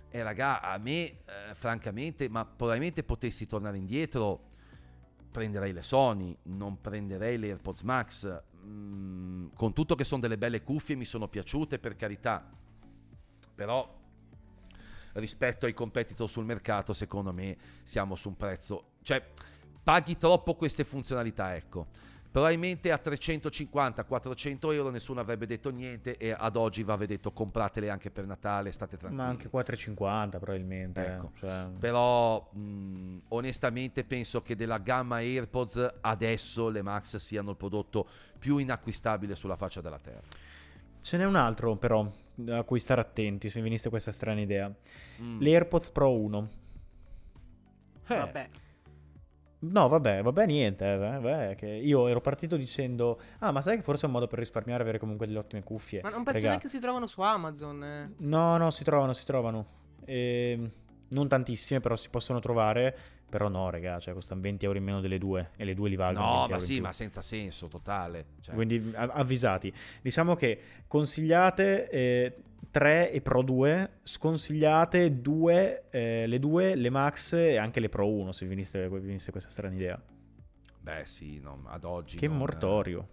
eh, 0.09 0.23
raga, 0.23 0.61
a 0.61 0.77
me 0.77 0.91
eh, 0.91 1.17
francamente, 1.53 2.29
ma 2.29 2.45
probabilmente 2.45 3.03
potessi 3.03 3.45
tornare 3.45 3.77
indietro, 3.77 4.47
prenderei 5.31 5.71
le 5.71 5.83
Sony, 5.83 6.35
non 6.43 6.81
prenderei 6.81 7.37
le 7.37 7.47
AirPods 7.47 7.81
Max, 7.81 8.41
mm, 8.65 9.47
con 9.53 9.73
tutto 9.73 9.95
che 9.95 10.03
sono 10.03 10.21
delle 10.21 10.37
belle 10.37 10.63
cuffie, 10.63 10.95
mi 10.95 11.05
sono 11.05 11.27
piaciute 11.27 11.79
per 11.79 11.95
carità, 11.95 12.49
però 13.53 13.97
rispetto 15.13 15.65
ai 15.65 15.73
competitor 15.73 16.29
sul 16.29 16.45
mercato, 16.45 16.93
secondo 16.93 17.31
me 17.31 17.57
siamo 17.83 18.15
su 18.15 18.29
un 18.29 18.37
prezzo, 18.37 18.91
cioè 19.03 19.23
paghi 19.83 20.17
troppo 20.17 20.55
queste 20.55 20.83
funzionalità, 20.83 21.55
ecco. 21.55 21.87
Probabilmente 22.31 22.91
a 22.91 22.99
350-400 23.03 24.71
euro 24.73 24.89
nessuno 24.91 25.19
avrebbe 25.19 25.47
detto 25.47 25.71
niente 25.71 26.15
e 26.17 26.31
ad 26.31 26.55
oggi 26.57 26.83
va 26.83 26.95
detto 26.95 27.31
compratele 27.31 27.89
anche 27.89 28.11
per 28.11 28.27
Natale, 28.27 28.71
state 28.71 28.97
tranquilli. 28.97 29.23
Ma 29.23 29.29
anche 29.29 29.49
4,50 29.49 30.29
probabilmente. 30.39 31.03
eh, 31.05 31.11
Ecco. 31.13 31.31
cioè- 31.39 31.67
Però 31.79 32.49
mh, 32.51 33.17
onestamente 33.29 34.03
penso 34.03 34.43
che 34.43 34.55
della 34.55 34.77
gamma 34.77 35.15
AirPods 35.17 35.95
adesso 36.01 36.69
le 36.69 36.83
Max 36.83 37.15
siano 37.17 37.49
il 37.49 37.55
prodotto 37.57 38.07
più 38.37 38.57
inacquistabile 38.57 39.35
sulla 39.35 39.55
faccia 39.55 39.81
della 39.81 39.99
terra. 39.99 40.21
Ce 41.01 41.17
n'è 41.17 41.25
un 41.25 41.35
altro 41.35 41.77
però 41.77 42.07
a 42.49 42.63
cui 42.63 42.79
stare 42.79 43.01
attenti 43.01 43.49
se 43.49 43.59
veniste 43.61 43.89
questa 43.89 44.11
strana 44.11 44.39
idea. 44.41 44.71
Mm. 45.21 45.39
Le 45.41 45.49
AirPods 45.51 45.89
Pro 45.89 46.11
1. 46.13 46.49
Eh, 48.07 48.15
Vabbè. 48.15 48.49
No, 49.61 49.87
vabbè, 49.89 50.21
vabbè, 50.21 50.45
niente. 50.45 50.93
eh, 50.93 50.97
vabbè, 50.97 51.55
che 51.55 51.67
io 51.67 52.07
ero 52.07 52.21
partito 52.21 52.55
dicendo, 52.55 53.19
ah, 53.39 53.51
ma 53.51 53.61
sai 53.61 53.77
che 53.77 53.83
forse 53.83 54.03
è 54.03 54.05
un 54.05 54.13
modo 54.13 54.27
per 54.27 54.39
risparmiare 54.39 54.81
avere 54.81 54.99
comunque 54.99 55.27
delle 55.27 55.39
ottime 55.39 55.63
cuffie. 55.63 56.01
Ma 56.01 56.09
non 56.09 56.23
penso 56.23 56.39
Regà, 56.39 56.49
neanche 56.49 56.67
si 56.69 56.79
trovano 56.79 57.05
su 57.05 57.21
Amazon. 57.21 57.83
eh. 57.83 58.13
No, 58.17 58.57
no, 58.57 58.71
si 58.71 58.83
trovano, 58.83 59.13
si 59.13 59.25
trovano. 59.25 59.65
Ehm, 60.05 60.71
non 61.09 61.27
tantissime, 61.27 61.81
però 61.81 61.95
si 61.95 62.09
possono 62.09 62.39
trovare. 62.39 62.97
Però 63.29 63.47
no, 63.47 63.69
raga, 63.69 63.99
cioè 63.99 64.15
costano 64.15 64.41
20 64.41 64.65
euro 64.65 64.79
in 64.79 64.83
meno 64.83 65.01
delle 65.01 65.19
due. 65.19 65.51
E 65.55 65.63
le 65.63 65.75
due 65.75 65.89
li 65.89 65.95
valgono. 65.95 66.25
No, 66.25 66.37
20 66.47 66.51
ma 66.51 66.59
sì, 66.59 66.81
ma 66.81 66.91
senza 66.93 67.21
senso 67.21 67.67
totale. 67.67 68.25
Cioè, 68.41 68.55
Quindi 68.55 68.91
avvisati. 68.95 69.71
Diciamo 70.01 70.35
che 70.35 70.59
consigliate 70.87 71.89
eh, 71.89 72.35
3 72.71 73.11
e 73.11 73.21
Pro 73.21 73.41
2, 73.41 73.99
sconsigliate 74.03 75.21
2, 75.21 75.83
le 75.91 76.39
2, 76.39 76.75
le 76.75 76.89
Max 76.89 77.33
e 77.33 77.57
anche 77.57 77.79
le 77.79 77.89
Pro 77.89 78.07
1 78.07 78.31
se 78.31 78.45
veniste, 78.45 78.87
venisse 78.89 79.31
questa 79.31 79.49
strana 79.49 79.73
idea. 79.75 80.01
Beh, 80.81 81.05
sì, 81.05 81.39
no, 81.39 81.63
ad 81.67 81.83
oggi. 81.83 82.17
Che 82.17 82.27
non- 82.27 82.37
mortorio. 82.37 83.07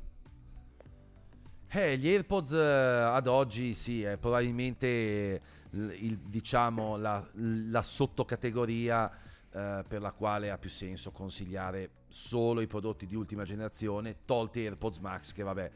Eh, 1.68 1.96
gli 1.98 2.08
AirPods 2.08 2.52
eh, 2.52 2.58
ad 2.58 3.26
oggi 3.26 3.74
sì, 3.74 4.02
è 4.02 4.16
probabilmente 4.16 5.40
l- 5.70 5.90
il- 5.98 6.18
diciamo 6.18 6.96
la, 6.96 7.26
la 7.34 7.82
sottocategoria 7.82 9.10
eh, 9.52 9.84
per 9.86 10.00
la 10.00 10.12
quale 10.12 10.50
ha 10.50 10.58
più 10.58 10.70
senso 10.70 11.10
consigliare 11.10 11.90
solo 12.08 12.60
i 12.60 12.66
prodotti 12.68 13.04
di 13.04 13.16
ultima 13.16 13.42
generazione, 13.44 14.18
tolti 14.24 14.60
AirPods 14.60 14.98
Max 14.98 15.32
che 15.32 15.42
vabbè 15.42 15.70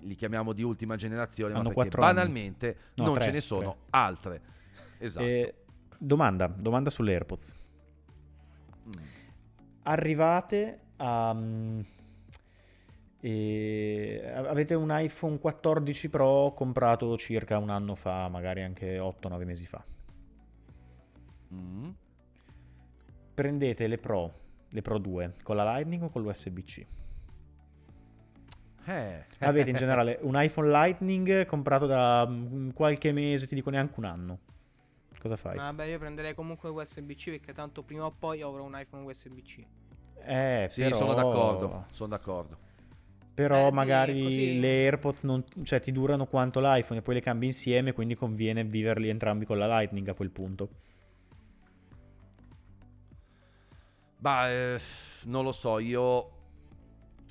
li 0.00 0.14
chiamiamo 0.14 0.52
di 0.52 0.62
ultima 0.62 0.96
generazione, 0.96 1.52
ma 1.52 1.60
Hanno 1.60 1.68
perché 1.68 1.82
quattro 1.82 2.02
anni. 2.02 2.14
banalmente 2.14 2.76
No, 2.94 3.04
non 3.04 3.14
tre, 3.14 3.24
ce 3.24 3.30
ne 3.30 3.40
sono 3.40 3.70
tre. 3.70 3.80
altre. 3.90 4.40
Esatto. 4.98 5.24
Eh, 5.26 5.54
domanda, 5.98 6.46
domanda 6.46 6.90
sulle 6.90 7.12
AirPods. 7.12 7.56
Mm. 8.86 8.90
Arrivate 9.82 10.80
a... 10.96 11.36
e 13.20 14.22
avete 14.34 14.74
un 14.74 14.88
iPhone 14.90 15.38
14 15.38 16.08
Pro 16.10 16.52
comprato 16.54 17.16
circa 17.16 17.58
un 17.58 17.70
anno 17.70 17.94
fa, 17.94 18.28
magari 18.28 18.62
anche 18.62 18.98
8-9 18.98 19.44
mesi 19.44 19.66
fa. 19.66 19.84
Mm. 21.52 21.88
Prendete 23.34 23.86
le 23.86 23.98
Pro, 23.98 24.32
le 24.70 24.82
Pro 24.82 24.98
2 24.98 25.34
con 25.42 25.56
la 25.56 25.64
Lightning 25.64 26.02
o 26.04 26.08
con 26.08 26.22
l'USB-C? 26.22 26.86
Eh. 28.86 29.24
Avete 29.40 29.70
in 29.70 29.76
generale 29.76 30.18
un 30.22 30.40
iPhone 30.40 30.68
Lightning 30.70 31.44
comprato 31.46 31.86
da 31.86 32.26
mm, 32.26 32.70
qualche 32.70 33.12
mese, 33.12 33.46
ti 33.46 33.54
dico 33.54 33.70
neanche 33.70 33.94
un 33.98 34.04
anno. 34.04 34.38
Cosa 35.18 35.36
fai? 35.36 35.56
Vabbè, 35.56 35.84
io 35.86 35.98
prenderei 35.98 36.34
comunque 36.34 36.68
USB-C 36.68 37.30
perché 37.30 37.52
tanto 37.52 37.82
prima 37.82 38.04
o 38.04 38.12
poi 38.16 38.42
avrò 38.42 38.62
un 38.62 38.78
iPhone 38.78 39.02
USB-C. 39.04 39.64
Eh, 40.24 40.66
Sì, 40.70 40.82
però- 40.82 40.96
sono 40.96 41.14
d'accordo, 41.14 41.86
sono 41.90 42.08
d'accordo. 42.08 42.58
Però 43.34 43.66
Eh, 43.66 43.68
sì, 43.68 43.74
magari 43.74 44.22
così- 44.22 44.60
le 44.60 44.68
AirPods 44.84 45.24
non, 45.24 45.44
cioè, 45.64 45.80
ti 45.80 45.92
durano 45.92 46.26
quanto 46.26 46.58
l'iPhone 46.60 47.00
e 47.00 47.02
poi 47.02 47.14
le 47.14 47.20
cambi 47.20 47.46
insieme, 47.46 47.92
quindi 47.92 48.14
conviene 48.14 48.64
viverli 48.64 49.08
entrambi 49.08 49.44
con 49.44 49.58
la 49.58 49.66
Lightning 49.66 50.08
a 50.08 50.14
quel 50.14 50.30
punto. 50.30 50.68
Bah, 54.18 54.48
eh, 54.50 54.78
non 55.24 55.44
lo 55.44 55.52
so, 55.52 55.78
io 55.78 56.30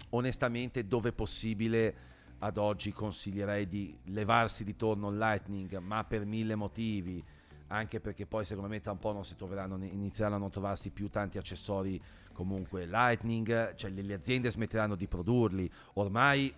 onestamente 0.10 0.86
dove 0.88 1.12
possibile 1.12 2.14
ad 2.40 2.58
oggi 2.58 2.92
consiglierei 2.92 3.68
di 3.68 3.98
levarsi 4.06 4.64
di 4.64 4.76
torno 4.76 5.10
il 5.10 5.18
Lightning, 5.18 5.78
ma 5.78 6.04
per 6.04 6.26
mille 6.26 6.56
motivi, 6.56 7.24
anche 7.68 8.00
perché 8.00 8.26
poi 8.26 8.46
secondo 8.46 8.70
me 8.70 8.82
tra 8.82 8.92
un 8.92 9.00
po' 9.00 9.14
non 9.14 9.24
si 9.24 9.36
troveranno, 9.36 9.76
inizieranno 9.84 10.36
a 10.36 10.40
non 10.40 10.52
trovarsi 10.52 10.92
più 10.92 11.10
tanti 11.10 11.38
accessori 11.38 12.02
comunque 12.34 12.86
Lightning, 12.86 13.76
cioè 13.76 13.90
le, 13.90 14.14
aziende 14.14 14.52
smetteranno 14.52 14.96
di 14.96 15.08
produrli, 15.08 15.70
ormai 15.94 16.54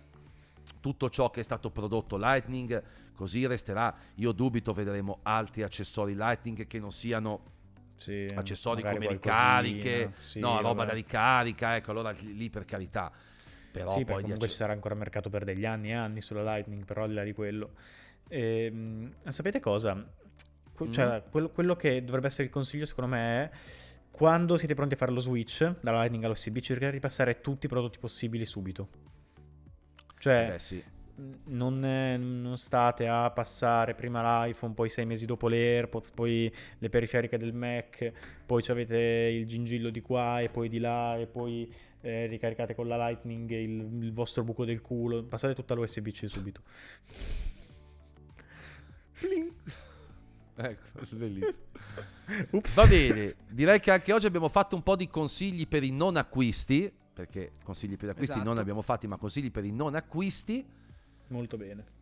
tutto 0.80 1.08
ciò 1.08 1.30
che 1.30 1.40
è 1.40 1.42
stato 1.42 1.70
prodotto 1.70 2.16
Lightning 2.16 2.82
così 3.14 3.46
resterà, 3.46 3.94
io 4.16 4.32
dubito 4.32 4.72
vedremo 4.72 5.20
altri 5.22 5.62
accessori 5.62 6.14
Lightning 6.14 6.66
che 6.66 6.78
non 6.78 6.92
siano 6.92 7.56
Sì, 7.96 8.30
accessori 8.34 8.82
come 8.82 9.08
ricariche, 9.08 10.12
sì, 10.20 10.40
no, 10.40 10.56
roba 10.56 10.74
vabbè. 10.74 10.86
da 10.88 10.92
ricarica, 10.92 11.76
ecco, 11.76 11.90
allora 11.92 12.10
lì 12.10 12.50
per 12.50 12.64
carità. 12.64 13.10
Però 13.78 13.96
sì, 13.96 14.04
poi 14.04 14.22
comunque 14.22 14.48
ci 14.48 14.54
sarà 14.54 14.72
ancora 14.72 14.94
mercato 14.94 15.30
per 15.30 15.44
degli 15.44 15.64
anni 15.64 15.90
e 15.90 15.94
anni 15.94 16.20
sulla 16.20 16.42
Lightning, 16.42 16.84
però 16.84 17.02
al 17.02 17.08
di 17.08 17.14
là 17.14 17.22
di 17.24 17.32
quello. 17.32 17.72
Ehm, 18.28 19.14
sapete 19.28 19.60
cosa? 19.60 19.94
Cioè, 20.90 21.22
Mm. 21.26 21.30
quello, 21.30 21.48
quello 21.50 21.74
che 21.76 22.04
dovrebbe 22.04 22.26
essere 22.28 22.44
il 22.44 22.50
consiglio 22.50 22.84
secondo 22.84 23.10
me 23.10 23.44
è 23.44 23.50
quando 24.10 24.56
siete 24.56 24.74
pronti 24.74 24.94
a 24.94 24.96
fare 24.96 25.10
lo 25.12 25.20
switch 25.20 25.80
dalla 25.80 25.98
Lightning 25.98 26.24
all'USB, 26.24 26.58
cercate 26.58 26.92
di 26.92 27.00
passare 27.00 27.40
tutti 27.40 27.66
i 27.66 27.68
prodotti 27.68 27.98
possibili 27.98 28.44
subito. 28.44 28.88
Cioè, 30.18 30.44
Eh 30.44 30.46
beh, 30.52 30.58
sì. 30.58 30.84
Non, 31.44 31.80
non 31.80 32.56
state 32.56 33.06
a 33.08 33.30
passare 33.30 33.94
prima 33.94 34.44
l'iPhone, 34.44 34.74
poi 34.74 34.88
sei 34.88 35.06
mesi 35.06 35.26
dopo 35.26 35.48
le 35.48 35.56
AirPods, 35.56 36.12
poi 36.12 36.52
le 36.78 36.88
periferiche 36.88 37.38
del 37.38 37.52
Mac, 37.52 38.12
poi 38.46 38.64
avete 38.68 38.96
il 38.96 39.46
gingillo 39.46 39.90
di 39.90 40.00
qua 40.00 40.40
e 40.40 40.48
poi 40.48 40.68
di 40.68 40.78
là 40.78 41.16
e 41.16 41.26
poi 41.26 41.72
eh, 42.00 42.26
ricaricate 42.26 42.74
con 42.74 42.86
la 42.86 42.96
Lightning 42.96 43.50
il, 43.50 44.02
il 44.02 44.12
vostro 44.12 44.44
buco 44.44 44.64
del 44.64 44.80
culo. 44.80 45.24
Passate 45.24 45.54
tutta 45.54 45.74
l'USB-C 45.74 46.28
subito. 46.28 46.62
Ecco, 50.54 50.86
bellissimo. 51.16 51.64
Ups. 52.50 52.74
Va 52.74 52.86
bene, 52.86 53.36
direi 53.48 53.80
che 53.80 53.90
anche 53.90 54.12
oggi 54.12 54.26
abbiamo 54.26 54.48
fatto 54.48 54.76
un 54.76 54.82
po' 54.82 54.96
di 54.96 55.08
consigli 55.08 55.66
per 55.66 55.82
i 55.82 55.90
non 55.90 56.16
acquisti, 56.16 56.92
perché 57.12 57.52
consigli 57.64 57.96
per 57.96 58.08
gli 58.08 58.10
acquisti 58.10 58.34
non 58.34 58.44
Esatto. 58.44 58.60
abbiamo 58.60 58.82
fatti, 58.82 59.06
ma 59.06 59.16
consigli 59.16 59.50
per 59.50 59.64
i 59.64 59.72
non 59.72 59.94
acquisti. 59.94 60.64
Molto 61.28 61.56
bene. 61.56 61.96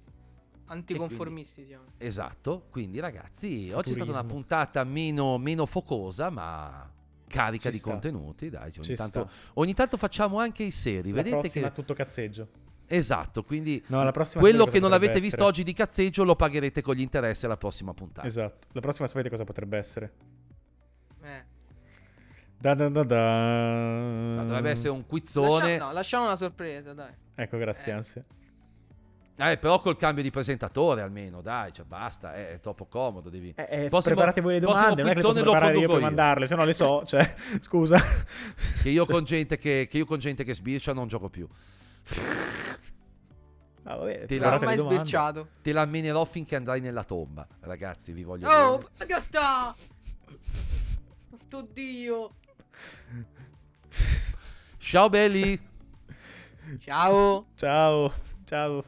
Anticonformisti 0.66 1.64
siamo. 1.64 1.84
Esatto, 1.98 2.66
quindi 2.70 2.98
ragazzi, 2.98 3.70
oggi 3.72 3.90
è 3.90 3.94
stata 3.94 4.10
una 4.10 4.20
Futurismo. 4.20 4.26
puntata 4.32 4.84
meno, 4.84 5.38
meno 5.38 5.64
focosa, 5.66 6.28
ma 6.30 6.90
carica 7.28 7.64
Ci 7.68 7.74
di 7.76 7.78
sta. 7.78 7.90
contenuti. 7.90 8.50
Dai, 8.50 8.72
ogni 8.78 8.94
tanto, 8.94 9.30
ogni 9.54 9.74
tanto 9.74 9.96
facciamo 9.96 10.38
anche 10.40 10.64
i 10.64 10.70
seri. 10.72 11.10
La 11.10 11.16
Vedete 11.16 11.38
prossima 11.40 11.68
che... 11.68 11.74
tutto 11.74 11.94
cazzeggio. 11.94 12.48
Esatto, 12.88 13.42
quindi 13.42 13.82
No, 13.88 14.02
la 14.04 14.12
prossima 14.12 14.40
quello 14.40 14.64
che 14.64 14.78
non 14.78 14.90
avete 14.92 15.06
potrebbe 15.14 15.20
visto 15.20 15.36
essere? 15.36 15.50
oggi 15.50 15.62
di 15.64 15.72
cazzeggio 15.72 16.22
lo 16.24 16.36
pagherete 16.36 16.82
con 16.82 16.94
gli 16.94 17.00
interessi 17.00 17.44
alla 17.44 17.56
prossima 17.56 17.92
puntata. 17.94 18.26
Esatto. 18.26 18.66
La 18.72 18.80
prossima 18.80 19.06
sapete 19.08 19.28
cosa 19.28 19.44
potrebbe 19.44 19.76
essere? 19.78 20.12
Eh. 21.22 21.44
Da 22.58 22.74
da 22.74 22.88
da 22.88 23.02
da. 23.04 24.42
Dovrebbe 24.42 24.70
essere 24.70 24.88
un 24.90 25.04
quizzone, 25.06 25.48
Lascia- 25.72 25.84
no, 25.84 25.92
lasciamo 25.92 26.24
una 26.24 26.36
sorpresa, 26.36 26.92
dai. 26.94 27.12
Ecco, 27.34 27.56
grazie, 27.58 27.92
Eh. 27.92 27.94
Ansia. 27.96 28.24
Eh, 29.38 29.58
però 29.58 29.80
col 29.80 29.96
cambio 29.96 30.22
di 30.22 30.30
presentatore 30.30 31.02
almeno, 31.02 31.42
dai, 31.42 31.70
cioè 31.70 31.84
basta, 31.84 32.34
eh, 32.34 32.54
è 32.54 32.60
troppo 32.60 32.86
comodo. 32.86 33.28
Devi... 33.28 33.52
Eh, 33.54 33.84
eh, 33.84 33.88
prossimo, 33.88 34.14
preparate 34.14 34.40
voi 34.40 34.54
le 34.54 34.60
domande, 34.60 35.02
non 35.02 35.10
è 35.10 35.14
che 35.14 35.20
le 35.20 35.22
posso 35.22 35.78
io 35.78 35.88
per 35.88 36.00
mandarle, 36.00 36.46
se 36.46 36.54
no 36.54 36.64
le 36.64 36.72
so, 36.72 37.04
cioè, 37.06 37.34
scusa. 37.60 38.00
Che 38.82 38.88
io, 38.88 39.04
cioè. 39.04 39.12
con 39.12 39.24
gente 39.24 39.58
che, 39.58 39.86
che, 39.90 39.98
io 39.98 40.06
con 40.06 40.18
gente 40.18 40.42
che 40.42 40.54
sbircia 40.54 40.94
non 40.94 41.06
gioco 41.06 41.28
più. 41.28 41.46
Ah, 43.82 43.96
vabbè, 43.96 44.24
te 44.24 44.38
l'ho 44.38 44.58
mai 44.58 44.78
sbirciato. 44.78 45.48
Te 45.60 45.72
la 45.72 45.84
menerò 45.84 46.24
finché 46.24 46.56
andrai 46.56 46.80
nella 46.80 47.04
tomba, 47.04 47.46
ragazzi, 47.60 48.12
vi 48.12 48.22
voglio 48.22 48.48
oh, 48.48 48.78
bene. 48.78 48.88
Oh, 48.98 49.06
gatta! 49.06 49.74
Oddio! 51.52 52.30
Ciao 54.78 55.08
belli! 55.10 55.60
Ciao! 56.78 57.46
Ciao! 57.54 58.12
Ciao! 58.44 58.84